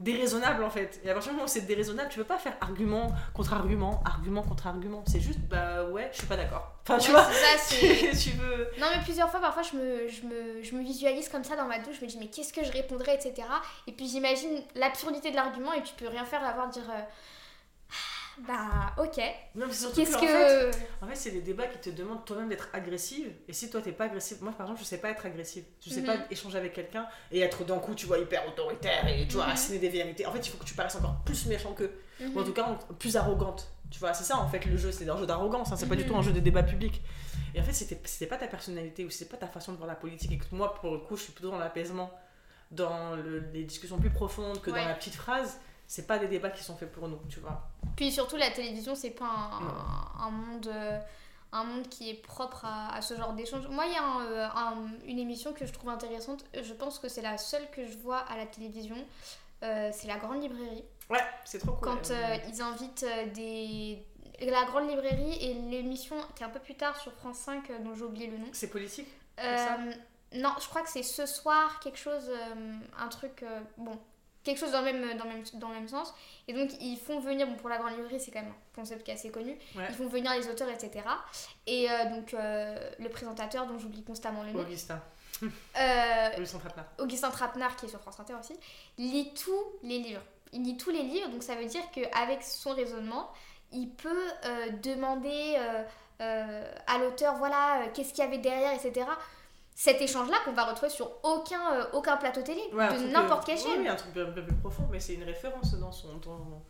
[0.00, 1.00] déraisonnable, en fait.
[1.04, 4.00] Et à partir du moment où c'est déraisonnable, tu peux pas faire argument contre argument,
[4.04, 5.02] argument contre argument.
[5.06, 6.72] C'est juste, bah ouais, je suis pas d'accord.
[6.82, 7.76] Enfin, tu Ouais, vois, ça,
[8.20, 8.68] tu veux.
[8.80, 11.66] Non, mais plusieurs fois, parfois, je me, je, me, je me visualise comme ça dans
[11.66, 11.96] ma douche.
[12.00, 13.46] Je me dis, mais qu'est-ce que je répondrais, etc.
[13.88, 16.88] Et puis, j'imagine l'absurdité de l'argument et tu peux rien faire à part dire.
[16.90, 17.00] euh,
[18.46, 19.16] bah, ok.
[19.54, 20.88] Non, mais c'est surtout Qu'est-ce que, en fait.
[21.02, 23.32] En fait, c'est des débats qui te demandent toi-même d'être agressive.
[23.48, 25.64] Et si toi, t'es pas agressive, moi par exemple, je sais pas être agressive.
[25.84, 26.06] Je sais Mhm.
[26.06, 29.46] pas échanger avec quelqu'un et être d'un coup, tu vois, hyper autoritaire et tu vois,
[29.46, 29.52] Mhm.
[29.52, 30.26] asséner des vérités.
[30.26, 31.92] En fait, il faut que tu paraisses encore plus méchant qu'eux.
[32.20, 32.36] Mhm.
[32.36, 33.68] Ou en tout cas, plus arrogante.
[33.90, 35.96] Tu vois, c'est ça en fait le jeu, c'est un jeu d'arrogance, hein, c'est pas
[35.96, 36.08] du Mhm.
[36.10, 37.00] tout un jeu de débat public.
[37.54, 39.88] Et en fait, c'était c'était pas ta personnalité ou c'était pas ta façon de voir
[39.88, 40.30] la politique.
[40.30, 42.10] Et que moi, pour le coup, je suis plutôt dans l'apaisement,
[42.70, 44.82] dans le- les discussions plus profondes que Ouais.
[44.82, 45.58] dans la petite phrase.
[45.88, 47.62] C'est pas des débats qui sont faits pour nous, tu vois.
[47.96, 50.66] Puis surtout, la télévision, c'est pas un, un monde.
[50.68, 51.00] euh,
[51.50, 53.66] un monde qui est propre à, à ce genre d'échange.
[53.68, 56.44] Moi, il y a un, euh, un- une émission que je trouve intéressante.
[56.52, 58.96] Je pense que c'est la seule que je vois à la télévision.
[59.62, 60.84] Euh, c'est la Grande Librairie.
[61.08, 61.88] Ouais, c'est trop cool.
[61.88, 64.04] Quand euh, ils invitent des.
[64.42, 67.78] La Grande Librairie et l'émission qui est un peu plus tard sur France 5, euh,
[67.78, 68.48] dont j'ai oublié le nom.
[68.52, 69.08] C'est politique
[69.38, 69.78] ça?
[70.34, 73.42] non, je crois que c'est ce soir, quelque chose, euh, un truc,
[73.78, 73.98] bon,
[74.48, 76.14] quelque chose dans le, même, dans, le même, dans le même sens.
[76.46, 79.02] Et donc, ils font venir, bon, pour la Grande Librairie, c'est quand même un concept
[79.04, 79.84] qui est assez connu, Ouais.
[79.88, 81.04] ils font venir les auteurs, etc.
[81.66, 85.00] Et euh, donc, euh, le présentateur, dont j'oublie constamment le nom, Augustin.
[85.42, 86.86] euh, Augustin Trapenard.
[86.98, 88.54] Augustin Trapenard, qui est sur France Inter aussi,
[88.96, 90.22] lit tous les livres.
[90.52, 93.30] Il lit tous les livres, donc ça veut dire qu'avec son raisonnement,
[93.72, 94.08] il peut
[94.46, 95.56] euh, demander
[96.20, 99.06] à l'auteur, voilà, qu'est-ce qu'il y avait derrière, etc.
[99.80, 103.46] Cet échange-là qu'on va retrouver sur aucun, euh, aucun plateau télé, Ouais, de n'importe euh,
[103.54, 103.80] quelle oui, chaîne.
[103.82, 106.64] Oui, un truc un peu plus profond, mais c'est une référence dans, son, dans,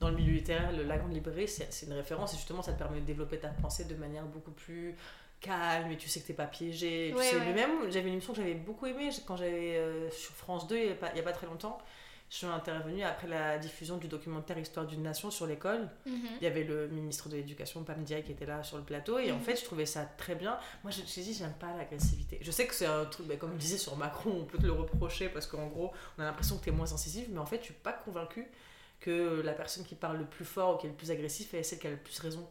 [0.00, 0.72] dans le milieu littéraire.
[0.72, 3.48] le- La Grande Librairie, c'est une référence et justement, ça te permet de développer ta
[3.48, 4.96] pensée de manière beaucoup plus
[5.42, 7.12] calme et tu sais que t'es pas piégé.
[7.14, 10.76] Ouais, même, j'avais une émission que j'avais beaucoup aimée quand j'avais euh, sur France 2
[10.78, 11.76] il y, a pas, il y a pas très longtemps.
[12.30, 15.88] Je suis intervenue après la diffusion du documentaire Histoire d'une nation sur l'école.
[16.04, 16.14] Mhm.
[16.40, 19.18] Il y avait le ministre de l'Éducation, Pam Ndiaye, qui était là sur le plateau.
[19.20, 19.42] Et en Mhm.
[19.42, 20.58] fait, je trouvais ça très bien.
[20.82, 22.38] Moi, je je dit, j'aime pas l'agressivité.
[22.40, 24.66] Je sais que c'est un truc, bah, comme je disais sur Macron, on peut te
[24.66, 27.28] le reprocher parce qu'en gros, on a l'impression que tu es moins incisive.
[27.30, 28.48] Mais en fait, je suis pas convaincue
[29.00, 31.62] que la personne qui parle le plus fort ou qui est le plus agressif est
[31.62, 32.48] celle qui a le plus raison.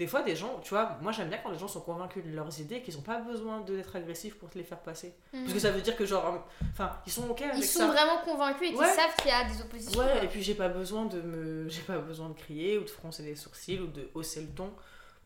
[0.00, 2.30] Des fois, des gens, tu vois, moi j'aime bien quand les gens sont convaincus de
[2.34, 5.14] leurs idées qu'ils n'ont pas besoin d'être agressifs pour te les faire passer.
[5.30, 6.42] Parce que ça veut dire que, genre,
[6.72, 7.80] enfin, ils sont ok avec Ils ça.
[7.80, 8.86] sont vraiment convaincus et qu'ils Ouais.
[8.94, 10.00] savent qu'il y a des oppositions.
[10.00, 12.88] Ouais, et puis j'ai pas besoin de me j'ai pas besoin de crier ou de
[12.88, 14.70] froncer les sourcils ou de hausser le ton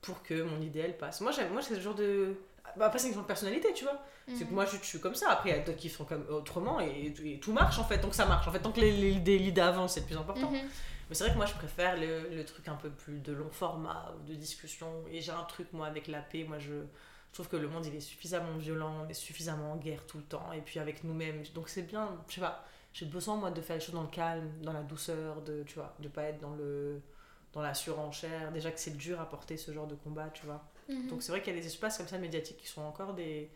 [0.03, 1.21] pour que mon idéal passe.
[1.21, 2.35] Moi moi c'est ce genre de
[2.77, 4.03] bah, après c'est une question de personnalité, tu vois.
[4.27, 4.55] C'est que Mhm.
[4.55, 6.81] moi je, je suis comme ça, après il y a d'autres qui font comme autrement
[6.81, 8.49] et, et tout marche en fait, tant que ça marche.
[8.49, 10.51] En fait, tant que l'idée avance, c'est le plus important.
[10.51, 10.59] Mhm.
[11.15, 13.49] Mais c'est vrai que moi je préfère le, le truc un peu plus de long
[13.49, 17.35] format ou de discussion et j'ai un truc moi avec la paix, moi je je
[17.35, 20.25] trouve que le monde il est suffisamment violent, on est suffisamment en guerre tout le
[20.25, 21.45] temps et puis avec nous-mêmes.
[21.55, 24.09] Donc c'est bien, je sais pas, j'ai besoin moi de faire les choses dans le
[24.09, 27.01] calme, dans la douceur, de tu vois, de pas être dans le
[27.53, 28.51] dans la surenchère.
[28.51, 30.65] Déjà que c'est dur à porter ce genre de combat, tu vois.
[30.89, 31.07] Mhm.
[31.07, 33.53] Donc c'est vrai qu'il y a des espaces comme ça médiatiques qui sont encore des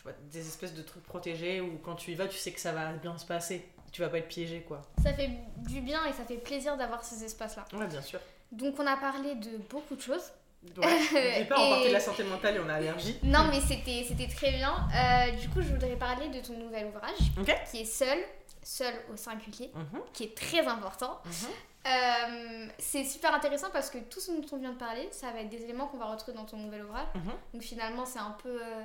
[0.00, 2.60] tu vois, des espèces de trucs protégés où quand tu y vas, tu sais que
[2.60, 3.68] ça va bien se passer.
[3.92, 4.80] Tu vas pas être piégé quoi.
[5.02, 5.28] Ça fait
[5.58, 7.66] du bien et ça fait plaisir d'avoir ces espaces-là.
[7.74, 8.18] Ouais, bien sûr.
[8.50, 10.32] Donc, on a parlé de beaucoup de choses.
[10.78, 10.98] Ouais,
[11.38, 13.18] j'ai pas en Et- de la santé mentale et on a allergie.
[13.24, 14.72] Non, mais c'était c'était très bien.
[14.94, 17.18] Euh, du coup, je voudrais parler de ton nouvel ouvrage,
[17.70, 18.18] qui est Seul,
[18.62, 21.20] Seul au singulier, Mhm, qui est très important.
[21.26, 21.32] mhm.
[21.86, 25.40] Euh, c'est super intéressant parce que tout ce dont on vient de parler, ça va
[25.40, 27.06] être des éléments qu'on va retrouver dans ton nouvel ouvrage.
[27.14, 27.32] Mhm.
[27.54, 28.50] Donc finalement, c'est un peu.
[28.62, 28.82] euh,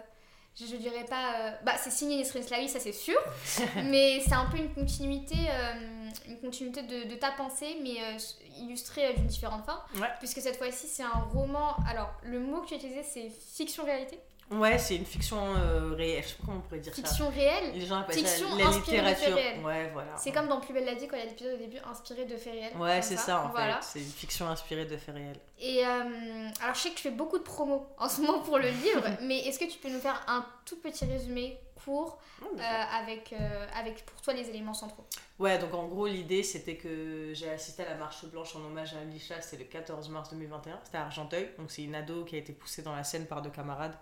[0.60, 1.34] je, je dirais pas.
[1.39, 3.18] euh, bah, c'est signé Nesrin Slavi, ça c'est sûr.
[3.76, 8.18] mais c'est un peu une continuité, euh, une continuité de, de ta pensée, mais euh,
[8.60, 9.82] illustrée euh, d'une différente forme.
[10.01, 10.08] Ouais.
[10.20, 11.76] Puisque cette fois-ci, c'est un roman.
[11.89, 14.20] Alors, le mot que tu as utilisé, c'est fiction-réalité.
[14.52, 16.24] Ouais, c'est une fiction euh, réelle.
[16.24, 17.02] Je sais pas comment on pourrait dire ça.
[17.02, 17.74] Fiction réelle.
[17.74, 19.36] Les gens appellent Fiction ça la inspirée de faits littérature.
[19.36, 19.66] réels.
[19.66, 20.16] Ouais, voilà.
[20.18, 22.26] C'est comme dans Plus belle la vie quand il y a l'épisode au début inspiré
[22.26, 22.78] de faits réels.
[22.78, 23.82] Ouais, c'est ça, en Voilà.
[23.82, 24.00] fait.
[24.00, 25.39] C'est une fiction inspirée de faits réels.
[25.60, 28.60] Et euh, alors, je sais que tu fais beaucoup de promos en ce moment pour
[28.60, 32.60] le livre, mais est-ce que tu peux nous faire un tout petit résumé court Ouais,
[32.60, 33.34] euh, avec,
[33.76, 35.06] avec pour toi les éléments centraux?
[35.39, 38.93] Ouais, donc en gros, l'idée c'était que j'ai assisté à la marche blanche en hommage
[38.93, 41.50] à Alicia, c'était le 14 mars 2021, c'était à Argenteuil.
[41.58, 43.96] Donc c'est une ado qui a été poussée dans la Seine par deux camarades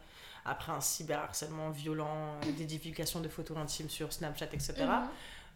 [0.45, 4.73] après un cyberharcèlement violent, euh, des divulgations de photos intimes sur Snapchat, etc.
[4.79, 5.09] Mhm.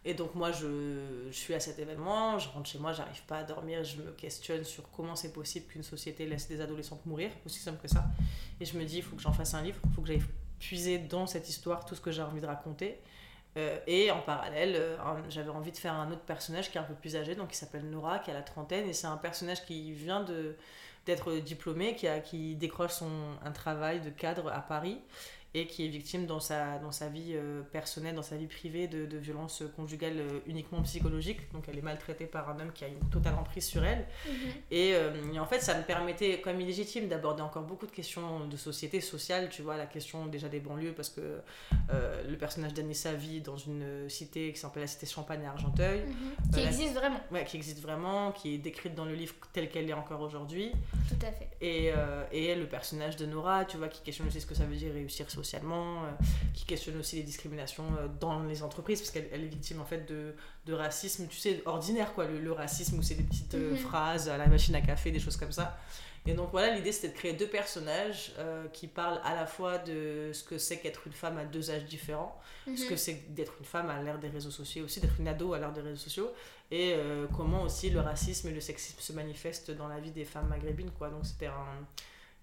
[0.04, 3.38] Et donc moi, je, je suis à cet événement, je rentre chez moi, j'arrive pas
[3.38, 7.30] à dormir, je me questionne sur comment c'est possible qu'une société laisse des adolescentes mourir,
[7.44, 8.04] aussi simple que ça.
[8.60, 10.22] Et je me dis, il faut que j'en fasse un livre, il faut que j'aille
[10.58, 13.00] puiser dans cette histoire tout ce que j'ai envie de raconter.
[13.56, 14.96] Euh, et en parallèle, euh,
[15.30, 17.56] j'avais envie de faire un autre personnage qui est un peu plus âgé, donc qui
[17.56, 20.56] s'appelle Nora, qui a la trentaine, et c'est un personnage qui vient de
[21.08, 23.10] d'être diplômé, qui, décroche son,
[23.42, 25.00] un travail de cadre à Paris
[25.60, 28.86] et qui est victime dans sa, dans sa vie euh, personnelle, dans sa vie privée
[28.88, 31.50] de, de violences conjugales euh, uniquement psychologiques.
[31.52, 34.06] Donc elle est maltraitée par un homme qui a une totale emprise sur elle.
[34.26, 34.34] Mhm.
[34.70, 38.46] Et, euh, et en fait, ça me permettait, comme illégitime, d'aborder encore beaucoup de questions
[38.46, 39.48] de société sociale.
[39.50, 41.40] Tu vois, la question déjà des banlieues, parce que
[42.28, 46.52] le personnage d'Anissa vit dans une cité qui s'appelle la cité Champagne à Argenteuil, Mhm.
[46.54, 49.68] Qui la- existe vraiment, ouais, qui existe vraiment, qui est décrite dans le livre telle
[49.70, 50.72] qu'elle est encore aujourd'hui.
[51.08, 51.48] tout à fait.
[51.60, 51.90] Et,
[52.32, 54.92] et le personnage de Nora, tu vois, qui questionne aussi ce que ça veut dire
[54.92, 56.10] réussir socialement, euh,
[56.54, 59.84] qui questionne aussi les discriminations euh, dans les entreprises, parce qu'elle elle est victime en
[59.84, 60.34] fait de,
[60.66, 63.76] de racisme, tu sais, ordinaire quoi, le, le racisme où c'est des petites euh, Mhm.
[63.78, 65.78] phrases à la machine à café, des choses comme ça.
[66.26, 69.78] Et donc voilà, l'idée c'était de créer deux personnages euh, qui parlent à la fois
[69.78, 72.88] de ce que c'est qu'être une femme à deux âges différents, ce Mhm.
[72.88, 75.58] que c'est d'être une femme à l'ère des réseaux sociaux, aussi d'être une ado à
[75.58, 76.30] l'ère des réseaux sociaux,
[76.70, 80.26] et euh, comment aussi le racisme et le sexisme se manifestent dans la vie des
[80.26, 80.90] femmes maghrébines.
[80.90, 81.08] Quoi.
[81.08, 81.86] Donc c'était un...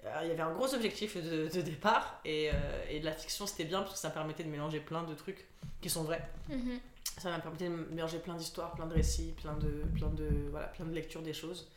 [0.06, 3.45] euh, Il y avait un gros objectif de, de départ, et, euh, et la fiction
[3.47, 5.45] c'était bien parce que ça permettait de mélanger plein de trucs
[5.82, 6.28] qui sont vrais.
[6.49, 6.80] Mhm.
[7.18, 10.68] Ça m'a permis de mélanger plein d'histoires, plein de récits, plein de, plein de, voilà,
[10.68, 11.70] plein de lectures des choses.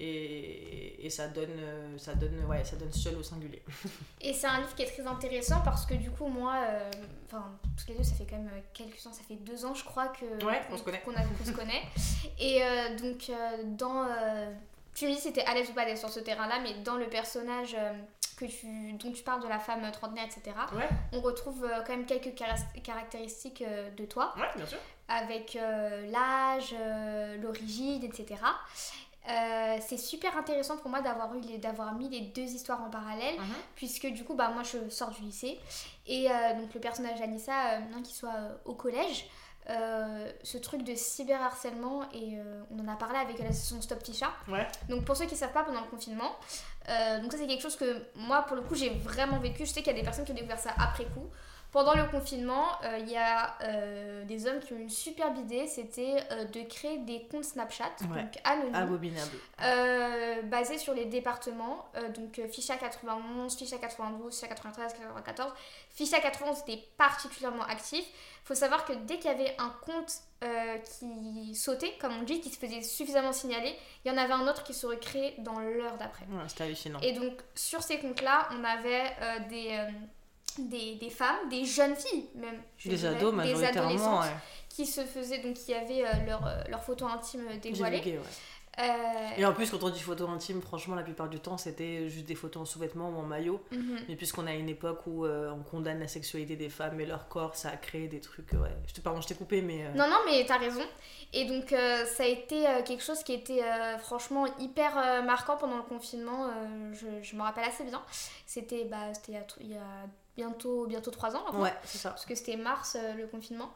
[0.00, 3.62] Et, et ça donne, euh, ça donne, ouais, ça donne seul au singulier.
[4.20, 6.90] Et c'est un livre qui est très intéressant parce que du coup, moi, euh,
[7.26, 9.84] enfin, toutes les deux, ça fait quand même quelques temps, ça fait deux ans, je
[9.84, 11.00] crois, que Ouais, qu'on se connaît.
[11.00, 11.82] qu'on se connaît.
[12.40, 13.30] Et euh, donc,
[13.78, 14.04] dans.
[14.94, 16.74] Euh, tu me dis si t'es à l'aise ou pas d'être sur ce terrain-là, mais
[16.84, 17.92] dans le personnage euh,
[18.36, 21.96] que tu, dont tu parles de la femme trentenaire, etc., Ouais, on retrouve euh, quand
[21.96, 22.34] même quelques
[22.82, 24.78] caractéristiques euh, de toi, ouais, bien sûr.
[25.08, 28.36] avec euh, l'âge, euh, l'origine, etc.
[29.30, 32.90] Euh, c'est super intéressant pour moi d'avoir eu les- d'avoir mis les deux histoires en
[32.90, 33.54] parallèle Mhm.
[33.74, 35.58] puisque du coup bah moi je sors du lycée
[36.06, 39.24] et euh, donc le personnage d'Anissa euh, maintenant qu'il soit euh, au collège
[39.70, 44.30] euh, ce truc de cyberharcèlement et euh, on en a parlé avec l'association Stop Ficha
[44.48, 44.66] Ouais.
[44.88, 46.36] donc pour ceux qui savent pas pendant le confinement
[46.90, 49.64] euh, donc ça c'est quelque chose que moi pour le coup j'ai vraiment vécu.
[49.64, 51.30] Je sais qu'il y a des personnes qui ont découvert ça après coup
[51.74, 55.66] pendant le confinement, euh, il y a euh, des hommes qui ont une superbe idée,
[55.66, 58.22] c'était euh, de créer des comptes Snapchat, Ouais.
[58.22, 65.52] donc anonymes, basés sur les départements, donc Ficha 91, Ficha 92, Ficha 93, 94.
[65.90, 68.04] Ficha 91 était particulièrement actif.
[68.06, 70.12] Il faut savoir que dès qu'il y avait un compte
[70.44, 74.34] euh, qui sautait, comme on dit, qui se faisait suffisamment signaler, il y en avait
[74.34, 76.26] un autre qui se recréait dans l'heure d'après.
[76.26, 77.00] Ouais, c'était hallucinant.
[77.00, 79.90] Et donc sur ces comptes-là, on avait euh, des, euh,
[80.58, 84.38] des, des femmes, des jeunes filles même, je Des dirais, ados, des majoritairement, adolescentes ouais.
[84.68, 87.98] qui se faisaient, donc qui avaient euh, leurs euh, intimes dévoilées.
[88.00, 88.24] Divulgué, ouais.
[88.80, 88.82] Euh,
[89.38, 92.26] Et en plus, quand on dit photos intimes, franchement, la plupart du temps, c'était juste
[92.26, 93.62] des photos en sous-vêtements ou en maillot.
[93.70, 94.00] mhm.
[94.08, 97.28] Mais puisqu'on a une époque où euh, on condamne la sexualité des femmes et leur
[97.28, 98.52] corps, ça a créé des trucs.
[98.52, 98.76] euh, Ouais.
[98.88, 99.84] Je te pardon, je t'ai coupé, mais.
[99.86, 100.82] euh, Non, non, mais t'as raison.
[101.32, 105.22] Et donc, euh, ça a été euh, quelque chose qui était euh, franchement hyper euh,
[105.22, 106.46] marquant pendant le confinement.
[106.48, 108.02] euh, je, je me rappelle assez bien.
[108.44, 111.62] C'était bah, c'était il y a tr- il y a bientôt, bientôt trois ans maintenant.
[111.62, 112.10] Ouais, c'est ça.
[112.10, 113.70] Parce que c'était mars euh, le confinement.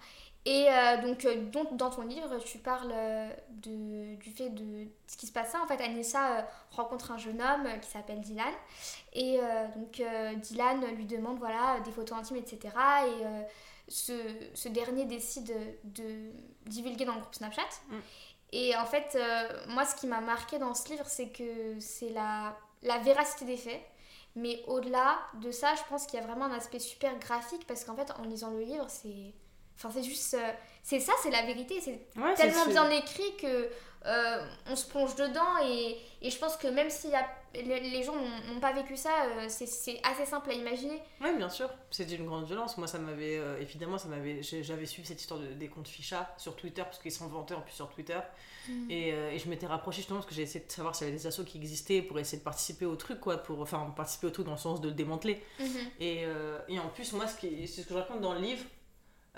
[0.45, 2.95] Et euh, donc, euh, donc, dans ton livre, tu parles
[3.51, 5.55] de, du fait de ce qui se passe.
[5.55, 8.55] En fait, Anissa euh, rencontre un jeune homme qui s'appelle Dylan.
[9.13, 12.75] Et euh, donc, euh, Dylan lui demande voilà, des photos intimes, etc.
[13.07, 14.13] Et ce,
[14.55, 15.53] ce dernier décide
[15.85, 16.31] de
[16.67, 17.63] divulguer dans le groupe Snapchat.
[17.89, 17.97] Mm.
[18.53, 19.19] Et en fait,
[19.69, 23.59] moi, ce qui m'a marqué dans ce livre, c'est que c'est la, la véracité des
[23.59, 23.83] faits.
[24.37, 27.85] Mais au-delà de ça, je pense qu'il y a vraiment un aspect super graphique parce
[27.85, 29.35] qu'en fait, en lisant le livre, c'est.
[29.77, 30.35] Enfin, c'est juste.
[30.35, 30.53] euh,
[30.83, 31.81] c'est ça, c'est la vérité.
[31.81, 33.69] C'est Ouais, c'est- tellement c'est- bien écrit que
[34.07, 37.09] euh, on se plonge dedans et, et je pense que même si
[37.55, 41.03] les, les gens n'ont pas vécu ça, euh, c'est- c'est assez simple à imaginer.
[41.21, 41.69] Ouais, bien sûr.
[41.91, 42.77] C'était une grande violence.
[42.79, 43.39] Moi, ça m'avait.
[43.39, 44.41] euh, évidemment, ça m'avait.
[44.43, 47.61] J'avais suivi cette histoire de, des comptes Ficha sur Twitter, parce qu'ils sont vantés en
[47.61, 48.19] plus sur Twitter.
[48.89, 51.11] Et, euh, et je m'étais rapprochée justement parce que j'ai essayé de savoir s'il y
[51.11, 53.39] avait des assos qui existaient pour essayer de participer au truc, quoi.
[53.39, 55.43] Pour, enfin, participer au truc dans le sens de le démanteler.
[55.61, 55.67] Mhm.
[56.01, 58.65] Et, euh, et en plus, moi, c'est ce que je raconte dans le livre.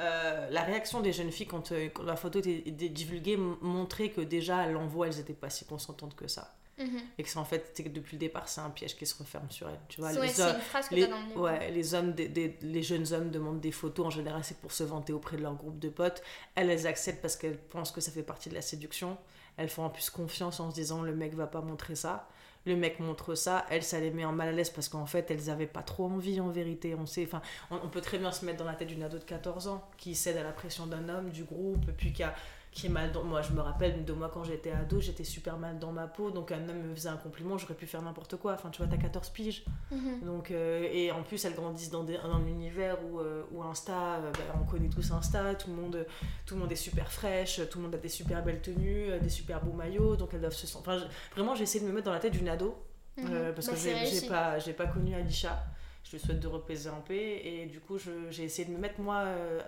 [0.01, 4.20] euh, la réaction des jeunes filles quand, quand la photo était était divulguée montrait que
[4.22, 6.55] déjà à l'envoi elles étaient pas si consentantes que ça.
[6.81, 7.01] Mhm.
[7.18, 9.68] Et que c'est en fait, depuis le départ, c'est un piège qui se referme sur
[9.68, 9.78] elle.
[9.89, 10.57] Tu vois, Ouais, les, hommes-
[10.97, 10.97] le
[11.37, 14.07] ouais, les hommes, des- des- les jeunes hommes demandent des photos.
[14.07, 16.22] En général, c'est pour se vanter auprès de leur groupe de potes.
[16.55, 19.18] Elles, elles acceptent parce qu'elles pensent que ça fait partie de la séduction.
[19.57, 22.28] Elles font en plus confiance en se disant le mec va pas montrer ça.
[22.66, 25.31] Le mec montre ça, elles, ça les met en mal à l'aise parce qu'en fait,
[25.31, 26.95] elles avaient pas trop envie en vérité.
[26.95, 29.16] On sait, enfin, on, on peut très bien se mettre dans la tête d'une ado
[29.18, 32.35] de 14 ans qui cède à la pression d'un homme, du groupe, puis qui a
[32.72, 35.58] qui est mal dans moi je me rappelle de moi quand j'étais ado j'étais super
[35.58, 38.36] mal dans ma peau donc un homme me faisait un compliment j'aurais pu faire n'importe
[38.36, 40.20] quoi enfin tu vois t'as 14 piges Mhm.
[40.24, 43.60] donc, euh, et en plus, elles grandissent dans, des, dans un univers où, euh, où
[43.64, 46.06] Insta, euh, bah, on connaît tous Insta, tout le, monde,
[46.46, 49.28] tout le monde est super fraîche, tout le monde a des super belles tenues, des
[49.28, 50.92] super beaux maillots, donc elles doivent se sentir.
[50.92, 52.76] Enfin, je- vraiment, j'ai essayé de me mettre dans la tête d'une ado,
[53.16, 53.52] Mhm.
[53.54, 55.60] parce Bah, que j'ai pas, j'ai pas connu Alisha.
[56.04, 57.98] Je lui souhaite de repaiser en paix, et du coup,
[58.30, 59.24] j'ai essayé de me mettre moi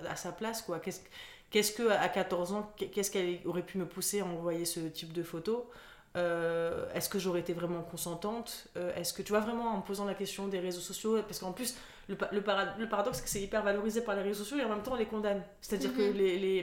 [0.08, 0.78] à sa place, quoi.
[0.78, 1.00] Qu'est-ce
[1.52, 5.12] qu'est-ce que à 14 ans, qu'est-ce qu'elle aurait pu me pousser à envoyer ce type
[5.12, 5.60] de photos
[6.14, 8.66] Euh, est-ce que j'aurais été vraiment consentante?
[8.76, 11.38] Euh, Est-ce que tu vois vraiment en me posant la question des réseaux sociaux Parce
[11.38, 11.74] qu'en plus,
[12.06, 14.58] le, pa- le, para- le paradoxe, c'est que c'est hyper valorisé par les réseaux sociaux
[14.58, 15.42] et en même temps on les condamne.
[15.62, 16.16] C'est-à-dire que Mhm.
[16.18, 16.62] les, les,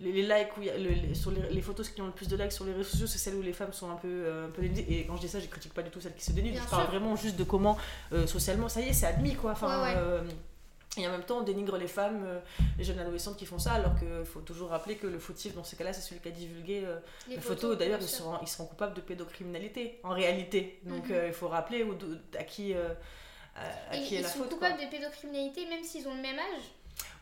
[0.00, 2.12] les, les likes, où il y a- le- les- sur les, photos qui ont le
[2.12, 4.08] plus de likes sur les réseaux sociaux, c'est celles où les femmes sont un peu,
[4.10, 4.84] euh, un peu dénudées.
[4.90, 6.52] Et quand je dis ça, je critique pas du tout celles qui se dénudent.
[6.56, 7.78] Bien je parle vraiment juste de comment
[8.26, 9.52] socialement, ça y est, c'est admis quoi.
[9.52, 10.34] Enfin, Ouais, ouais.
[10.98, 12.38] Et en même temps, on dénigre les femmes, euh,
[12.76, 15.64] les jeunes adolescentes qui font ça, alors qu'il faut toujours rappeler que le fautif dans
[15.64, 18.48] ces cas-là, c'est celui qui a divulgué euh, Les les photos, d'ailleurs, ils seront, ils
[18.48, 20.80] seront coupables de pédocriminalité, en réalité.
[20.84, 21.12] Donc, Mhm.
[21.14, 21.96] euh, il faut rappeler où-
[22.38, 22.88] à qui, euh,
[23.56, 24.48] à, qui est ils la sont faute.
[24.58, 24.68] quoi.
[24.70, 26.62] coupables de pédocriminalité même s'ils ont le même âge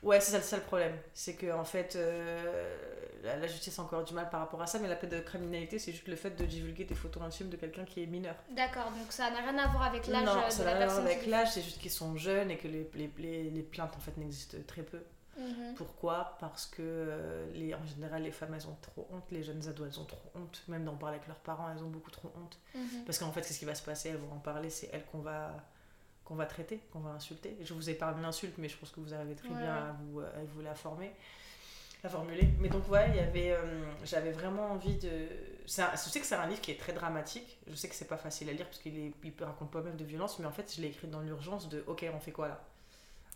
[0.02, 0.96] Ouais, c'est ça, ça le problème.
[1.12, 2.76] C'est que, en fait, euh,
[3.22, 5.92] la, la justice a encore du mal par rapport à ça, mais la pédocriminalité, c'est
[5.92, 8.34] juste le fait de divulguer des photos intimes de quelqu'un qui est mineur.
[8.56, 10.78] D'accord, donc ça n'a rien à voir avec l'âge non, euh, ça de n'a la
[10.78, 11.06] rien à voir personne.
[11.06, 14.00] avec l'âge, c'est juste qu'ils sont jeunes et que les, les, les, les plaintes, en
[14.00, 15.00] fait, n'existent très peu.
[15.38, 15.74] Mhm.
[15.76, 16.36] Pourquoi?
[16.40, 19.86] Parce que, euh, les, en général, les femmes, elles ont trop honte, les jeunes ados,
[19.90, 20.62] elles ont trop honte.
[20.68, 22.58] Même d'en parler avec leurs parents, elles ont beaucoup trop honte.
[22.74, 23.04] Mhm.
[23.06, 25.04] Parce qu'en fait, c'est ce qui va se passer, elles vont en parler, c'est elles
[25.06, 25.54] qu'on va,
[26.30, 27.56] qu'on va traiter, qu'on va insulter.
[27.60, 29.74] Je vous ai parlé de l'insulte, mais je pense que vous arrivez très Ouais, bien
[29.74, 31.10] à vous, à vous la former,
[32.04, 32.46] la formuler.
[32.60, 35.10] Mais donc, ouais, il y avait, euh, j'avais vraiment envie de.
[35.66, 37.96] c'est un- je sais que c'est un livre qui est très dramatique, je sais que
[37.96, 40.72] c'est pas facile à lire parce qu'il raconte pas mal de violence, mais en fait,
[40.76, 42.60] je l'ai écrit dans l'urgence de OK, on fait quoi là?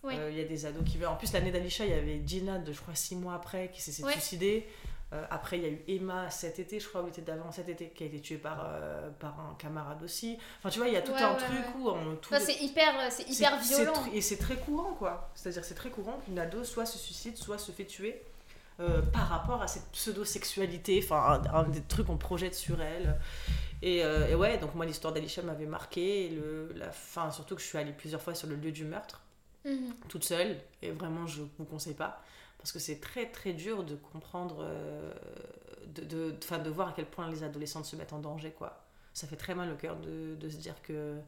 [0.04, 0.14] Oui.
[0.16, 1.08] Euh, Il y a des ados qui veulent.
[1.08, 3.82] En plus, l'année d'Alisha, il y avait Gina, de je crois six mois après, qui
[3.82, 4.12] s'est s'est Ouais.
[4.12, 4.68] suicidée.
[5.14, 7.68] Euh, après, il y a eu Emma cet été, je crois, ou l'été d'avant, cet
[7.68, 10.36] été, qui a été tuée par, euh, par un camarade aussi.
[10.58, 11.80] Enfin, tu vois, il y a tout Ouais, un ouais, truc ouais.
[11.80, 12.16] où on.
[12.18, 13.92] Enfin, les- c'est hyper, euh, c'est hyper violent.
[14.12, 15.30] Et c'est très courant, quoi.
[15.34, 18.20] C'est-à-dire, c'est très courant qu'une ado soit se suicide, soit se fait tuer.
[18.80, 23.20] euh, par rapport à cette pseudo-sexualité, enfin un, un des trucs qu'on projette sur elle.
[23.82, 27.60] Et, et ouais, donc moi l'histoire d'Alisha m'avait marqué, et le, la fin, surtout que
[27.60, 29.20] je suis allée plusieurs fois sur le lieu du meurtre
[29.64, 29.94] Mhm.
[30.08, 32.20] toute seule et vraiment je vous conseille pas
[32.64, 35.12] parce que c'est très très dur de comprendre euh,
[35.86, 38.86] de, de, de voir à quel point les adolescentes se mettent en danger quoi.
[39.12, 41.20] Ça fait très mal au cœur de, se dire que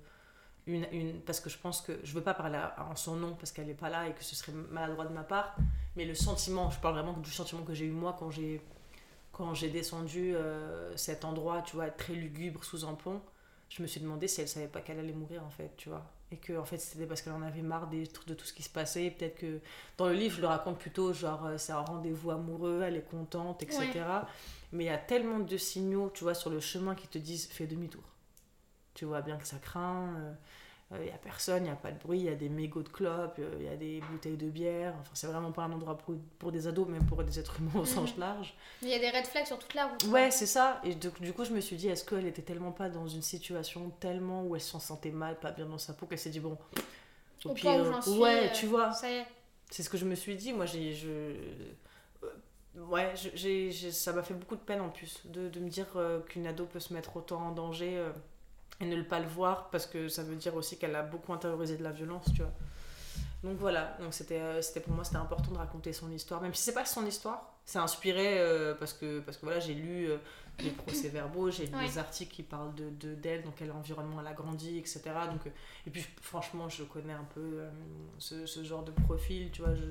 [0.67, 3.53] une, une parce que je pense que je veux pas parler en son nom parce
[3.53, 5.55] qu'elle est pas là et que ce serait maladroit de ma part
[5.95, 8.63] mais le sentiment je parle vraiment du sentiment que j'ai eu moi quand j'ai
[9.33, 13.21] quand j'ai descendu euh, cet endroit tu vois très lugubre sous un pont
[13.69, 16.11] je me suis demandé si elle savait pas qu'elle allait mourir en fait tu vois
[16.33, 18.63] et que en fait c'était parce qu'elle en avait marre des de tout ce qui
[18.63, 19.11] se passait.
[19.11, 19.61] Peut-être que
[19.97, 23.09] dans le livre je le raconte plutôt genre euh, c'est un rendez-vous amoureux elle est
[23.09, 24.03] contente etc
[24.73, 27.49] mais il y a tellement de signaux tu vois sur le chemin qui te disent
[27.49, 28.03] fais demi-tour.
[28.95, 30.15] Tu vois bien que ça craint
[30.93, 32.83] il n'y a personne, il n'y a pas de bruit, il y a des mégots
[32.83, 34.95] de clopes, il y a des bouteilles de bière.
[35.01, 37.81] Enfin, c'est vraiment pas un endroit pour, pour des ados, même pour des êtres humains
[37.81, 38.21] au sens Mhm.
[38.21, 38.55] large.
[38.83, 40.05] Il y a des red flags sur toute la route.
[40.05, 40.81] Ouais, c'est ça.
[40.85, 43.23] Et du, du coup, je me suis dit, est-ce qu'elle était tellement pas dans une
[43.23, 46.39] situation tellement où elle s'en sentait mal, pas bien dans sa peau, qu'elle s'est dit,
[46.41, 46.57] bon,
[47.45, 49.27] Au point où j'en suis, ouais, euh, tu vois, Ça y est.
[49.71, 50.53] c'est ce que je me suis dit.
[50.53, 50.93] Moi, j'ai.
[50.95, 51.09] Je...
[51.09, 52.33] euh,
[52.89, 55.87] Ouais, j'ai, j'ai- ça m'a fait beaucoup de peine en plus de, de me dire
[55.97, 58.13] euh, qu'une ado peut se mettre autant en danger euh,
[58.81, 61.33] et ne le pas le voir parce que ça veut dire aussi qu'elle a beaucoup
[61.33, 62.53] intériorisé de la violence, tu vois.
[63.45, 66.55] Donc voilà, donc c'était, euh, c'était pour moi c'était important de raconter son histoire, même
[66.55, 70.09] si c'est pas son histoire, c'est inspiré euh, parce que parce que voilà j'ai lu
[70.11, 70.17] euh,
[70.61, 71.87] les procès-verbaux, j'ai lu Ouais.
[71.87, 75.03] des articles qui parlent de, de d'elle, dans quel environnement elle a grandi, etc.
[75.31, 75.51] Donc euh,
[75.87, 77.61] et puis franchement je connais un peu
[78.19, 79.83] ce, ce genre de profil, tu vois, je,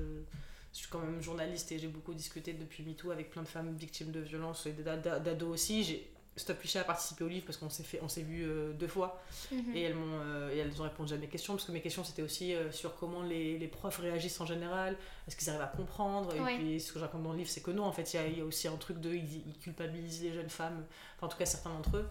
[0.72, 3.74] je suis quand même journaliste et j'ai beaucoup discuté depuis MeToo avec plein de femmes
[3.76, 5.84] victimes de violences et d'a- d'a- d'ados aussi.
[5.84, 8.72] J'ai Stop Piché a participé au livre parce qu'on s'est fait on s'est vu euh,
[8.74, 9.22] deux fois.
[9.50, 9.74] Mhm.
[9.74, 12.04] et elles m'ont euh, et elles ont répondu à mes questions parce que mes questions
[12.04, 14.96] c'était aussi euh, sur comment les, les profs réagissent en général.
[15.26, 16.34] Est-ce qu'ils arrivent à comprendre?
[16.34, 16.56] Et Ouais.
[16.58, 18.26] puis ce que raconte dans le livre c'est que non en fait il y a,
[18.26, 20.84] il y a aussi un truc de ils, ils culpabilisent les jeunes femmes.
[21.16, 22.08] Enfin en tout cas certains d'entre eux.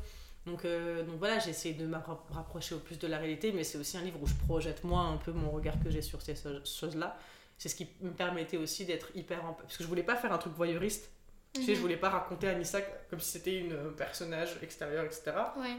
[0.48, 1.98] Donc, donc voilà j'ai essayé de me
[2.30, 5.02] rapprocher au plus de la réalité mais c'est aussi un livre où je projette moi
[5.02, 7.18] un peu mon regard que j'ai sur ces choses là
[7.58, 10.38] c'est ce qui me permettait aussi d'être hyper parce que je voulais pas faire un
[10.38, 11.10] truc voyeuriste
[11.56, 11.76] tu sais, Mhm.
[11.78, 15.32] je voulais pas raconter Anissa comme si c'était une euh, personnage extérieur, etc.
[15.58, 15.78] Ouais.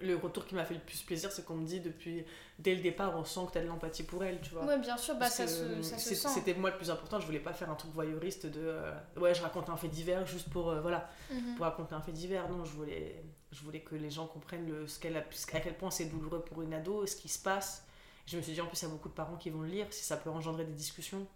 [0.00, 2.24] le retour qui m'a fait le plus plaisir, c'est qu'on me dit depuis
[2.60, 4.64] dès le départ, on sent que tu as de l'empathie pour elle, tu vois.
[4.64, 6.28] Ouais, bien sûr, bah, Parce ça, se, ça se c'est- sent.
[6.34, 9.34] C'était moi le plus important, je voulais pas faire un truc voyeuriste de euh, ouais,
[9.34, 11.56] je raconte un fait divers juste pour euh, voilà, Mhm.
[11.56, 12.48] pour raconter un fait divers.
[12.48, 15.58] Non, je voulais je voulais que les gens comprennent le, ce qu'elle a ce- à
[15.60, 17.84] quel point c'est douloureux pour une ado, ce qui se passe.
[18.26, 19.68] Je me suis dit en plus il y a beaucoup de parents qui vont le
[19.68, 21.26] lire, si ça peut engendrer des discussions.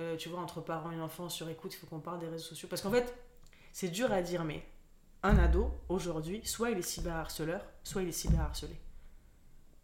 [0.00, 2.44] Euh, tu vois entre parents et enfants sur écoute, il faut qu'on parle des réseaux
[2.48, 3.14] sociaux parce qu'en fait,
[3.72, 4.62] c'est dur à dire mais
[5.22, 8.74] un ado aujourd'hui, soit il est cyberharceleur, soit il est cyberharcelé.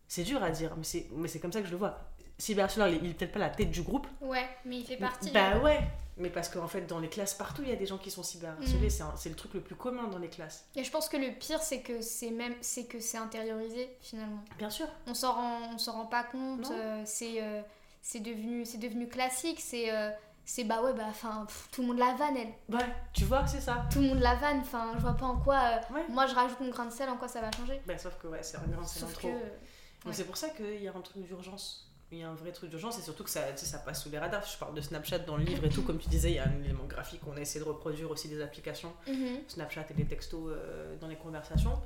[0.09, 1.99] C'est dur à dire, mais c'est mais c'est comme ça que je le vois.
[2.39, 5.31] Cyberharceleur, il il est peut-être pas la tête du groupe, Ouais, mais il fait partie.
[5.31, 5.81] bah ouais,
[6.19, 8.23] mais parce qu'en fait, dans les classes, partout, il y a des gens qui sont
[8.23, 8.91] cyberharcelés.
[8.91, 10.67] C'est un- C'est le truc le plus commun dans les classes.
[10.77, 14.43] Et je pense que le pire, c'est que c'est même, c'est que c'est intériorisé finalement.
[14.59, 14.87] Bien sûr.
[15.07, 16.71] On s'en rend, on s'en rend pas compte.
[16.71, 17.63] Euh, c'est, euh,
[18.09, 19.59] c'est devenu, c'est devenu classique.
[19.61, 20.11] C'est, euh,
[20.45, 22.75] c'est bah ouais, bah enfin, tout le monde la vanne elle.
[22.75, 23.85] Ouais, tu vois, c'est ça.
[23.93, 24.61] Tout le monde la vanne.
[24.61, 25.57] Enfin, je vois pas en quoi.
[25.91, 26.05] euh, Ouais.
[26.09, 27.81] moi, je rajoute mon grain de sel, en quoi ça va changer.
[27.85, 29.07] Bah, sauf que ouais, c'est un grand, c'est que.
[29.07, 29.29] l'intro.
[29.31, 30.13] euh, ouais.
[30.13, 31.83] c'est pour ça qu'il y a un truc d'urgence.
[32.13, 34.21] Il y a un vrai truc d'urgence et surtout que ça, ça passe sous les
[34.21, 34.47] radars.
[34.47, 35.83] Je parle de Snapchat dans le livre et tout.
[35.83, 37.21] Comme tu disais, il y a un élément graphique.
[37.27, 38.93] On a essayé de reproduire aussi des applications.
[39.09, 39.41] mhm.
[39.49, 41.77] Snapchat et des textos euh, dans les conversations.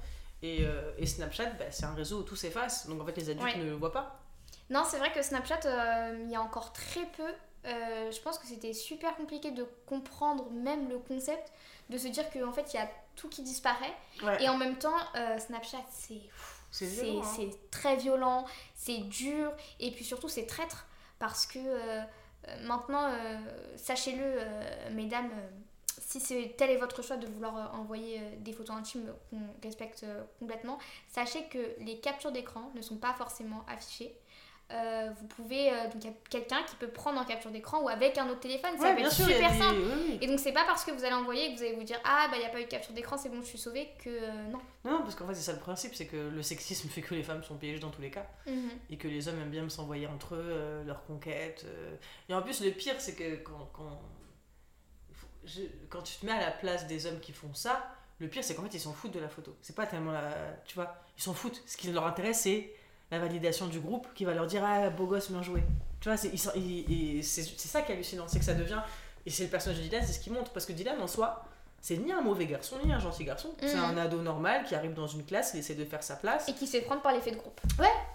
[0.43, 2.87] Et, euh, et Snapchat, bah, c'est un réseau où tout s'efface.
[2.89, 3.57] Donc en fait, les adultes Ouais.
[3.57, 4.21] ne le voient pas.
[4.71, 7.27] Non, c'est vrai que Snapchat, euh, il y a encore très peu.
[7.67, 11.53] euh, je pense que c'était super compliqué de comprendre même le concept,
[11.91, 13.95] de se dire qu'en fait il y a tout qui disparaît.
[14.23, 14.43] Ouais.
[14.43, 16.23] Et en même temps, euh, Snapchat, c'est
[16.71, 17.33] C'est c'est violent, hein.
[17.37, 20.87] c'est très violent, c'est dur, et puis surtout c'est traître.
[21.19, 21.59] Parce que
[22.63, 23.13] maintenant,
[23.77, 24.39] sachez-le,
[24.93, 25.31] mesdames,
[25.99, 30.07] si c'est tel est votre choix de vouloir envoyer des photos intimes qu'on respecte
[30.39, 34.17] complètement, sachez que les captures d'écran ne sont pas forcément affichées.
[34.73, 37.83] Euh, vous pouvez, euh, donc il y a quelqu'un qui peut prendre en capture d'écran
[37.83, 39.81] ou avec un autre téléphone, ça Ouais, peut être sûr, super des- simple.
[39.81, 40.19] oui, oui.
[40.21, 42.29] Et donc c'est pas parce que vous allez envoyer que vous allez vous dire ah
[42.31, 44.09] bah il n'y a pas eu de capture d'écran, c'est bon, je suis sauvée que
[44.11, 44.61] euh, non.
[44.85, 47.15] Non, non, parce qu'en fait, c'est ça le principe, c'est que le sexisme fait que
[47.17, 48.27] les femmes sont piégées dans tous les cas.
[48.47, 48.71] Mhm.
[48.91, 51.67] et que les hommes aiment bien s'envoyer entre eux leurs conquêtes.
[52.29, 54.01] Et en plus, le pire, c'est que quand, quand,
[55.45, 58.45] je- quand tu te mets à la place des hommes qui font ça, le pire,
[58.45, 59.57] c'est qu'en fait, ils s'en foutent de la photo.
[59.63, 60.31] C'est pas tellement la.
[60.67, 61.63] Tu vois, ils s'en foutent.
[61.67, 62.73] Ce qui leur intéresse, c'est
[63.11, 65.63] la validation du groupe qui va leur dire Ah, beau gosse, bien joué.
[66.01, 68.81] Tu vois, c'est ça qui est hallucinant, c'est que ça devient.
[69.27, 70.53] Et c'est le personnage de Dylan, c'est ce qui montre.
[70.53, 71.45] Parce que Dylan, en soi,
[71.83, 73.49] c'est ni un mauvais garçon, ni un gentil garçon.
[73.61, 73.85] C'est Mhm.
[73.85, 76.49] un ado normal qui arrive dans une classe, il essaie de faire sa place.
[76.49, 77.61] Et qui se fait prendre par l'effet de groupe.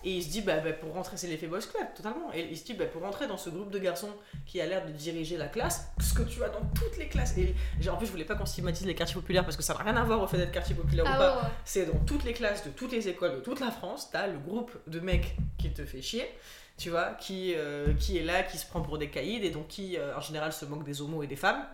[0.03, 2.31] Et il se dit, bah, bah, pour rentrer, c'est l'effet Boys Club, totalement.
[2.33, 4.09] Et il se dit, bah, pour rentrer dans ce groupe de garçons
[4.45, 7.35] qui a l'air de diriger la classe, ce que tu as dans toutes les classes.
[7.37, 7.55] Et
[7.89, 9.95] en plus, je voulais pas qu'on stigmatise les quartiers populaires parce que ça n'a rien
[9.97, 11.35] à voir au fait d'être quartier populaire ou Ah pas.
[11.37, 11.49] ouais, ouais.
[11.65, 14.37] C'est dans toutes les classes de toutes les écoles de toute la France, t'as le
[14.37, 16.29] groupe de mecs qui te fait chier,
[16.77, 19.67] tu vois, qui, euh, qui est là, qui se prend pour des caïds et donc
[19.69, 21.65] qui, euh, en général, se moque des homos et des femmes.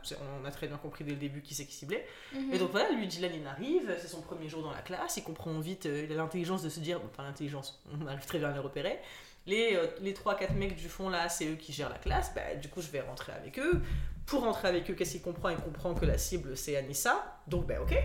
[0.41, 2.05] On a très bien compris dès le début qui c'est qui ciblait.
[2.33, 2.53] Mhm.
[2.53, 5.23] Et donc voilà, lui, Dylan, il arrive, c'est son premier jour dans la classe, il
[5.23, 8.49] comprend vite, euh, il a l'intelligence de se dire, enfin l'intelligence, on arrive très bien
[8.49, 8.99] à les repérer.
[9.47, 12.69] Les, les 3-4 mecs du fond là, c'est eux qui gèrent la classe, bah, du
[12.69, 13.81] coup je vais rentrer avec eux.
[14.25, 17.67] Pour rentrer avec eux, qu'est-ce qu'il comprend Il comprend que la cible c'est Anissa, donc
[17.67, 17.95] bah ok.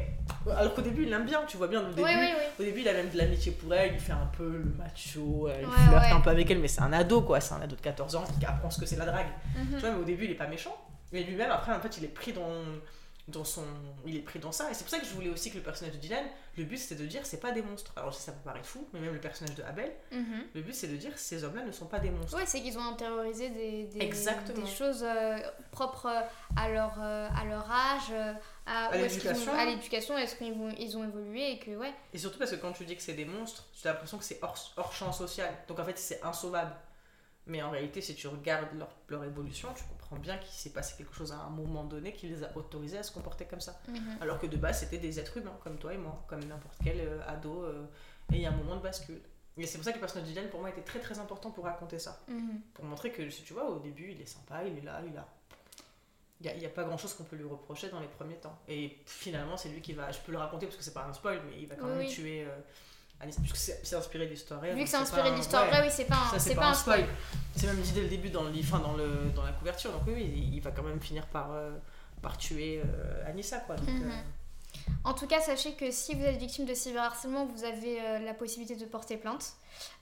[0.51, 2.43] Alors qu'au début il l'aime bien, tu vois bien, au début, Oui, oui, oui.
[2.59, 5.49] au début il a même de l'amitié pour elle, il fait un peu le macho,
[5.49, 6.11] euh, il Ouais, flirte ouais.
[6.11, 8.25] un peu avec elle, mais c'est un ado quoi, c'est un ado de 14 ans
[8.41, 9.27] qui apprend ce que c'est la drague.
[9.57, 9.67] Mhm.
[9.75, 10.77] Tu vois, mais au début, il est pas méchant.
[11.13, 12.43] Mais lui-même, après, en fait, il est pris dans,
[13.29, 13.65] dans son.
[14.07, 14.71] Il est pris dans ça.
[14.71, 16.25] Et c'est pour ça que je voulais aussi que le personnage de Dylan,
[16.57, 17.93] le but c'était de dire c'est pas des monstres.
[17.97, 20.45] Alors, ça peut paraître fou, mais même le personnage de Abel, Mhm.
[20.55, 22.37] le but c'est de dire ces hommes-là ne sont pas des monstres.
[22.37, 24.65] Ouais, c'est qu'ils ont intériorisé des, des, Exactement.
[24.65, 25.39] des choses euh,
[25.73, 26.21] propres euh,
[26.57, 28.33] à leur, euh, à leur âge, euh,
[28.65, 29.53] à, À où est-ce qu'ils ont- l'éducation.
[29.59, 31.93] à l'éducation, est-ce qu'ils vont, ils ont évolué et que ouais.
[32.13, 34.25] Et surtout parce que quand tu dis que c'est des monstres, tu as l'impression que
[34.25, 35.53] c'est hors, hors champ social.
[35.67, 36.73] Donc en fait, c'est insauvable.
[37.49, 40.95] Mais en réalité, si tu regardes leur, leur évolution, tu comprends bien qu'il s'est passé
[40.97, 43.79] quelque chose à un moment donné qui les a autorisés à se comporter comme ça.
[43.89, 44.19] Mhm.
[44.21, 47.01] Alors que de base, c'était des êtres humains, comme toi et moi, comme n'importe quel
[47.01, 47.65] euh, ado.
[47.65, 47.85] euh,
[48.33, 49.21] et il y a un moment de bascule.
[49.59, 51.51] Et c'est pour ça que le personnage de Dylan, pour moi, était très très important
[51.51, 52.21] pour raconter ça.
[52.29, 52.61] Mhm.
[52.75, 55.27] Pour montrer que, tu vois, au début, il est sympa, il est là, il a.
[56.43, 58.59] Il n'y a, pas grand chose qu'on peut lui reprocher dans les premiers temps.
[58.69, 60.13] Et finalement, c'est lui qui va.
[60.13, 61.93] Je peux le raconter parce que c'est pas un spoil, mais il va quand Oui,
[61.93, 62.13] même oui.
[62.13, 62.59] tuer euh,
[63.19, 64.77] puisque c'est inspiré d'histoire réelle.
[64.77, 67.07] Vu que c'est inspiré de l'histoire vraie, oui, c'est pas un, c'est pas un spoil.
[67.57, 69.93] C'est même dit dès le début dans le, enfin, dans le, dans la couverture.
[69.93, 71.73] Donc oui, il va quand même finir par, euh,
[72.23, 73.77] par tuer euh, Anissa, quoi.
[73.77, 74.11] Mhm.
[74.11, 78.35] euh, En tout cas, sachez que si vous êtes victime de cyberharcèlement, vous avez la
[78.35, 79.55] possibilité de porter plainte.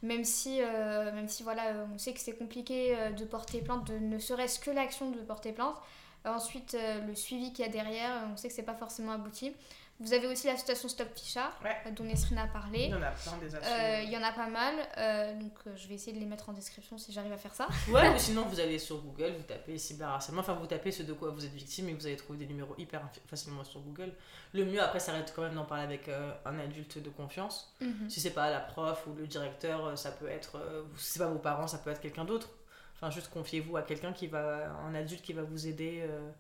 [0.03, 4.19] Même si, même si voilà, on sait que c'est compliqué de porter plainte, de ne
[4.19, 5.77] serait-ce que l'action de porter plainte.
[6.25, 9.53] Ensuite, le suivi qu'il y a derrière, on sait que c'est pas forcément abouti.
[10.01, 11.77] Vous avez aussi l'association Stop Ficha, Ouais.
[11.87, 12.85] euh, dont Nesrine a parlé.
[12.87, 13.55] Il y en a plein des.
[13.55, 16.27] Euh, Il y en a pas mal, euh, donc euh, je vais essayer de les
[16.27, 17.69] mettre en description si j'arrive à faire ça.
[17.89, 21.13] Ouais, ou sinon vous allez sur Google, vous tapez cyberharcèlement, enfin vous tapez ce de
[21.13, 24.13] quoi vous êtes victime et vous allez trouver des numéros hyper facilement sur Google.
[24.53, 27.73] Le mieux après, ça reste quand même d'en parler avec euh, un adulte de confiance.
[27.81, 28.11] Mhm.
[28.11, 31.29] Si c'est pas la prof ou le directeur, ça peut être, euh, si c'est pas
[31.29, 32.49] vos parents, ça peut être quelqu'un d'autre.
[32.97, 36.31] Enfin, juste confiez-vous à quelqu'un qui va, un adulte qui va vous aider, euh,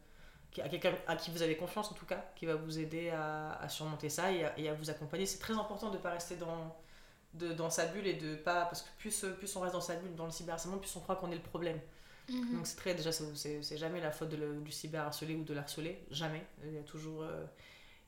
[0.62, 3.52] à quelqu'un à qui vous avez confiance en tout cas, qui va vous aider à,
[3.54, 5.26] à surmonter ça et à, et à vous accompagner.
[5.26, 6.76] C'est très important de pas rester dans,
[7.34, 9.96] de, dans sa bulle et de pas, parce que plus, plus on reste dans sa
[9.96, 11.80] bulle, dans le cyberharcèlement, plus on croit qu'on est le problème.
[12.28, 12.56] Mhm.
[12.56, 16.04] Donc c'est très déjà c'est- jamais la faute de le- du cyberharcelé ou de l'harcelé,
[16.10, 16.42] jamais.
[16.64, 17.44] Il y a toujours euh,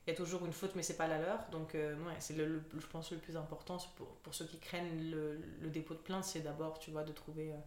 [0.07, 1.39] il y a toujours une faute mais c'est pas la leur.
[1.51, 4.59] Donc euh, ouais, c'est le, le- je pense le plus important pour, pour ceux qui
[4.59, 7.57] craignent le, le dépôt de plainte, c'est d'abord tu vois de trouver euh,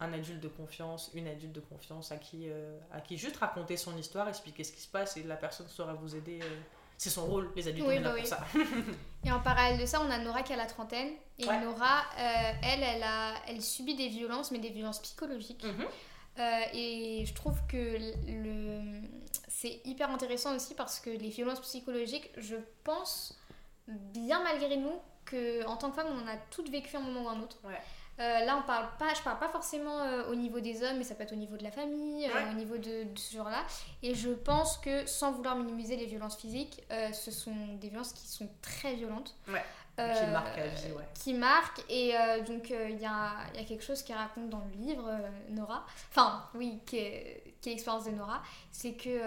[0.00, 3.76] un adulte de confiance, une adulte de confiance à qui euh, à qui juste raconter
[3.76, 6.60] son histoire, expliquer ce qui se passe et la personne saura vous aider euh,
[6.96, 8.26] c'est son rôle, les adultes Oui, est là bah pour oui.
[8.28, 8.44] ça.
[9.24, 11.12] Et en parallèle de ça, on a Nora qui a la trentaine.
[11.38, 11.58] Et Ouais.
[11.62, 15.64] Nora, euh, elle, elle, a, elle subit des violences, mais des violences psychologiques.
[15.64, 15.86] Mhm.
[16.74, 19.00] Et je trouve que le...
[19.48, 23.38] c'est hyper intéressant aussi parce que les violences psychologiques, je pense,
[23.88, 24.94] bien malgré nous,
[25.24, 27.56] que en tant que femme, on en a toutes vécu un moment ou un autre.
[27.64, 27.80] Ouais.
[28.20, 31.04] Euh, là, on parle pas, je parle pas forcément euh, au niveau des hommes, mais
[31.04, 33.64] ça peut être au niveau de la famille, euh, au niveau de, de ce genre-là.
[34.02, 38.26] Et je pense que, sans vouloir minimiser les violences physiques, ce sont des violences qui
[38.26, 39.34] sont très violentes.
[39.48, 39.64] Ouais.
[39.96, 41.04] Qui marquent à vie, ouais.
[41.12, 42.14] qui marque et
[42.46, 45.06] donc il y, a, il y a quelque chose qui raconte dans le livre
[45.50, 48.40] Nora enfin oui qui est, qui est l'expérience de Nora
[48.72, 49.20] c'est que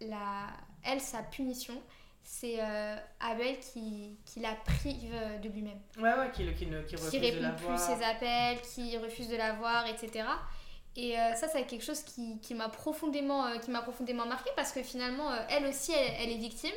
[0.00, 0.48] la,
[0.82, 1.80] elle sa punition
[2.22, 5.12] c'est euh, Abel qui, qui la prive
[5.42, 7.78] de lui-même Ouais ouais qui, ne- qui qui refuse de répond la plus voir.
[7.78, 10.24] ses appels qui refuse de la voir etc
[10.96, 14.50] et euh, ça c'est quelque chose qui, qui m'a profondément euh, qui m'a profondément marqué
[14.56, 16.74] parce que finalement euh, elle aussi elle, elle est victime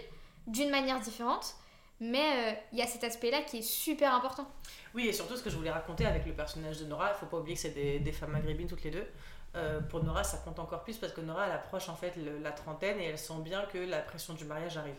[0.48, 1.56] d'une manière différente
[2.00, 4.46] mais il y a cet aspect là qui est super important
[4.94, 7.28] Oui, et surtout ce que je voulais raconter avec le personnage de Nora, il faut
[7.28, 9.08] pas oublier que c'est des, des femmes maghrébines toutes les deux.
[9.56, 12.40] Euh, pour Nora, ça compte encore plus parce que Nora, elle approche en fait le-
[12.40, 14.98] la trentaine et elle sent bien que la pression du mariage arrive.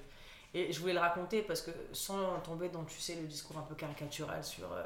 [0.54, 3.62] Et je voulais le raconter parce que sans tomber dans, tu sais, le discours un
[3.62, 4.84] peu caricatural sur euh,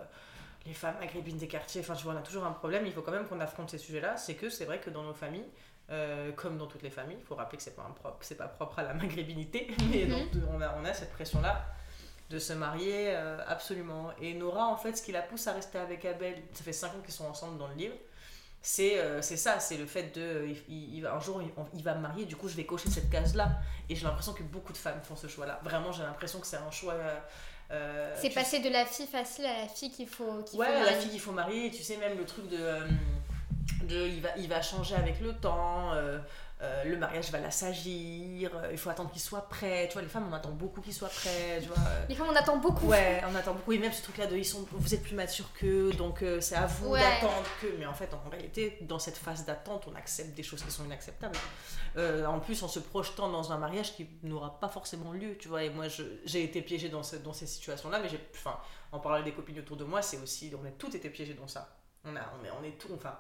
[0.67, 3.03] les femmes maghrébines des quartiers, enfin tu vois, on a toujours un problème, il faut
[3.03, 4.17] quand même qu'on affronte ces sujets-là.
[4.17, 5.49] C'est que c'est vrai que dans nos familles,
[5.91, 8.49] euh, comme dans toutes les familles, il faut rappeler que c'est pas, propre, c'est pas
[8.49, 10.11] propre à la maghrébinité, mais Mhm.
[10.11, 11.65] donc, on, a, on a cette pression-là
[12.31, 14.11] de se marier euh, absolument.
[14.21, 16.89] Et Nora, en fait, ce qui la pousse à rester avec Abel, ça fait 5
[16.95, 17.95] ans qu'ils sont ensemble dans le livre,
[18.71, 20.47] c'est euh, c'est ça, c'est le fait de.
[20.47, 21.49] Il, il- il un jour, il,
[21.79, 23.49] il va me marier, du coup, je vais cocher cette case-là.
[23.89, 25.59] Et j'ai l'impression que beaucoup de femmes font ce choix-là.
[25.63, 26.93] Vraiment, j'ai l'impression que c'est un choix.
[26.93, 27.19] euh,
[27.71, 30.67] euh, C'est tu passé de la fille facile à la fille qu'il faut, qu'il Ouais,
[30.67, 32.57] faut la fille qu'il faut marier, et tu sais, même le truc de.
[32.61, 32.87] euh,
[33.85, 35.93] de il, va, il va changer avec le temps,
[36.61, 39.87] euh, le mariage va l'assagir, euh, il faut attendre qu'il soit prêt.
[39.89, 41.77] Tu vois, les femmes, on attend beaucoup qu'ils soient prêts, tu vois.
[42.09, 42.87] Les femmes, on attend beaucoup.
[42.89, 43.73] Ouais, on attend beaucoup.
[43.73, 46.57] Et même ce truc-là de ils sont, vous êtes plus mature qu'eux, donc euh, c'est
[46.57, 47.01] à vous Ouais.
[47.01, 47.67] d'attendre que.
[47.79, 50.85] Mais en fait, en réalité, dans cette phase d'attente, on accepte des choses qui sont
[50.85, 51.37] inacceptables.
[51.97, 55.65] En plus, en se projetant dans un mariage qui n'aura pas forcément lieu, tu vois.
[55.65, 55.87] Et moi,
[56.25, 58.21] j'ai été piégée dans, ce- dans ces situations-là, mais j'ai.
[58.35, 58.59] Enfin,
[58.93, 60.53] en parlant des copines autour de moi, c'est aussi.
[60.61, 61.77] On a toutes été piégées dans ça.
[62.05, 62.89] On, a, on, est, on est tout.
[62.95, 63.17] Enfin.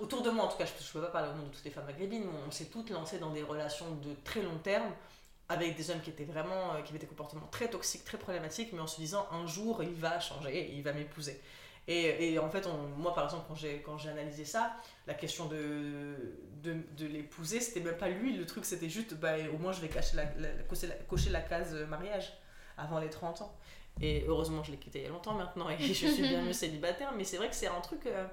[0.00, 1.64] Autour de moi, en tout cas, je ne peux pas parler au nom de toutes
[1.64, 4.90] les femmes maghrébines, mais on s'est toutes lancées dans des relations de très long terme
[5.48, 8.72] avec des hommes qui étaient vraiment euh, qui avaient des comportements très toxiques, très problématiques,
[8.72, 11.40] mais en se disant un jour il va changer il va m'épouser.
[11.90, 14.76] Et, en fait, on- moi par exemple, quand j'ai quand j'ai analysé ça,
[15.06, 16.16] la question de,
[16.62, 19.80] de, de l'épouser, c'était même pas lui, le truc c'était juste bah, au moins je
[19.80, 19.88] vais
[21.08, 22.32] cocher la case euh, mariage
[22.76, 23.56] avant les 30 ans.
[24.00, 26.52] Et heureusement, je l'ai quitté il y a longtemps maintenant et je suis bien mieux
[26.52, 28.04] célibataire, mais c'est vrai que c'est un truc.
[28.06, 28.26] euh,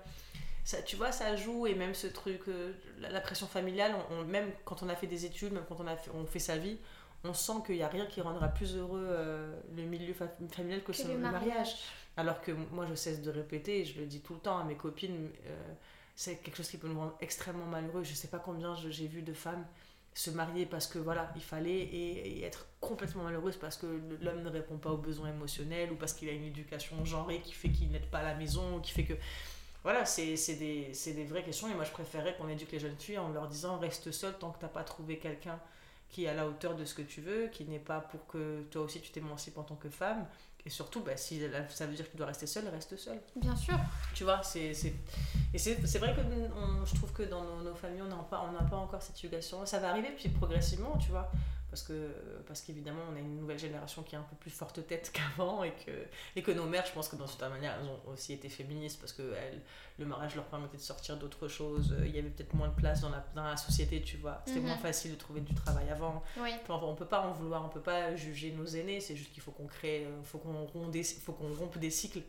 [0.66, 4.16] ça, tu vois, ça joue et même ce truc, euh, la, la pression familiale, on-
[4.16, 6.40] on- même quand on a fait des études, même quand on a fait, on fait
[6.40, 6.78] sa vie,
[7.24, 10.84] on sent qu'il n'y a rien qui rendra plus heureux euh, le milieu fa- familial
[10.84, 11.46] que, le mariage.
[11.46, 11.76] mariage.
[12.18, 14.64] Alors que moi, je cesse de répéter, et je le dis tout le temps à
[14.64, 15.74] mes copines, euh,
[16.16, 18.04] c'est quelque chose qui peut nous rendre extrêmement malheureux.
[18.04, 19.66] Je sais pas combien j'ai vu de femmes
[20.14, 23.86] se marier parce que voilà, il fallait et, et être complètement malheureuse parce que
[24.22, 27.52] l'homme ne répond pas aux besoins émotionnels ou parce qu'il a une éducation genrée qui
[27.52, 29.14] fait qu'il n'aide pas à la maison, qui fait que
[29.86, 31.70] voilà, c'est c'est des, c'est des vraies questions.
[31.70, 34.52] Et moi, je préférais qu'on éduque les jeunes filles en leur disant reste seule tant
[34.52, 35.58] que t'as pas trouvé quelqu'un
[36.10, 38.64] qui est à la hauteur de ce que tu veux, qui n'est pas pour que
[38.72, 40.26] toi aussi tu t'émancipes en tant que femme.
[40.68, 43.22] Et surtout, bah, si ça veut dire que tu dois rester seule, reste seule.
[43.36, 43.76] Bien sûr.
[44.16, 44.74] Tu vois, c'est.
[44.74, 44.96] c'est-
[45.54, 48.16] Et c'est c'est vrai que on- je trouve que dans nos, nos familles, on n'a
[48.16, 49.64] pas, on n'a pas encore cette éducation.
[49.68, 51.32] Ça va arriver, puis progressivement, tu vois.
[51.76, 52.10] Parce que
[52.48, 55.62] parce qu'évidemment on a une nouvelle génération qui a un peu plus forte tête qu'avant
[55.62, 55.92] et que
[56.38, 58.98] et que nos mères je pense que dans certaine manière elles ont aussi été féministes
[59.02, 59.62] parce que elles,
[60.00, 63.02] le mariage leur permettait de sortir d'autres choses il y avait peut-être moins de place
[63.02, 64.68] dans la, dans la société tu vois c'était Mhm.
[64.68, 66.52] moins facile de trouver du travail avant Oui.
[66.64, 69.44] Enfin, on peut pas en vouloir on peut pas juger nos aînés c'est juste qu'il
[69.44, 72.22] faut qu'on crée euh, faut qu'on rompe des faut qu'on rompe des cycles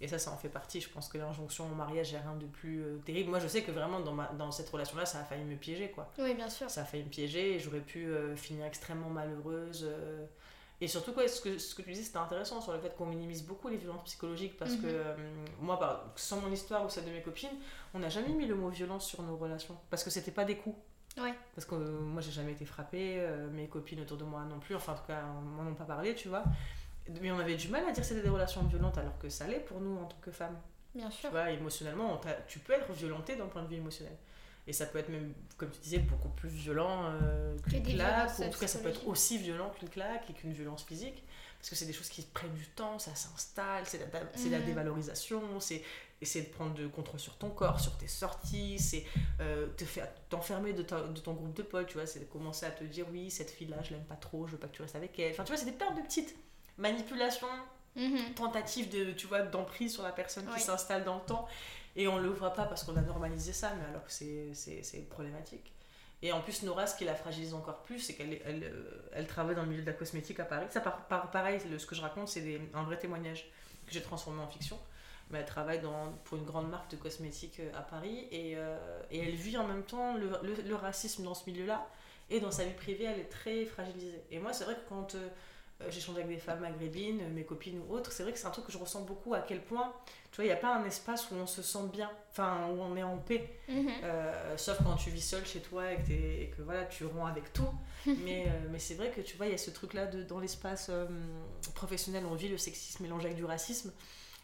[0.00, 2.34] et ça ça en fait partie je pense que l'injonction au mariage il a rien
[2.36, 5.06] de plus euh, terrible moi je sais que vraiment dans ma, dans cette relation là
[5.06, 6.68] ça a failli me piéger quoi Oui, bien sûr.
[6.68, 9.86] ça a failli me piéger et j'aurais pu euh, finir extrêmement malheureuse.
[9.88, 10.26] euh.
[10.82, 13.06] Et surtout, quoi, ce, que, ce que tu disais, c'était intéressant sur le fait qu'on
[13.06, 14.82] minimise beaucoup les violences psychologiques parce Mhm.
[14.82, 15.14] que euh,
[15.58, 17.48] moi, par, sans mon histoire ou celle de mes copines,
[17.94, 20.56] on n'a jamais mis le mot violence sur nos relations parce que c'était pas des
[20.58, 20.76] coups.
[21.18, 21.32] Ouais.
[21.54, 24.92] Parce que moi, j'ai jamais été frappée, mes copines autour de moi non plus, enfin,
[24.92, 26.44] en tout cas, m'en ont pas parlé, tu vois.
[27.20, 29.46] Mais on avait du mal à dire que c'était des relations violentes alors que ça
[29.46, 30.56] l'est pour nous en tant que femmes.
[30.94, 31.30] Bien Tu sûr.
[31.30, 34.16] vois, émotionnellement, tu peux être violenté d'un point de vue émotionnel.
[34.68, 38.38] Et ça peut être même, comme tu disais, beaucoup plus violent euh, qu'une claque.
[38.38, 41.22] Ou en tout cas, ça peut être aussi violent qu'une claque et qu'une violence physique.
[41.58, 44.06] Parce que c'est des choses qui prennent du temps, ça s'installe, c'est la,
[44.50, 44.64] la Mhm.
[44.64, 45.82] dévalorisation, c'est
[46.20, 49.04] essayer de prendre le contrôle sur ton corps, sur tes sorties, c'est
[49.40, 52.66] euh, te faire t'enfermer de, de ton groupe de potes, tu vois, c'est de commencer
[52.66, 54.82] à te dire oui, cette fille-là, je l'aime pas trop, je veux pas que tu
[54.82, 55.32] restes avec elle.
[55.32, 56.34] Enfin, tu vois, c'est des tas de petites
[56.78, 57.46] manipulations
[57.96, 58.34] Mhm.
[58.34, 61.48] tentative de tu vois d'emprise sur la personne qui s'installe dans le temps.
[61.96, 65.72] Et on le voit pas parce qu'on a normalisé ça mais alors que c'est problématique.
[66.22, 69.26] Et en plus Nora ce qui la fragilise encore plus c'est qu'elle elle, euh, elle
[69.26, 70.66] travaille dans le milieu de la cosmétique à Paris.
[70.70, 73.50] Ça par, par- pareil le- ce que je raconte c'est un vrai témoignage
[73.86, 74.78] que j'ai transformé en fiction.
[75.30, 78.28] Mais elle travaille dans, pour une grande marque de cosmétiques euh, à Paris.
[78.30, 78.76] Et, euh,
[79.10, 81.86] et elle vit en même temps le, le- le racisme dans ce milieu là
[82.28, 84.22] et dans sa vie privée elle est très fragilisée.
[84.30, 85.28] Et moi c'est vrai que quand euh,
[85.90, 88.50] j'échange avec des femmes maghrébines, euh, mes copines ou autres, c'est vrai que c'est un
[88.50, 89.92] truc que je ressens beaucoup à quel point,
[90.30, 92.80] tu vois, il n'y a pas un espace où on se sent bien, enfin, où
[92.80, 93.88] on est en paix, Mhm.
[94.04, 97.04] Euh, sauf quand tu vis seul chez toi et que, t'es- et que voilà, tu
[97.04, 97.68] romps avec tout.
[98.06, 100.38] mais euh, mais c'est vrai que tu vois, il y a ce truc-là de, dans
[100.40, 101.06] l'espace euh,
[101.74, 103.92] professionnel, on vit le sexisme mélangé avec du racisme.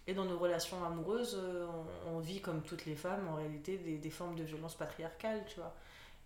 [0.08, 1.66] Et dans nos relations amoureuses, euh,
[2.08, 5.44] on, on vit comme toutes les femmes, en réalité, des, des formes de violence patriarcale,
[5.46, 5.74] tu vois.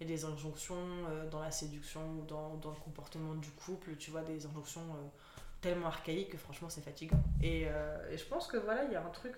[0.00, 0.76] Et des injonctions
[1.08, 4.82] euh, dans la séduction ou dans, dans le comportement du couple, tu vois, des injonctions
[4.82, 5.08] euh,
[5.62, 7.22] tellement archaïques que franchement c'est fatigant.
[7.42, 9.36] Et, euh, et je pense que voilà, il y a un truc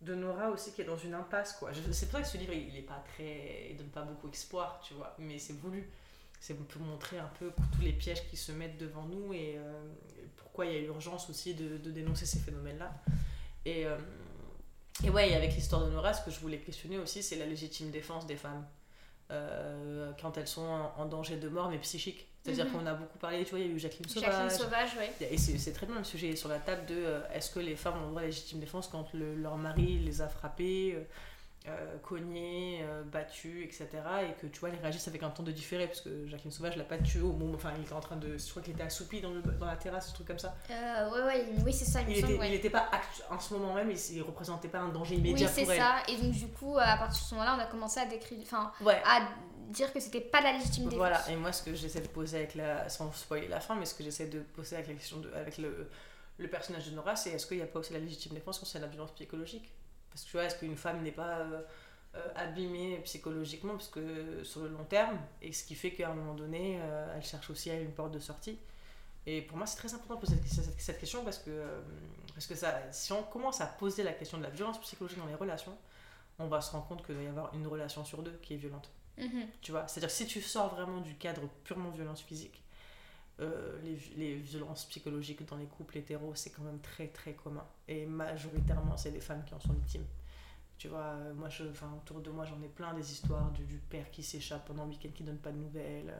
[0.00, 1.72] de Nora aussi qui est dans une impasse, quoi.
[1.92, 3.68] C'est pour ça que ce livre, il, il est pas très...
[3.70, 5.90] il donne pas beaucoup espoir, tu vois, mais c'est voulu.
[6.40, 9.58] C'est pour montrer un peu tous les pièges qui se mettent devant nous et,
[10.36, 12.92] pourquoi il y a urgence aussi de, dénoncer ces phénomènes-là.
[13.64, 13.86] Et,
[15.02, 17.46] et ouais, et avec l'histoire de Nora, ce que je voulais questionner aussi, c'est la
[17.46, 18.66] légitime défense des femmes.
[19.30, 22.26] Euh, quand elles sont en, en danger de mort, mais psychique.
[22.44, 22.72] C'est-à-dire Mhm.
[22.72, 24.30] qu'on a beaucoup parlé, tu vois, il y a eu Jacqueline Sauvage.
[24.30, 25.26] Jacqueline Sauvage, oui.
[25.30, 28.02] Et c'est très bien le sujet sur la table de euh, est-ce que les femmes
[28.04, 31.06] ont droit à légitime défense quand le- leur mari les a frappées,
[31.66, 33.88] euh, cognés, euh, battus, etc.
[34.28, 36.76] Et que tu vois, elles réagissent avec un ton de différé, parce que Jacqueline Sauvage
[36.76, 37.54] l'a pas tué au moment.
[37.54, 38.36] Enfin, il était en train de.
[38.36, 40.54] Je crois qu'il était assoupi dans, le- dans la terrasse, un truc comme ça.
[40.70, 42.48] Euh, ouais, ouais, oui, c'est ça, il Il semble, était, ouais.
[42.50, 42.90] il était pas.
[43.30, 45.78] En ce moment même, il, il représentait pas un danger Oui, immédiat c'est pour elle.
[45.78, 46.02] ça.
[46.08, 48.38] Et donc, du coup, à partir de ce moment-là, on a commencé à décrire.
[48.42, 49.00] Enfin, Ouais.
[49.06, 49.26] à
[49.70, 50.98] dire que c'était pas la légitime défense.
[50.98, 52.88] Voilà, et moi ce que j'essaie de poser avec la.
[52.90, 55.32] sans spoiler la fin, mais ce que j'essaie de poser avec la question de.
[55.32, 55.88] avec le,
[56.36, 58.66] le personnage de Nora, c'est est-ce qu'il n'y a pas aussi la légitime défense quand
[58.66, 59.72] c'est la violence psychologique?
[60.14, 61.62] Parce que tu vois, est-ce qu'une femme n'est pas euh,
[62.14, 66.14] euh, abîmée psychologiquement, parce que sur le long terme, et ce qui fait qu'à un
[66.14, 68.56] moment donné, euh, elle cherche aussi à une porte de sortie.
[69.26, 70.36] Et pour moi, c'est très important de poser
[70.78, 71.64] cette, question parce que,
[72.32, 75.26] parce que ça, si on commence à poser la question de la violence psychologique dans
[75.26, 75.76] les relations,
[76.38, 78.58] on va se rendre compte qu'il doit y avoir une relation sur deux qui est
[78.58, 78.90] violente.
[79.18, 79.46] Mhm.
[79.62, 82.63] Tu vois, c'est-à-dire que si tu sors vraiment du cadre purement violence physique,
[83.40, 87.64] euh, les, les violences psychologiques dans les couples hétéros, c'est quand même très très commun.
[87.88, 90.06] Et majoritairement, c'est les femmes qui en sont victimes.
[90.78, 93.64] Tu vois, euh, moi, je, enfin, autour de moi, j'en ai plein des histoires du,
[93.64, 96.12] du père qui s'échappe pendant le week-end, qui donne pas de nouvelles.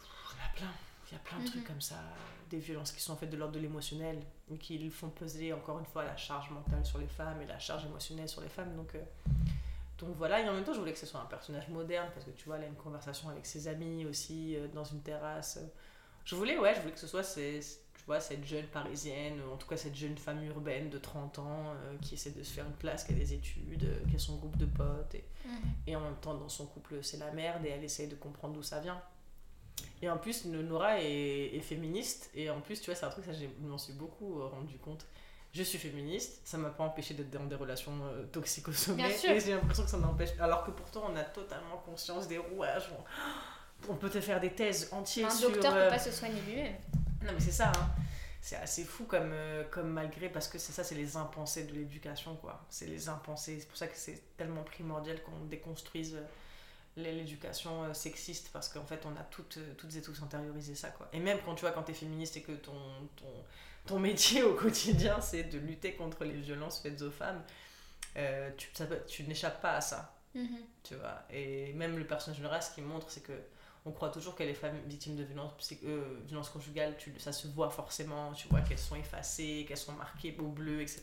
[0.00, 0.72] Il y en a plein.
[1.10, 1.48] Il y a plein de Mhm.
[1.50, 1.96] trucs comme ça.
[2.50, 4.18] Des violences qui sont faites de l'ordre de l'émotionnel,
[4.50, 7.58] et qui font peser encore une fois la charge mentale sur les femmes et la
[7.58, 8.74] charge émotionnelle sur les femmes.
[8.76, 9.02] Donc, euh,
[9.98, 12.24] donc voilà, et en même temps, je voulais que ce soit un personnage moderne parce
[12.26, 15.58] que tu vois, elle a une conversation avec ses amis aussi euh, dans une terrasse.
[16.24, 17.60] Je voulais, ouais, je voulais que ce soit ces-
[17.98, 21.38] tu vois, cette jeune parisienne, ou en tout cas cette jeune femme urbaine de 30
[21.38, 24.16] ans euh, qui essaie de se faire une place, qui a des études, euh, qui
[24.16, 25.14] a son groupe de potes.
[25.14, 25.52] Et, Mhm.
[25.86, 28.54] et en même temps, dans son couple, c'est la merde et elle essaye de comprendre
[28.54, 29.00] d'où ça vient.
[30.02, 32.30] Et en plus, Nora est, est féministe.
[32.34, 34.78] Et en plus, tu vois, c'est un truc, ça, je m'en suis beaucoup euh, rendu
[34.78, 35.06] compte.
[35.52, 39.06] Je suis féministe, ça m'a pas empêché d'être dans des relations euh, toxiques au sommet.
[39.06, 39.30] Bien sûr.
[39.30, 40.30] Et j'ai l'impression que ça m'empêche.
[40.40, 42.88] Alors que pourtant, on a totalement conscience des rouages.
[42.98, 43.02] On,
[43.88, 45.50] on peut te faire des thèses entières Un sur.
[45.50, 46.74] docteur euh, peut pas se soigner lui-même.
[47.22, 47.90] non mais c'est ça, hein.
[48.40, 51.72] c'est assez fou comme, euh, comme malgré, parce que c'est ça, c'est les impensés de
[51.72, 52.64] l'éducation, quoi.
[52.70, 56.16] C'est les impensés, c'est pour ça que c'est tellement primordial qu'on déconstruise
[56.96, 61.08] l'éducation euh, sexiste parce qu'en fait on a toutes, toutes et tous intériorisé ça quoi.
[61.14, 62.74] Et même quand tu vois quand t'es féministe et que ton,
[63.16, 63.32] ton,
[63.86, 67.42] ton métier au quotidien c'est de lutter contre les violences faites aux femmes,
[68.18, 70.58] euh, tu, ça tu n'échappes pas à ça, Mhm.
[70.82, 71.22] tu vois.
[71.30, 73.32] Et même le personnage de ce qui montre c'est que
[73.84, 75.52] on croit toujours que les femmes victimes de violences,
[75.84, 79.92] euh, violences conjugales, tu, ça se voit forcément, tu vois qu'elles sont effacées, qu'elles sont
[79.92, 81.02] marquées au bleu, etc.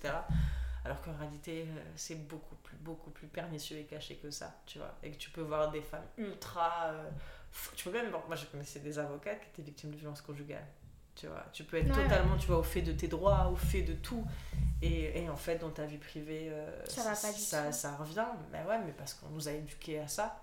[0.85, 4.77] Alors qu'en réalité, euh, c'est beaucoup plus, beaucoup plus pernicieux et caché que ça, tu
[4.77, 4.95] vois.
[5.03, 6.85] Et que tu peux voir des femmes ultra.
[6.87, 7.09] euh,
[7.75, 8.11] tu peux même.
[8.11, 10.65] Moi, je connaissais des avocats qui étaient victimes de violences conjugales.
[11.15, 13.57] Tu vois, tu peux être Ouais, totalement, tu vois, au fait de tes droits, au
[13.57, 14.25] fait de tout.
[14.81, 17.97] Et, et en fait, dans ta vie privée, euh, Ça va pas du ça, ça
[17.97, 18.25] revient.
[18.53, 20.41] Mais ouais, mais parce qu'on nous a éduqués à ça.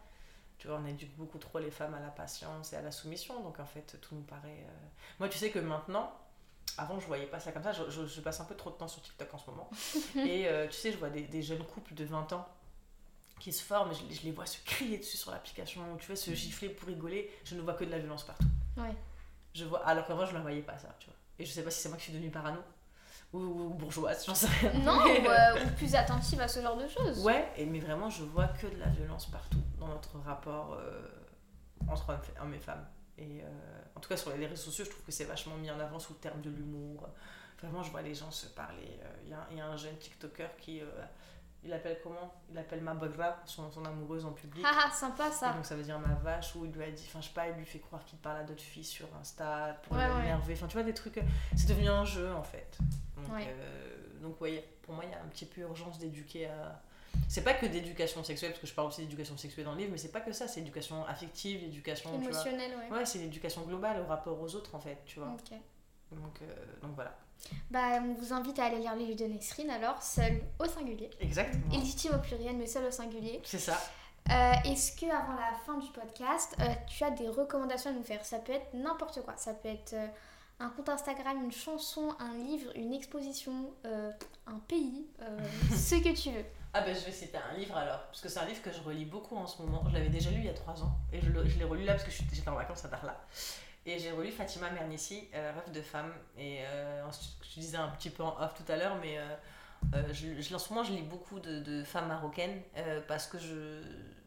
[0.58, 3.42] Tu vois, on éduque beaucoup trop les femmes à la patience et à la soumission.
[3.42, 4.64] Donc en fait, tout nous paraît.
[4.68, 4.86] euh,
[5.18, 6.12] Moi, tu sais que maintenant,
[6.78, 7.72] avant, je voyais pas ça comme ça.
[7.72, 9.70] Je, je- je passe un peu trop de temps sur TikTok en ce moment.
[10.16, 12.48] et euh, tu sais, je vois des, des jeunes couples de 20 ans
[13.38, 13.92] qui se forment.
[13.92, 15.82] et Je, je les vois se crier dessus sur l'application.
[15.98, 17.30] Tu vois, se gifler pour rigoler.
[17.44, 18.46] Je ne vois que de la violence partout.
[18.78, 18.94] Ouais.
[19.54, 20.88] Je vois, alors qu'avant, je ne la voyais pas ça.
[20.98, 21.16] Tu vois.
[21.38, 22.60] Et je sais pas si c'est moi qui suis devenue parano
[23.32, 24.72] ou, ou bourgeoise, j'en sais rien.
[24.80, 27.24] Non, ou, euh, euh, ou plus attentive à ce genre de choses.
[27.24, 31.02] Ouais, et, mais vraiment, je vois que de la violence partout dans notre rapport euh,
[31.88, 32.86] entre hommes, et femmes.
[33.18, 33.46] Et euh,
[33.94, 35.98] en tout cas, sur les réseaux sociaux, je trouve que c'est vachement mis en avant
[35.98, 37.08] sous le terme de l'humour.
[37.62, 38.98] Vraiment, je vois les gens se parler.
[39.24, 40.80] Il y, a- il y a un jeune TikToker qui.
[41.66, 42.32] Il appelle comment?
[42.50, 44.64] Il appelle ma bagra, son, son amoureuse en public.
[44.66, 45.52] Ah ah, sympa Et ça.
[45.52, 47.48] donc ça veut dire ma vache, ou il lui a dit, enfin je sais pas,
[47.48, 50.22] il lui fait croire qu'il parle à d'autres filles sur Insta pour Ouais, ouais.
[50.22, 50.54] l'énerver.
[50.54, 51.20] Enfin tu vois, des trucs.
[51.56, 52.78] C'est devenu un jeu en fait.
[53.16, 53.46] Donc, Ouais.
[53.48, 56.80] euh, donc ouais, pour moi, il y a un petit peu urgence d'éduquer à.
[57.28, 59.90] C'est pas que d'éducation sexuelle, parce que je parle aussi d'éducation sexuelle dans le livre,
[59.92, 62.10] mais c'est pas que ça, c'est éducation affective, l'éducation.
[62.10, 62.30] tu vois.
[62.30, 62.96] Émotionnel, ouais.
[62.98, 65.28] Ouais, c'est l'éducation globale au rapport aux autres en fait, tu vois.
[65.30, 65.58] Ok.
[66.12, 66.46] Donc, euh,
[66.82, 67.16] donc voilà.
[67.70, 71.10] Bah, on vous invite à aller lire les livres de Nesrine alors, seul au singulier.
[71.20, 71.72] Exactement.
[71.72, 73.40] Illégitime au pluriel, mais seul au singulier.
[73.44, 73.78] C'est ça.
[74.30, 78.02] Euh, Est-ce que avant la fin du podcast, euh, tu as des recommandations à nous
[78.02, 78.24] faire?
[78.24, 79.34] Ça peut être n'importe quoi.
[79.36, 80.06] Ça peut être euh,
[80.58, 84.10] un compte Instagram, une chanson, un livre, une exposition, euh,
[84.48, 85.38] un pays, euh,
[85.76, 86.44] ce que tu veux.
[86.74, 88.80] Ah ben je vais citer un livre alors, parce que c'est un livre que je
[88.82, 89.82] relis beaucoup en ce moment.
[89.88, 92.04] Je l'avais déjà lu il y a trois ans, et je l'ai relu là parce
[92.04, 93.18] que je suis- j'étais en vacances à Darla.
[93.86, 96.12] Et j'ai relu Fatima Mernissi, euh, Rêve de femme.
[96.36, 97.04] Et euh,
[97.42, 99.36] je disais un petit peu en off tout à l'heure, mais euh,
[99.94, 103.38] euh, je, en ce moment je lis beaucoup de, femmes marocaines euh, parce que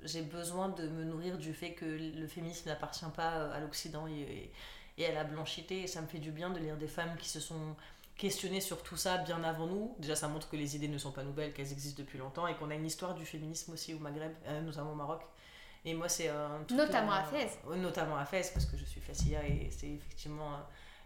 [0.04, 4.52] j'ai besoin de me nourrir du fait que le féminisme n'appartient pas à l'Occident et,
[4.98, 5.82] et- à la blanchité.
[5.84, 7.76] Et ça me fait du bien de lire des femmes qui se sont
[8.18, 9.96] questionner sur tout ça bien avant nous.
[10.00, 12.56] Déjà, ça montre que les idées ne sont pas nouvelles, qu'elles existent depuis longtemps et
[12.56, 15.22] qu'on a une histoire du féminisme aussi au Maghreb, euh, notamment au Maroc.
[15.86, 17.58] Et moi, c'est un truc, Notamment à Fès.
[17.78, 20.58] Notamment à Fès, parce que je suis Fessia et c'est effectivement euh,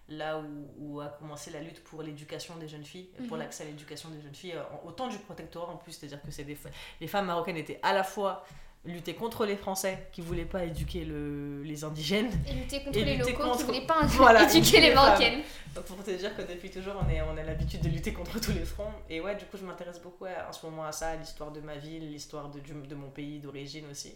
[0.10, 3.44] là où, où a commencé la lutte pour l'éducation des jeunes filles, pour Mhm.
[3.44, 4.56] l'accès à l'éducation des jeunes filles,
[4.86, 6.58] au temps du protectorat en plus, c'est-à-dire que c'est des,
[7.00, 8.44] les femmes marocaines étaient à la fois
[8.86, 13.06] lutter contre les Français qui voulaient pas éduquer le, les indigènes Et lutter contre Et
[13.06, 14.94] les lutter locaux contre- qui voulaient pas Voilà, éduquer les.
[14.94, 15.42] Marocaines.
[15.74, 18.40] Donc pour te dire que depuis toujours, on, est, on a l'habitude de lutter contre
[18.42, 18.92] tous les fronts.
[19.10, 21.52] Et ouais, du coup, je m'intéresse beaucoup à- en ce moment à ça, à l'histoire
[21.52, 24.14] de ma ville, l'histoire de, de mon pays d'origine aussi.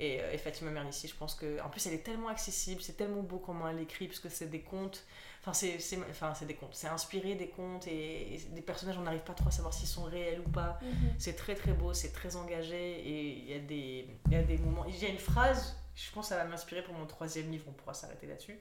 [0.00, 1.60] Et, euh, et Fatima Mernissi, je pense que.
[1.62, 4.46] En plus, elle est tellement accessible, c'est tellement beau comment elle écrit, parce que c'est
[4.48, 5.04] des contes.
[5.40, 6.70] Enfin, c'est c'est- enfin, c'est des contes.
[6.74, 9.88] C'est inspiré des contes et, et des personnages, on n'arrive pas trop à savoir s'ils
[9.88, 10.78] sont réels ou pas.
[11.18, 14.58] C'est très très beau, c'est très engagé et il y, a des- y a des
[14.58, 14.84] moments.
[14.86, 17.64] Il y a une phrase, je pense que ça va m'inspirer pour mon troisième livre,
[17.68, 18.58] on pourra s'arrêter là-dessus.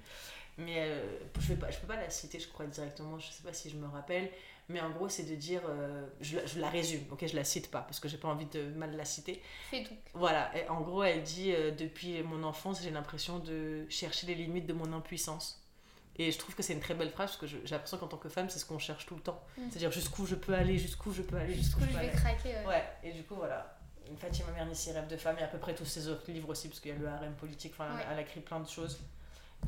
[0.57, 3.69] Mais euh, je ne peux pas la citer, je crois, directement, je sais pas si
[3.69, 4.31] je me rappelle.
[4.69, 5.61] Mais en gros, c'est de dire.
[5.67, 8.27] euh, je, la- je la résume, ok Je la cite pas parce que j'ai pas
[8.27, 9.41] envie de mal la citer.
[9.71, 9.97] Fais donc.
[10.13, 14.35] Voilà, et en gros, elle dit euh, Depuis mon enfance, j'ai l'impression de chercher les
[14.35, 15.63] limites de mon impuissance.
[16.19, 18.07] Et je trouve que c'est une très belle phrase parce que je- j'ai l'impression qu'en
[18.07, 19.41] tant que femme, c'est ce qu'on cherche tout le temps.
[19.57, 19.61] Mm.
[19.69, 22.17] C'est-à-dire jusqu'où je peux aller, jusqu'où je peux aller, Jusqu'où jusqu'où je peux vais aller.
[22.17, 22.49] craquer.
[22.55, 22.65] ouais.
[22.67, 23.77] Ouais, et du coup, voilà.
[24.17, 26.79] Fatima Mernissi, Rêve de femme, et à peu près tous ses autres livres aussi, parce
[26.79, 28.01] qu'il y a le harem politique, enfin, Ouais.
[28.11, 28.99] elle a écrit plein de choses.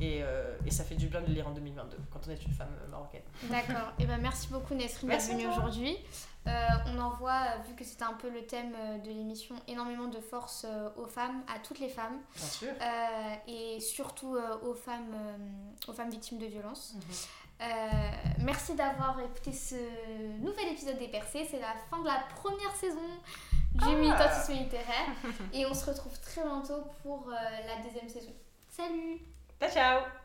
[0.00, 2.42] Et, euh, et ça fait du bien de le lire en 2022, quand on est
[2.44, 3.20] une femme marocaine.
[3.44, 3.92] D'accord.
[3.98, 5.96] Et ben merci beaucoup Nesrine d'être venue aujourd'hui.
[6.46, 6.50] Euh,
[6.86, 8.72] on envoie, euh, vu que c'était un peu le thème
[9.04, 10.64] de l'émission, énormément de force
[10.96, 12.68] aux femmes, à toutes les femmes, Bien sûr.
[12.80, 15.14] euh, et surtout aux femmes,
[15.86, 16.94] aux femmes victimes de violences.
[16.94, 17.64] Mhm.
[18.38, 19.74] Merci d'avoir écouté ce
[20.40, 21.46] nouvel épisode des Percées.
[21.50, 23.02] C'est la fin de la première saison
[23.74, 23.94] du Ah.
[23.96, 25.10] militantisme littéraire.
[25.52, 28.32] et on se retrouve très bientôt pour la deuxième saison.
[28.70, 29.18] Salut
[29.60, 30.19] Ciao, ciao